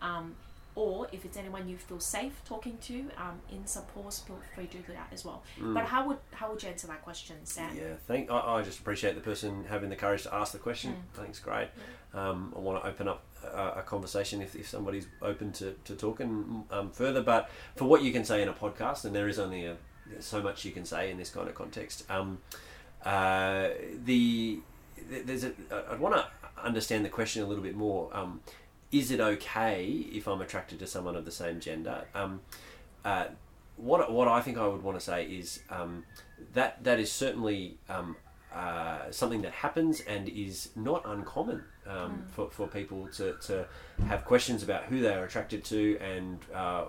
Um, 0.00 0.34
or 0.76 1.08
if 1.10 1.24
it's 1.24 1.38
anyone 1.38 1.66
you 1.66 1.78
feel 1.78 1.98
safe 1.98 2.42
talking 2.44 2.76
to 2.82 3.10
um, 3.16 3.40
in 3.50 3.66
support, 3.66 4.12
feel 4.26 4.38
free 4.54 4.66
to 4.66 4.76
do 4.76 4.92
that 4.92 5.08
as 5.10 5.24
well. 5.24 5.42
But 5.58 5.84
how 5.86 6.06
would 6.06 6.18
how 6.32 6.50
would 6.50 6.62
you 6.62 6.68
answer 6.68 6.86
that 6.86 7.02
question, 7.02 7.36
Sam? 7.44 7.74
Yeah, 7.74 7.94
thank. 8.06 8.30
I, 8.30 8.58
I 8.58 8.62
just 8.62 8.78
appreciate 8.78 9.14
the 9.14 9.22
person 9.22 9.64
having 9.68 9.88
the 9.88 9.96
courage 9.96 10.22
to 10.24 10.34
ask 10.34 10.52
the 10.52 10.58
question. 10.58 10.94
I 11.14 11.16
think 11.16 11.30
it's 11.30 11.40
great. 11.40 11.68
Um, 12.12 12.52
I 12.54 12.60
want 12.60 12.82
to 12.82 12.88
open 12.88 13.08
up 13.08 13.22
a, 13.42 13.80
a 13.80 13.82
conversation 13.82 14.42
if, 14.42 14.54
if 14.54 14.68
somebody's 14.68 15.06
open 15.22 15.52
to, 15.52 15.74
to 15.84 15.94
talking 15.94 16.64
um, 16.70 16.90
further. 16.90 17.22
But 17.22 17.50
for 17.74 17.86
what 17.86 18.02
you 18.02 18.12
can 18.12 18.24
say 18.24 18.42
in 18.42 18.48
a 18.48 18.52
podcast, 18.52 19.04
and 19.06 19.14
there 19.14 19.28
is 19.28 19.38
only 19.38 19.64
a, 19.66 19.76
so 20.20 20.42
much 20.42 20.64
you 20.64 20.72
can 20.72 20.84
say 20.84 21.10
in 21.10 21.16
this 21.16 21.30
kind 21.30 21.48
of 21.48 21.54
context. 21.54 22.04
Um, 22.10 22.38
uh, 23.04 23.68
the 24.04 24.60
there's 25.08 25.44
a, 25.44 25.52
I'd 25.90 26.00
want 26.00 26.16
to 26.16 26.26
understand 26.62 27.04
the 27.04 27.08
question 27.08 27.42
a 27.42 27.46
little 27.46 27.62
bit 27.62 27.76
more. 27.76 28.10
Um, 28.12 28.40
is 28.92 29.10
it 29.10 29.20
okay 29.20 29.84
if 30.12 30.26
I'm 30.26 30.40
attracted 30.40 30.78
to 30.80 30.86
someone 30.86 31.16
of 31.16 31.24
the 31.24 31.30
same 31.30 31.60
gender? 31.60 32.04
Um, 32.14 32.40
uh, 33.04 33.26
what 33.76 34.10
what 34.10 34.28
I 34.28 34.40
think 34.40 34.58
I 34.58 34.66
would 34.66 34.82
want 34.82 34.98
to 34.98 35.04
say 35.04 35.24
is 35.24 35.60
um, 35.70 36.04
that 36.54 36.82
that 36.84 36.98
is 36.98 37.12
certainly 37.12 37.78
um, 37.88 38.16
uh, 38.56 39.10
something 39.10 39.42
that 39.42 39.52
happens 39.52 40.00
and 40.00 40.28
is 40.30 40.70
not 40.74 41.02
uncommon 41.04 41.62
um, 41.86 42.24
for, 42.30 42.48
for 42.48 42.66
people 42.66 43.06
to, 43.08 43.34
to 43.34 43.66
have 44.08 44.24
questions 44.24 44.62
about 44.62 44.84
who 44.84 45.02
they 45.02 45.12
are 45.12 45.24
attracted 45.24 45.62
to 45.62 45.98
and 45.98 46.38
uh, 46.54 46.84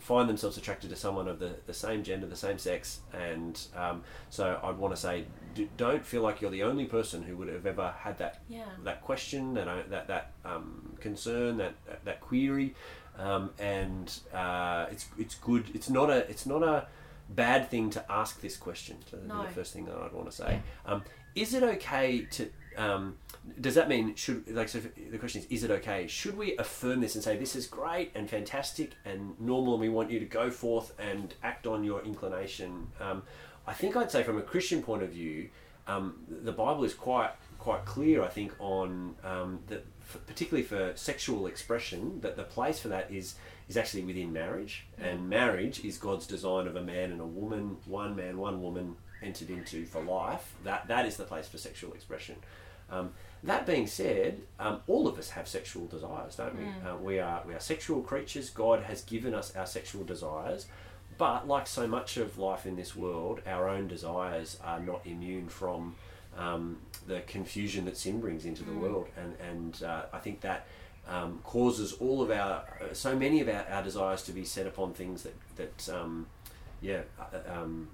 find 0.00 0.28
themselves 0.28 0.56
attracted 0.56 0.90
to 0.90 0.96
someone 0.96 1.28
of 1.28 1.38
the, 1.38 1.56
the 1.66 1.74
same 1.74 2.02
gender, 2.02 2.26
the 2.26 2.36
same 2.36 2.58
sex. 2.58 3.00
And 3.12 3.60
um, 3.76 4.02
so 4.30 4.58
I'd 4.62 4.76
want 4.78 4.94
to 4.94 5.00
say, 5.00 5.24
d- 5.54 5.68
don't 5.76 6.04
feel 6.04 6.22
like 6.22 6.40
you're 6.40 6.50
the 6.50 6.62
only 6.62 6.84
person 6.86 7.22
who 7.22 7.36
would 7.36 7.48
have 7.48 7.66
ever 7.66 7.94
had 7.98 8.18
that 8.18 8.40
Yeah. 8.48 8.64
that 8.84 9.02
question, 9.02 9.54
that 9.54 9.68
uh, 9.68 9.82
that 9.90 10.06
that 10.08 10.32
um, 10.44 10.96
concern, 11.00 11.56
that 11.58 11.74
that, 11.86 12.04
that 12.04 12.20
query, 12.20 12.74
um, 13.18 13.50
and 13.58 14.12
uh, 14.34 14.86
it's 14.90 15.06
it's 15.18 15.34
good. 15.36 15.64
It's 15.74 15.88
not 15.90 16.10
a 16.10 16.28
it's 16.30 16.46
not 16.46 16.62
a 16.62 16.86
bad 17.28 17.68
thing 17.70 17.90
to 17.90 18.12
ask 18.12 18.40
this 18.40 18.56
question. 18.56 18.96
So 19.10 19.16
that'd 19.16 19.28
No. 19.28 19.40
be 19.42 19.48
the 19.48 19.54
first 19.54 19.72
thing 19.72 19.84
that 19.86 19.96
I'd 19.96 20.12
want 20.12 20.30
to 20.30 20.36
say. 20.36 20.60
Um, 20.86 21.02
is 21.34 21.52
it 21.54 21.62
okay 21.62 22.22
to? 22.32 22.50
Um, 22.76 23.16
does 23.60 23.74
that 23.74 23.88
mean 23.88 24.14
should 24.14 24.48
like 24.50 24.68
so? 24.68 24.80
The 24.80 25.18
question 25.18 25.42
is: 25.42 25.46
Is 25.48 25.64
it 25.64 25.70
okay? 25.70 26.06
Should 26.06 26.36
we 26.36 26.56
affirm 26.56 27.00
this 27.00 27.14
and 27.14 27.22
say 27.22 27.36
this 27.36 27.56
is 27.56 27.66
great 27.66 28.12
and 28.14 28.28
fantastic 28.28 28.92
and 29.04 29.38
normal, 29.40 29.74
and 29.74 29.80
we 29.80 29.88
want 29.88 30.10
you 30.10 30.18
to 30.18 30.26
go 30.26 30.50
forth 30.50 30.92
and 30.98 31.34
act 31.42 31.66
on 31.66 31.84
your 31.84 32.02
inclination? 32.02 32.88
Um, 33.00 33.22
I 33.66 33.72
think 33.72 33.96
I'd 33.96 34.10
say 34.10 34.22
from 34.22 34.38
a 34.38 34.42
Christian 34.42 34.82
point 34.82 35.02
of 35.02 35.10
view, 35.10 35.48
um, 35.86 36.24
the 36.28 36.52
Bible 36.52 36.84
is 36.84 36.94
quite 36.94 37.30
quite 37.58 37.84
clear. 37.84 38.22
I 38.22 38.28
think 38.28 38.52
on 38.58 39.14
um, 39.24 39.60
that, 39.68 39.84
particularly 40.26 40.64
for 40.64 40.92
sexual 40.96 41.46
expression, 41.46 42.20
that 42.20 42.36
the 42.36 42.44
place 42.44 42.78
for 42.78 42.88
that 42.88 43.10
is 43.10 43.36
is 43.68 43.76
actually 43.76 44.04
within 44.04 44.32
marriage, 44.32 44.86
and 44.98 45.28
marriage 45.28 45.84
is 45.84 45.98
God's 45.98 46.26
design 46.26 46.66
of 46.66 46.76
a 46.76 46.82
man 46.82 47.10
and 47.10 47.20
a 47.20 47.26
woman, 47.26 47.76
one 47.86 48.14
man, 48.14 48.38
one 48.38 48.62
woman 48.62 48.96
entered 49.22 49.50
into 49.50 49.84
for 49.86 50.02
life. 50.02 50.54
That 50.64 50.88
that 50.88 51.06
is 51.06 51.16
the 51.16 51.24
place 51.24 51.48
for 51.48 51.58
sexual 51.58 51.92
expression. 51.92 52.36
Um, 52.90 53.10
that 53.42 53.66
being 53.66 53.86
said, 53.86 54.40
um, 54.58 54.80
all 54.86 55.06
of 55.06 55.18
us 55.18 55.30
have 55.30 55.46
sexual 55.46 55.86
desires, 55.86 56.36
don't 56.36 56.56
we? 56.58 56.64
Uh, 56.88 56.96
we 56.96 57.18
are 57.20 57.42
we 57.46 57.54
are 57.54 57.60
sexual 57.60 58.00
creatures. 58.02 58.50
God 58.50 58.82
has 58.84 59.02
given 59.02 59.34
us 59.34 59.54
our 59.56 59.66
sexual 59.66 60.04
desires, 60.04 60.66
but 61.18 61.46
like 61.46 61.66
so 61.66 61.86
much 61.86 62.16
of 62.16 62.38
life 62.38 62.66
in 62.66 62.76
this 62.76 62.96
world, 62.96 63.40
our 63.46 63.68
own 63.68 63.88
desires 63.88 64.58
are 64.64 64.80
not 64.80 65.00
immune 65.04 65.48
from 65.48 65.94
um, 66.36 66.78
the 67.06 67.20
confusion 67.26 67.84
that 67.84 67.96
sin 67.96 68.20
brings 68.20 68.44
into 68.44 68.64
the 68.64 68.72
world, 68.72 69.08
and 69.16 69.36
and 69.40 69.82
uh, 69.82 70.02
I 70.12 70.18
think 70.18 70.40
that 70.40 70.66
um, 71.08 71.40
causes 71.44 71.92
all 71.94 72.22
of 72.22 72.30
our, 72.30 72.64
uh, 72.80 72.92
so 72.92 73.14
many 73.14 73.40
of 73.40 73.48
our, 73.48 73.64
our 73.70 73.82
desires 73.82 74.22
to 74.24 74.32
be 74.32 74.44
set 74.44 74.66
upon 74.66 74.92
things 74.92 75.22
that, 75.22 75.34
that 75.56 75.88
um, 75.94 76.26
yeah, 76.80 77.02
uh, 77.20 77.60
um, 77.60 77.88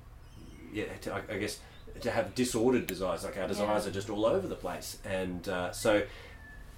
yeah, 0.72 0.84
to, 1.02 1.14
I, 1.14 1.22
I 1.30 1.38
guess 1.38 1.60
to 2.01 2.11
have 2.11 2.34
disordered 2.34 2.86
desires, 2.86 3.24
like 3.24 3.36
our 3.38 3.49
desires 3.49 3.84
Yeah. 3.84 3.90
are 3.90 3.95
just 3.95 4.11
all 4.11 4.26
over 4.26 4.47
the 4.49 4.55
place. 4.57 4.99
And 5.05 5.49
uh, 5.49 5.72
so, 5.72 6.03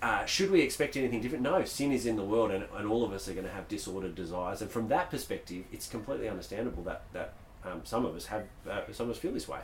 uh, 0.02 0.24
should 0.26 0.50
we 0.50 0.60
expect 0.60 0.96
anything 0.96 1.20
different? 1.20 1.42
No, 1.42 1.64
sin 1.64 1.92
is 1.92 2.04
in 2.06 2.16
the 2.16 2.24
world, 2.24 2.50
and, 2.50 2.64
and 2.76 2.86
all 2.88 3.04
of 3.04 3.12
us 3.12 3.28
are 3.28 3.32
going 3.32 3.46
to 3.46 3.52
have 3.52 3.68
disordered 3.68 4.14
desires. 4.14 4.60
And 4.62 4.70
from 4.70 4.88
that 4.88 5.10
perspective, 5.10 5.64
it's 5.72 5.88
completely 5.88 6.28
understandable 6.28 6.82
that 6.84 7.02
that 7.12 7.32
um, 7.64 7.80
some 7.84 8.04
of 8.04 8.14
us 8.14 8.26
have, 8.26 8.44
uh, 8.70 8.82
some 8.92 9.06
of 9.08 9.12
us 9.16 9.18
feel 9.18 9.32
this 9.32 9.48
way. 9.48 9.60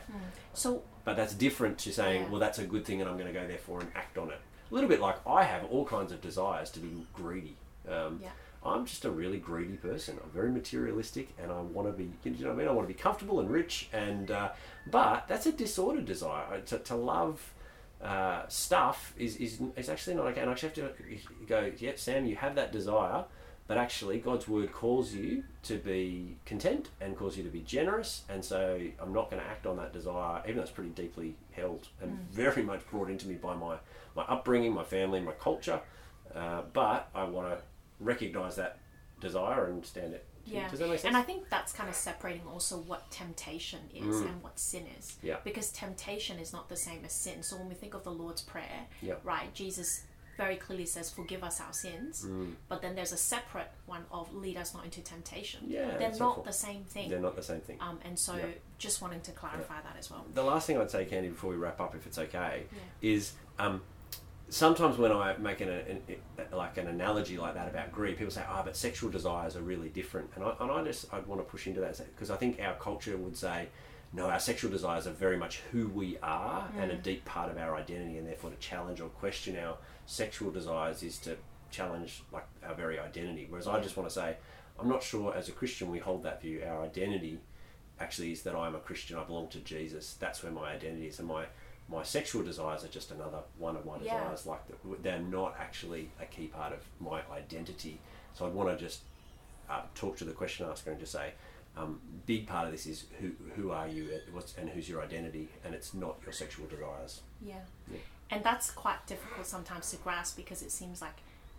So 0.53 0.81
But 1.05 1.17
that's 1.17 1.35
different 1.35 1.77
to 1.79 1.93
saying, 1.93 2.23
Yeah. 2.23 2.29
well, 2.29 2.39
that's 2.39 2.57
a 2.59 2.65
good 2.65 2.83
thing, 2.85 2.99
and 3.01 3.07
I'm 3.09 3.17
going 3.17 3.31
to 3.31 3.39
go 3.39 3.45
therefore 3.47 3.81
and 3.81 3.91
act 3.95 4.17
on 4.17 4.29
it. 4.31 4.39
A 4.71 4.73
little 4.73 4.89
bit 4.89 4.99
like 4.99 5.17
I 5.27 5.43
have 5.43 5.65
all 5.65 5.85
kinds 5.85 6.11
of 6.11 6.19
desires 6.21 6.71
to 6.71 6.79
be 6.79 7.05
greedy. 7.13 7.57
Um, 7.87 8.19
Yeah. 8.23 8.29
I'm 8.63 8.85
just 8.85 9.05
a 9.05 9.11
really 9.11 9.39
greedy 9.39 9.77
person. 9.77 10.19
I'm 10.23 10.29
very 10.29 10.51
materialistic, 10.51 11.29
and 11.41 11.51
I 11.51 11.61
want 11.61 11.87
to 11.87 11.93
be. 11.93 12.11
You 12.23 12.43
know 12.43 12.49
what 12.49 12.55
I 12.55 12.57
mean? 12.59 12.67
I 12.67 12.71
want 12.71 12.87
to 12.87 12.93
be 12.93 12.99
comfortable 12.99 13.39
and 13.39 13.49
rich, 13.49 13.89
and 13.91 14.29
uh, 14.29 14.49
but 14.89 15.27
that's 15.27 15.47
a 15.47 15.51
disordered 15.51 16.05
desire. 16.05 16.61
To, 16.67 16.77
to 16.77 16.95
love 16.95 17.53
uh, 18.03 18.47
stuff 18.47 19.13
is, 19.17 19.35
is 19.37 19.61
is 19.75 19.89
actually 19.89 20.15
not 20.15 20.27
okay. 20.27 20.41
And 20.41 20.49
I 20.49 20.53
actually 20.53 20.69
have 20.69 20.97
to 20.97 21.17
go. 21.47 21.71
Yep, 21.75 21.97
Sam, 21.99 22.25
you 22.25 22.35
have 22.35 22.53
that 22.53 22.71
desire, 22.71 23.25
but 23.65 23.79
actually 23.79 24.19
God's 24.19 24.47
word 24.47 24.71
calls 24.71 25.11
you 25.11 25.43
to 25.63 25.77
be 25.77 26.37
content 26.45 26.89
and 26.99 27.17
calls 27.17 27.37
you 27.37 27.43
to 27.43 27.49
be 27.49 27.61
generous. 27.61 28.23
And 28.29 28.45
so 28.45 28.79
I'm 28.99 29.11
not 29.11 29.31
going 29.31 29.41
to 29.41 29.47
act 29.47 29.65
on 29.65 29.77
that 29.77 29.91
desire, 29.91 30.43
even 30.43 30.57
though 30.57 30.61
it's 30.61 30.71
pretty 30.71 30.91
deeply 30.91 31.35
held 31.51 31.87
and 31.99 32.15
very 32.31 32.61
much 32.61 32.87
brought 32.91 33.09
into 33.09 33.27
me 33.27 33.35
by 33.35 33.55
my 33.55 33.77
my 34.15 34.23
upbringing, 34.23 34.73
my 34.73 34.83
family, 34.83 35.19
my 35.19 35.31
culture. 35.31 35.79
Uh, 36.35 36.61
but 36.73 37.09
I 37.13 37.23
want 37.23 37.49
to 37.49 37.63
recognize 38.01 38.55
that 38.57 38.79
desire 39.19 39.65
and 39.67 39.85
stand 39.85 40.13
it. 40.13 40.25
Yeah, 40.45 40.67
Does 40.69 40.79
that 40.79 40.89
make 40.89 40.99
sense? 40.99 41.09
and 41.09 41.15
I 41.15 41.21
think 41.21 41.49
that's 41.49 41.71
kind 41.71 41.87
of 41.87 41.93
separating 41.95 42.41
also 42.47 42.79
what 42.79 43.09
temptation 43.11 43.79
is 43.93 44.15
Mm. 44.17 44.25
and 44.29 44.43
what 44.43 44.57
sin 44.59 44.87
is. 44.99 45.17
Yeah. 45.21 45.37
Because 45.43 45.71
temptation 45.71 46.39
is 46.39 46.51
not 46.51 46.67
the 46.67 46.75
same 46.75 47.05
as 47.05 47.13
sin. 47.13 47.43
So 47.43 47.57
when 47.57 47.69
we 47.69 47.75
think 47.75 47.93
of 47.93 48.03
the 48.03 48.11
Lord's 48.11 48.41
Prayer, 48.41 48.87
Yeah. 49.03 49.15
right, 49.23 49.53
Jesus 49.53 50.03
very 50.37 50.55
clearly 50.55 50.87
says, 50.87 51.11
"Forgive 51.11 51.43
us 51.43 51.61
our 51.61 51.73
sins," 51.73 52.25
Mm. 52.25 52.55
but 52.67 52.81
then 52.81 52.95
there's 52.95 53.11
a 53.11 53.17
separate 53.17 53.69
one 53.85 54.05
of 54.11 54.33
"Lead 54.33 54.57
us 54.57 54.73
not 54.73 54.83
into 54.85 55.01
temptation." 55.01 55.65
Yeah, 55.67 55.95
they're 55.97 56.15
not 56.15 56.43
the 56.43 56.53
same 56.53 56.85
thing. 56.85 57.09
They're 57.11 57.19
not 57.19 57.35
the 57.35 57.43
same 57.43 57.61
thing. 57.61 57.77
Um, 57.79 57.99
and 58.03 58.17
so 58.17 58.35
Yeah. 58.35 58.47
just 58.79 58.99
wanting 59.03 59.21
to 59.21 59.31
clarify 59.33 59.79
that 59.81 59.95
as 59.97 60.09
well. 60.09 60.25
the 60.33 60.41
last 60.43 60.65
thing 60.65 60.79
I'd 60.79 60.89
say, 60.89 61.05
Candy, 61.05 61.29
before 61.29 61.51
we 61.51 61.57
wrap 61.57 61.79
up, 61.79 61.93
if 61.93 62.07
it's 62.07 62.17
okay, 62.17 62.65
Yeah. 62.71 62.79
is 63.03 63.33
um, 63.59 63.83
sometimes 64.51 64.97
when 64.97 65.11
I 65.11 65.35
make 65.37 65.61
an, 65.61 65.69
an, 65.69 66.01
like 66.51 66.77
an 66.77 66.87
analogy 66.87 67.37
like 67.37 67.55
that 67.55 67.69
about 67.69 67.91
greed, 67.91 68.17
people 68.17 68.31
say, 68.31 68.43
"Ah, 68.47 68.61
but 68.63 68.75
sexual 68.75 69.09
desires 69.09 69.55
are 69.55 69.61
really 69.61 69.89
different," 69.89 70.29
and 70.35 70.43
I, 70.43 70.53
and 70.59 70.69
I 70.69 70.83
just 70.83 71.11
I'd 71.13 71.25
want 71.25 71.41
to 71.41 71.49
push 71.49 71.65
into 71.65 71.79
that 71.79 71.99
because 72.13 72.29
I 72.29 72.35
think 72.35 72.59
our 72.61 72.75
culture 72.75 73.17
would 73.17 73.35
say. 73.35 73.69
No, 74.13 74.29
our 74.29 74.41
sexual 74.41 74.69
desires 74.69 75.07
are 75.07 75.11
very 75.11 75.37
much 75.37 75.61
who 75.71 75.87
we 75.87 76.17
are 76.21 76.67
and 76.77 76.91
a 76.91 76.97
deep 76.97 77.23
part 77.23 77.49
of 77.49 77.57
our 77.57 77.77
identity, 77.77 78.17
and 78.17 78.27
therefore 78.27 78.49
to 78.49 78.57
challenge 78.57 78.99
or 78.99 79.07
question 79.07 79.57
our 79.57 79.77
sexual 80.05 80.51
desires 80.51 81.01
is 81.01 81.17
to 81.19 81.37
challenge 81.69 82.21
like 82.33 82.45
our 82.67 82.75
very 82.75 82.99
identity. 82.99 83.47
Whereas 83.49 83.69
I 83.69 83.79
just 83.79 83.95
want 83.95 84.09
to 84.09 84.13
say, 84.13 84.35
I'm 84.77 84.89
not 84.89 85.01
sure 85.01 85.33
as 85.33 85.47
a 85.47 85.53
Christian 85.53 85.89
we 85.89 85.99
hold 85.99 86.23
that 86.23 86.41
view. 86.41 86.61
Our 86.67 86.83
identity 86.83 87.39
actually 88.01 88.33
is 88.33 88.41
that 88.43 88.53
I'm 88.53 88.75
a 88.75 88.79
Christian. 88.79 89.17
I 89.17 89.23
belong 89.23 89.47
to 89.49 89.59
Jesus. 89.59 90.17
That's 90.19 90.43
where 90.43 90.51
my 90.51 90.73
identity 90.73 91.07
is, 91.07 91.19
and 91.19 91.29
my 91.29 91.45
my 91.91 92.03
sexual 92.03 92.41
desires 92.43 92.83
are 92.85 92.87
just 92.87 93.11
another 93.11 93.39
one 93.57 93.75
of 93.75 93.85
my 93.85 93.97
Yeah. 93.97 94.13
desires. 94.19 94.45
Like 94.45 94.61
they're 95.03 95.19
not 95.19 95.55
actually 95.59 96.09
a 96.21 96.25
key 96.25 96.47
part 96.47 96.71
of 96.73 96.79
my 96.99 97.21
identity. 97.31 97.99
So 98.33 98.47
I'd 98.47 98.53
want 98.53 98.69
to 98.69 98.77
just 98.83 99.01
uh, 99.69 99.81
talk 99.95 100.17
to 100.17 100.25
the 100.25 100.31
question 100.31 100.65
asker 100.69 100.91
and 100.91 100.99
just 100.99 101.11
say, 101.11 101.33
um, 101.77 102.01
big 102.25 102.47
part 102.47 102.65
of 102.65 102.71
this 102.71 102.85
is 102.85 103.05
who 103.19 103.31
who 103.55 103.71
are 103.71 103.87
you, 103.87 104.09
what's 104.31 104.55
and 104.57 104.69
who's 104.69 104.87
your 104.89 105.01
identity, 105.01 105.49
and 105.63 105.73
it's 105.75 105.93
not 105.93 106.15
your 106.23 106.33
sexual 106.33 106.65
desires. 106.67 107.21
Yeah. 107.41 107.55
Yeah. 107.91 107.99
And 108.29 108.43
that's 108.43 108.71
quite 108.71 109.05
difficult 109.07 109.45
sometimes 109.45 109.91
to 109.91 109.97
grasp 109.97 110.35
because 110.37 110.61
it 110.61 110.71
seems 110.71 111.01
like 111.01 111.17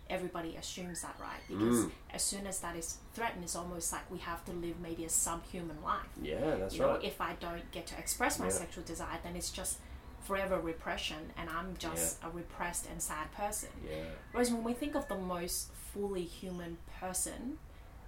everybody 0.09 0.55
assumes 0.55 1.01
that, 1.01 1.15
right? 1.19 1.39
Because 1.47 1.85
Mm. 1.85 1.91
as 2.11 2.23
soon 2.23 2.45
as 2.47 2.59
that 2.59 2.75
is 2.75 2.97
threatened, 3.15 3.43
it's 3.43 3.55
almost 3.55 3.91
like 3.93 4.09
we 4.11 4.17
have 4.19 4.43
to 4.45 4.51
live 4.51 4.79
maybe 4.79 5.05
a 5.05 5.09
subhuman 5.09 5.81
life. 5.83 6.09
Yeah, 6.21 6.55
that's 6.57 6.75
you 6.75 6.81
know, 6.81 6.95
if 6.95 7.21
I 7.21 7.33
don't 7.39 7.71
get 7.71 7.87
to 7.87 7.97
express 7.97 8.37
my 8.39 8.45
Yeah. 8.47 8.51
sexual 8.51 8.83
desire, 8.83 9.19
then 9.23 9.35
it's 9.35 9.49
just 9.51 9.77
forever 10.23 10.59
repression 10.59 11.17
and 11.37 11.49
I'm 11.49 11.75
just 11.77 12.23
a 12.23 12.29
repressed 12.29 12.87
and 12.89 13.01
sad 13.01 13.31
person. 13.33 13.69
yeah, 13.85 14.03
Whereas 14.31 14.51
when 14.51 14.63
we 14.63 14.73
think 14.73 14.95
of 14.95 15.07
the 15.07 15.17
most 15.17 15.69
fully 15.93 16.23
human 16.23 16.77
person 16.99 17.57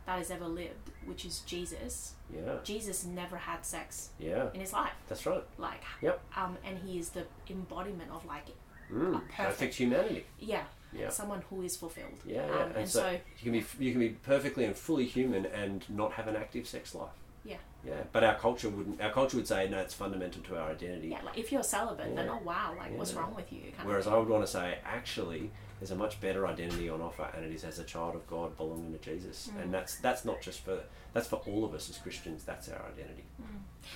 that 0.06 0.18
has 0.20 0.30
ever 0.32 0.48
lived, 0.48 0.92
which 1.06 1.26
is 1.26 1.40
Jesus, 1.42 2.14
yeah, 2.34 2.58
Jesus 2.64 3.06
never 3.06 3.38
had 3.38 3.66
sex 3.66 4.10
yeah. 4.20 4.50
in 4.54 4.60
his 4.62 4.72
life. 4.74 4.94
That's 5.08 5.26
right. 5.26 5.44
Like, 5.58 5.82
Yep. 6.02 6.22
um, 6.38 6.58
and 6.64 6.78
he 6.80 7.00
is 7.00 7.10
the 7.10 7.26
embodiment 7.50 8.12
of 8.12 8.26
like, 8.26 8.46
Mm, 8.92 9.14
perfect. 9.14 9.36
perfect 9.36 9.74
humanity. 9.76 10.26
yeah, 10.38 10.66
Yeah. 10.94 11.10
someone 11.10 11.42
who 11.50 11.64
is 11.64 11.76
fulfilled. 11.76 12.20
Yeah, 12.24 12.46
yeah. 12.46 12.54
Um, 12.54 12.62
and, 12.68 12.76
and 12.76 12.90
so, 12.90 13.00
so, 13.00 13.12
you 13.12 13.20
can 13.44 13.52
be 13.54 13.84
you 13.84 13.92
can 13.94 14.00
be 14.00 14.10
perfectly 14.10 14.64
and 14.66 14.76
fully 14.76 15.06
human 15.08 15.48
and 15.48 15.84
not 15.90 16.12
have 16.14 16.28
an 16.28 16.36
active 16.36 16.68
sex 16.68 16.94
life. 16.94 17.10
Yeah. 17.44 17.58
Yeah, 17.86 17.94
but 18.12 18.24
our 18.24 18.36
culture 18.36 18.70
wouldn't. 18.70 19.02
Our 19.02 19.12
culture 19.12 19.38
would 19.38 19.48
say 19.48 19.68
no, 19.70 19.80
it's 19.80 19.94
fundamental 19.94 20.42
to 20.44 20.58
our 20.60 20.72
identity. 20.72 21.10
yeah, 21.10 21.22
like 21.24 21.38
if 21.38 21.52
you're 21.52 21.64
celibate, 21.64 22.16
then 22.16 22.26
Yeah. 22.26 22.38
oh 22.40 22.44
wow, 22.44 22.74
like 22.78 22.98
what's 22.98 23.14
wrong 23.14 23.34
with 23.36 23.52
you? 23.54 23.72
Whereas 23.84 24.08
I 24.08 24.18
would 24.18 24.28
want 24.28 24.44
to 24.44 24.52
say 24.52 24.80
actually, 24.86 25.52
there's 25.80 25.92
a 25.92 25.96
much 25.96 26.20
better 26.22 26.48
identity 26.48 26.90
on 26.90 27.02
offer, 27.02 27.28
and 27.36 27.46
it 27.46 27.52
is 27.54 27.64
as 27.64 27.80
a 27.80 27.84
child 27.84 28.16
of 28.16 28.26
God 28.28 28.58
belonging 28.58 28.92
to 28.94 29.00
Jesus, 29.00 29.50
Mm. 29.56 29.62
and 29.64 29.74
that's 29.74 29.98
that's 29.98 30.26
not 30.26 30.42
just 30.42 30.62
for 30.62 30.80
that's 31.14 31.28
for 31.28 31.38
all 31.48 31.64
of 31.64 31.74
us 31.74 31.90
as 31.90 31.98
Christians. 31.98 32.44
That's 32.44 32.68
our 32.70 32.82
identity. 32.88 33.24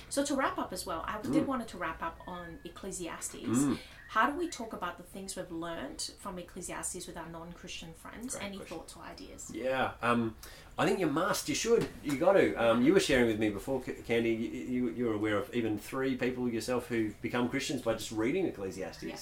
So 0.08 0.24
to 0.24 0.34
wrap 0.34 0.58
up 0.58 0.72
as 0.72 0.84
well, 0.86 1.04
I 1.06 1.18
Mm. 1.18 1.32
did 1.32 1.46
wanted 1.46 1.68
to 1.68 1.78
wrap 1.78 2.02
up 2.02 2.18
on 2.26 2.58
Ecclesiastes. 2.64 3.66
How 4.08 4.28
do 4.28 4.36
we 4.36 4.48
talk 4.48 4.72
about 4.72 4.96
the 4.96 5.04
things 5.04 5.36
we've 5.36 5.52
learned 5.52 6.10
from 6.18 6.36
Ecclesiastes 6.38 7.06
with 7.06 7.16
our 7.16 7.28
non-Christian 7.28 7.94
friends? 7.94 8.34
Great 8.34 8.44
Any 8.46 8.56
question. 8.56 8.76
thoughts 8.78 8.96
or 8.96 9.04
ideas? 9.04 9.50
Yeah, 9.54 9.92
um, 10.02 10.34
I 10.76 10.84
think 10.86 10.98
you 10.98 11.06
must. 11.06 11.48
You 11.48 11.54
should. 11.54 11.86
You 12.02 12.16
got 12.16 12.32
to. 12.32 12.54
Um, 12.54 12.82
you 12.82 12.92
were 12.92 12.98
sharing 13.00 13.28
with 13.28 13.38
me 13.38 13.50
before, 13.50 13.80
Candy. 14.08 14.30
You, 14.30 14.48
you, 14.88 14.90
you 14.90 15.04
were 15.06 15.14
aware 15.14 15.36
of 15.36 15.54
even 15.54 15.78
three 15.78 16.16
people 16.16 16.48
yourself 16.48 16.88
who've 16.88 17.20
become 17.22 17.48
Christians 17.48 17.82
by 17.82 17.94
just 17.94 18.10
reading 18.10 18.46
Ecclesiastes. 18.46 19.02
Yeah. 19.04 19.16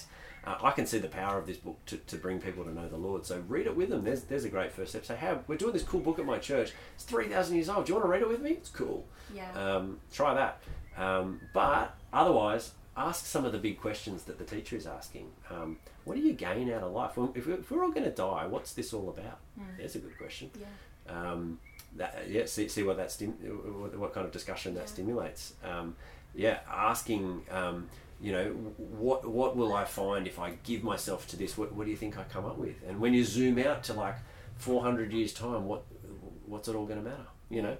Uh, 0.45 0.55
I 0.63 0.71
can 0.71 0.85
see 0.85 0.97
the 0.99 1.07
power 1.09 1.37
of 1.37 1.45
this 1.47 1.57
book 1.57 1.77
to, 1.87 1.97
to 1.97 2.15
bring 2.15 2.39
people 2.39 2.63
to 2.63 2.73
know 2.73 2.87
the 2.87 2.97
Lord. 2.97 3.25
So 3.25 3.43
read 3.47 3.65
it 3.65 3.75
with 3.75 3.89
them. 3.89 4.03
There's 4.03 4.23
there's 4.23 4.45
a 4.45 4.49
great 4.49 4.71
first 4.71 4.91
step. 4.91 5.05
Say, 5.05 5.15
hey, 5.15 5.37
we're 5.47 5.57
doing 5.57 5.73
this 5.73 5.83
cool 5.83 5.99
book 5.99 6.17
at 6.19 6.25
my 6.25 6.37
church. 6.39 6.71
It's 6.95 7.03
three 7.03 7.27
thousand 7.27 7.55
years 7.55 7.69
old. 7.69 7.85
Do 7.85 7.91
you 7.91 7.95
want 7.95 8.05
to 8.05 8.11
read 8.11 8.21
it 8.21 8.27
with 8.29 8.41
me? 8.41 8.51
It's 8.51 8.69
cool. 8.69 9.05
Yeah. 9.33 9.51
Um, 9.53 9.99
try 10.11 10.33
that. 10.33 10.61
Um, 10.97 11.41
but 11.53 11.95
otherwise, 12.11 12.71
ask 12.97 13.25
some 13.25 13.45
of 13.45 13.51
the 13.51 13.57
big 13.57 13.79
questions 13.79 14.23
that 14.23 14.37
the 14.37 14.43
teacher 14.45 14.75
is 14.75 14.85
asking. 14.87 15.29
Um, 15.49 15.77
what 16.05 16.15
do 16.15 16.21
you 16.21 16.33
gain 16.33 16.71
out 16.71 16.83
of 16.83 16.91
life? 16.91 17.15
Well, 17.17 17.31
if, 17.35 17.45
we're, 17.47 17.55
if 17.59 17.69
we're 17.71 17.83
all 17.83 17.91
going 17.91 18.05
to 18.05 18.11
die, 18.11 18.47
what's 18.47 18.73
this 18.73 18.93
all 18.93 19.09
about? 19.09 19.39
There's 19.77 19.95
a 19.95 19.99
good 19.99 20.17
question. 20.17 20.49
yeah. 20.59 20.65
Um, 21.31 21.59
that, 21.95 22.25
yeah, 22.29 22.45
see, 22.45 22.67
see 22.67 22.83
what 22.83 22.97
that 22.97 23.11
stim- 23.11 23.31
what, 23.81 23.97
what 23.97 24.13
kind 24.13 24.25
of 24.25 24.31
discussion 24.31 24.73
that 24.75 24.81
Yeah. 24.81 24.85
stimulates. 24.87 25.53
Um, 25.63 25.95
yeah, 26.35 26.59
asking, 26.69 27.43
um, 27.51 27.89
you 28.21 28.31
know, 28.31 28.45
what 28.77 29.27
what 29.27 29.55
will 29.55 29.73
I 29.73 29.85
find 29.85 30.27
if 30.27 30.39
I 30.39 30.51
give 30.63 30.83
myself 30.83 31.27
to 31.29 31.37
this? 31.37 31.57
What, 31.57 31.73
what 31.73 31.85
do 31.85 31.91
you 31.91 31.97
think 31.97 32.17
I 32.17 32.23
come 32.23 32.45
up 32.45 32.57
with? 32.57 32.75
And 32.87 32.99
when 32.99 33.13
you 33.13 33.23
zoom 33.23 33.57
out 33.59 33.83
to 33.85 33.93
like 33.93 34.15
400 34.57 35.11
years 35.13 35.33
time, 35.33 35.65
what 35.65 35.83
what's 36.45 36.67
it 36.67 36.75
all 36.75 36.85
going 36.85 37.03
to 37.03 37.09
matter? 37.09 37.27
You 37.49 37.61
know. 37.61 37.77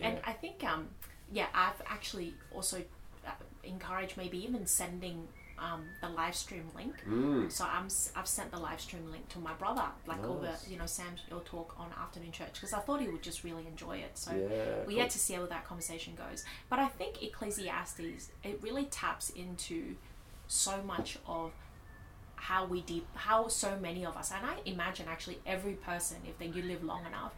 And 0.00 0.18
I 0.24 0.32
think, 0.32 0.62
um, 0.62 0.88
yeah, 1.32 1.46
I've 1.54 1.82
actually 1.86 2.34
also 2.54 2.82
uh, 3.26 3.30
encouraged 3.64 4.16
maybe 4.16 4.38
even 4.44 4.66
sending 4.66 5.26
um, 5.58 5.84
the 6.00 6.08
live 6.08 6.34
stream 6.34 6.64
link. 6.74 6.94
Mm. 7.08 7.50
So 7.50 7.64
I'm 7.64 7.88
I've 8.14 8.26
sent 8.26 8.50
the 8.50 8.58
live 8.58 8.80
stream 8.80 9.10
link 9.10 9.28
to 9.30 9.38
my 9.38 9.52
brother, 9.54 9.86
like 10.06 10.26
all 10.26 10.36
the, 10.36 10.52
you 10.68 10.78
know 10.78 10.86
Sam's 10.86 11.20
your 11.30 11.40
talk 11.40 11.74
on 11.78 11.90
afternoon 12.00 12.32
church, 12.32 12.54
because 12.54 12.72
I 12.72 12.80
thought 12.80 13.00
he 13.00 13.08
would 13.08 13.22
just 13.22 13.44
really 13.44 13.66
enjoy 13.66 13.98
it. 13.98 14.18
So 14.18 14.32
yeah. 14.32 14.86
we 14.86 14.94
cool. 14.94 15.02
had 15.02 15.10
to 15.10 15.18
see 15.18 15.34
how 15.34 15.46
that 15.46 15.66
conversation 15.66 16.14
goes. 16.14 16.44
But 16.68 16.78
I 16.78 16.88
think 16.88 17.22
Ecclesiastes 17.22 18.30
it 18.44 18.60
really 18.62 18.84
taps 18.84 19.30
into 19.30 19.96
so 20.48 20.82
much 20.82 21.18
of 21.26 21.52
how 22.36 22.66
we 22.66 22.82
deep 22.82 23.06
how 23.14 23.48
so 23.48 23.76
many 23.80 24.04
of 24.04 24.16
us 24.16 24.30
and 24.30 24.46
I 24.46 24.56
imagine 24.66 25.06
actually 25.08 25.38
every 25.46 25.72
person 25.72 26.18
if 26.28 26.38
they 26.38 26.46
you 26.46 26.62
live 26.62 26.84
long 26.84 27.04
enough 27.06 27.32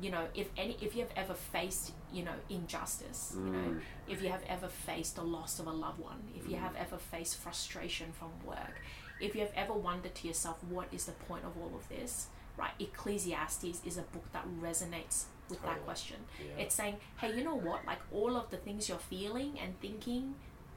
you 0.00 0.10
know 0.10 0.24
if 0.34 0.48
any 0.56 0.76
if 0.80 0.94
you've 0.96 1.12
ever 1.16 1.34
faced 1.34 1.92
you 2.12 2.22
know 2.24 2.34
injustice 2.48 3.34
you 3.36 3.50
know 3.50 3.68
Mm. 3.70 3.80
if 4.08 4.22
you 4.22 4.28
have 4.30 4.42
ever 4.48 4.68
faced 4.68 5.16
the 5.16 5.22
loss 5.22 5.58
of 5.60 5.66
a 5.66 5.72
loved 5.72 5.98
one 6.00 6.20
if 6.36 6.48
you 6.50 6.56
have 6.56 6.74
ever 6.76 6.96
faced 6.98 7.36
frustration 7.36 8.08
from 8.18 8.30
work 8.46 8.74
if 9.20 9.34
you 9.34 9.40
have 9.40 9.52
ever 9.56 9.72
wondered 9.72 10.14
to 10.14 10.28
yourself 10.28 10.56
what 10.68 10.86
is 10.92 11.04
the 11.06 11.12
point 11.28 11.44
of 11.44 11.52
all 11.60 11.72
of 11.74 11.88
this 11.88 12.28
right? 12.56 12.72
Ecclesiastes 12.80 13.80
is 13.84 13.96
a 13.98 14.02
book 14.02 14.24
that 14.32 14.44
resonates 14.60 15.24
with 15.48 15.62
that 15.62 15.82
question. 15.84 16.16
Yeah. 16.40 16.62
it's 16.64 16.74
saying 16.74 16.96
hey 17.20 17.30
you 17.36 17.42
know 17.44 17.54
what? 17.54 17.84
Like 17.86 18.00
all 18.12 18.36
of 18.36 18.50
the 18.50 18.56
things 18.58 18.88
you're 18.88 18.98
feeling 18.98 19.58
and 19.62 19.78
thinking 19.80 20.34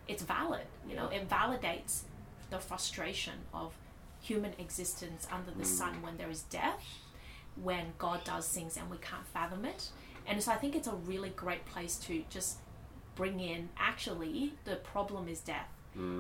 it's 0.08 0.24
valid 0.24 0.66
you 0.88 0.96
know? 0.96 1.08
It 1.10 1.28
validates 1.30 2.02
the 2.50 2.60
frustration 2.60 3.34
of 3.54 3.74
human 4.22 4.54
existence 4.60 5.28
under 5.32 5.52
the 5.52 5.66
sun 5.66 6.02
when 6.04 6.18
there 6.18 6.30
is 6.30 6.42
death, 6.44 6.84
when 7.56 7.94
God 7.98 8.24
does 8.24 8.48
things 8.48 8.78
and 8.78 8.90
we 8.90 8.98
can't 8.98 9.26
fathom 9.28 9.66
it. 9.66 9.90
And 10.28 10.42
so 10.42 10.52
I 10.52 10.56
think 10.56 10.76
it's 10.76 10.88
a 10.88 10.96
really 10.96 11.30
great 11.30 11.66
place 11.66 11.98
to 11.98 12.24
just 12.30 12.60
bring 13.16 13.40
in 13.40 13.70
actually 13.78 14.54
the 14.66 14.78
problem 14.78 15.28
is 15.28 15.40
death. 15.42 15.70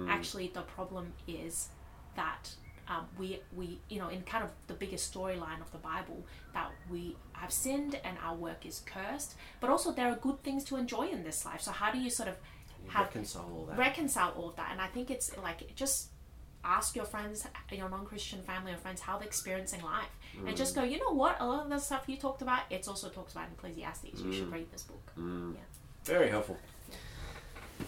Actually, 0.10 0.52
the 0.54 0.62
problem 0.64 1.14
is 1.28 1.70
that 2.16 2.50
um, 2.90 3.06
we 3.18 3.40
we 3.56 3.80
you 3.90 4.00
know 4.00 4.10
in 4.10 4.22
kind 4.24 4.44
of 4.44 4.50
the 4.68 4.74
biggest 4.74 5.14
storyline 5.14 5.62
of 5.62 5.72
the 5.72 5.78
Bible 5.78 6.26
that 6.54 6.70
we 6.90 7.16
have 7.34 7.52
sinned 7.52 8.00
and 8.04 8.18
our 8.22 8.36
work 8.36 8.66
is 8.66 8.82
cursed, 8.86 9.36
but 9.62 9.70
also 9.70 9.94
there 9.94 10.10
are 10.12 10.16
good 10.16 10.44
things 10.44 10.66
to 10.66 10.76
enjoy 10.76 11.08
in 11.08 11.24
this 11.24 11.46
life. 11.46 11.62
So 11.62 11.72
how 11.72 11.92
do 11.92 12.00
you 12.00 12.10
sort 12.10 12.28
of 12.28 12.36
have 12.88 13.06
reconcile 13.06 13.50
all 13.54 13.66
that. 13.66 13.78
reconcile 13.78 14.32
all 14.32 14.50
of 14.50 14.56
that? 14.58 14.70
And 14.72 14.82
I 14.82 14.88
think 14.88 15.10
it's 15.10 15.36
like 15.38 15.74
just 15.76 16.10
ask 16.64 16.96
your 16.96 17.06
friends, 17.06 17.46
your 17.72 17.90
non-Christian 17.90 18.42
family 18.42 18.72
or 18.74 18.78
friends 18.78 19.02
how 19.02 19.18
they're 19.18 19.28
experiencing 19.28 19.82
life, 19.82 20.10
and 20.48 20.56
just 20.56 20.76
go. 20.76 20.84
You 20.84 21.00
know 21.00 21.14
what? 21.14 21.38
A 21.40 21.46
lot 21.46 21.64
of 21.64 21.70
the 21.70 21.80
stuff 21.80 22.04
you 22.08 22.18
talked 22.18 22.42
about, 22.42 22.62
it's 22.70 22.88
also 22.88 23.10
talked 23.10 23.32
about 23.32 23.48
in 23.48 23.54
Ecclesiastes. 23.54 24.22
You 24.22 24.34
should 24.34 24.52
read 24.52 24.72
this 24.72 24.84
book. 24.84 25.12
Very 26.06 26.30
helpful. 26.30 26.58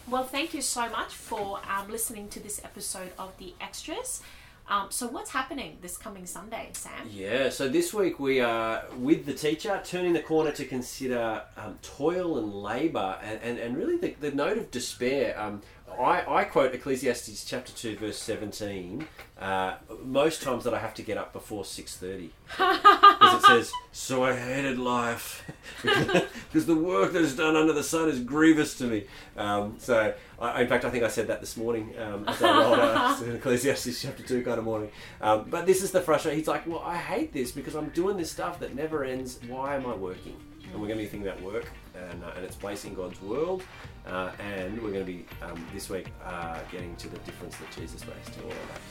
Well, 0.08 0.24
thank 0.24 0.54
you 0.54 0.62
so 0.62 0.90
much 0.90 1.14
for 1.14 1.60
um, 1.70 1.90
listening 1.90 2.28
to 2.30 2.40
this 2.40 2.64
episode 2.64 3.12
of 3.18 3.38
the 3.38 3.54
Extras. 3.62 4.22
Um, 4.68 4.88
so, 4.90 5.08
what's 5.08 5.32
happening 5.32 5.78
this 5.82 5.98
coming 5.98 6.26
Sunday, 6.26 6.70
Sam? 6.72 7.10
Yeah, 7.10 7.50
so 7.50 7.68
this 7.68 7.94
week 7.94 8.18
we 8.20 8.40
are 8.40 8.86
with 8.98 9.26
the 9.26 9.34
teacher 9.34 9.82
turning 9.84 10.14
the 10.14 10.22
corner 10.22 10.52
to 10.52 10.66
consider 10.66 11.42
um, 11.58 11.78
toil 11.82 12.38
and 12.38 12.54
labour 12.54 13.18
and, 13.22 13.42
and, 13.44 13.60
and 13.60 13.78
really 13.78 13.98
the, 13.98 14.16
the 14.22 14.32
note 14.32 14.58
of 14.58 14.72
despair. 14.72 15.40
Um, 15.40 15.62
I, 16.00 16.42
I 16.42 16.44
quote 16.44 16.74
Ecclesiastes 16.74 17.46
chapter 17.46 17.72
2 17.72 17.98
verse 17.98 18.18
17 18.18 19.08
uh, 19.40 19.76
most 20.04 20.42
times 20.42 20.64
that 20.64 20.74
I 20.74 20.80
have 20.80 20.94
to 20.96 21.02
get 21.02 21.18
up 21.18 21.34
before 21.34 21.64
6.30 21.64 22.30
because 22.48 23.44
it 23.44 23.46
says 23.46 23.72
so 23.92 24.24
I 24.24 24.36
hated 24.36 24.80
life 24.80 25.50
because 25.82 26.66
the 26.66 26.76
work 26.76 27.14
that 27.14 27.22
is 27.22 27.36
done 27.36 27.56
under 27.56 27.74
the 27.74 27.84
sun 27.84 28.10
is 28.10 28.20
grievous 28.20 28.78
to 28.78 28.86
me. 28.86 29.06
Um, 29.38 29.76
so 29.80 30.14
I, 30.40 30.62
in 30.62 30.68
fact 30.68 30.86
I 30.86 30.90
think 30.90 31.04
I 31.04 31.10
said 31.10 31.28
that 31.28 31.42
this 31.42 31.58
morning 31.58 31.94
um, 32.00 32.28
as 32.28 32.42
I 32.42 32.60
rolled 32.60 32.80
out 32.80 33.22
in 33.24 33.36
Ecclesiastes 33.36 34.02
chapter 34.02 34.24
2 34.24 34.44
kind 34.44 34.60
of 34.60 34.66
morning. 34.66 34.92
Um, 35.22 35.46
but 35.50 35.66
this 35.66 35.84
is 35.84 35.92
the 35.92 36.02
frustration. 36.02 36.38
He's 36.38 36.48
like 36.48 36.66
well 36.68 36.84
I 36.86 36.98
hate 36.98 37.34
this 37.34 37.52
because 37.52 37.76
I'm 37.76 37.90
doing 37.90 38.18
this 38.18 38.32
stuff 38.32 38.60
that 38.60 38.76
never 38.76 39.04
ends. 39.04 39.40
Why 39.48 39.76
am 39.76 39.86
I 39.86 39.96
working? 39.96 40.38
And 40.72 40.82
we're 40.82 40.88
going 40.88 40.98
to 40.98 41.04
be 41.04 41.10
thinking 41.10 41.30
about 41.30 41.42
work 41.44 41.70
and, 41.96 42.24
uh, 42.24 42.32
and 42.36 42.44
its 42.44 42.56
place 42.56 42.84
in 42.86 42.96
God's 42.96 43.22
world 43.22 43.64
uh, 44.08 44.32
and 44.40 44.82
we're 44.82 44.92
going 44.92 45.06
to 45.06 45.12
be 45.12 45.26
um, 45.42 45.66
this 45.74 45.90
week 45.90 46.08
uh, 46.26 46.60
getting 46.72 46.96
to 46.98 47.08
the 47.08 47.18
difference 47.20 47.56
that 47.58 47.72
Jesus 47.72 48.06
makes 48.08 48.30
to 48.36 48.44
all 48.44 48.52
of 48.52 48.58
that 48.70 48.82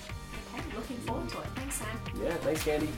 Okay, 0.58 0.76
looking 0.76 0.96
forward 0.98 1.28
to 1.30 1.38
it. 1.38 1.46
Thanks, 1.54 1.76
Sam. 1.76 1.88
yeah 2.22 2.34
thanks 2.36 2.62
Candy 2.64 2.88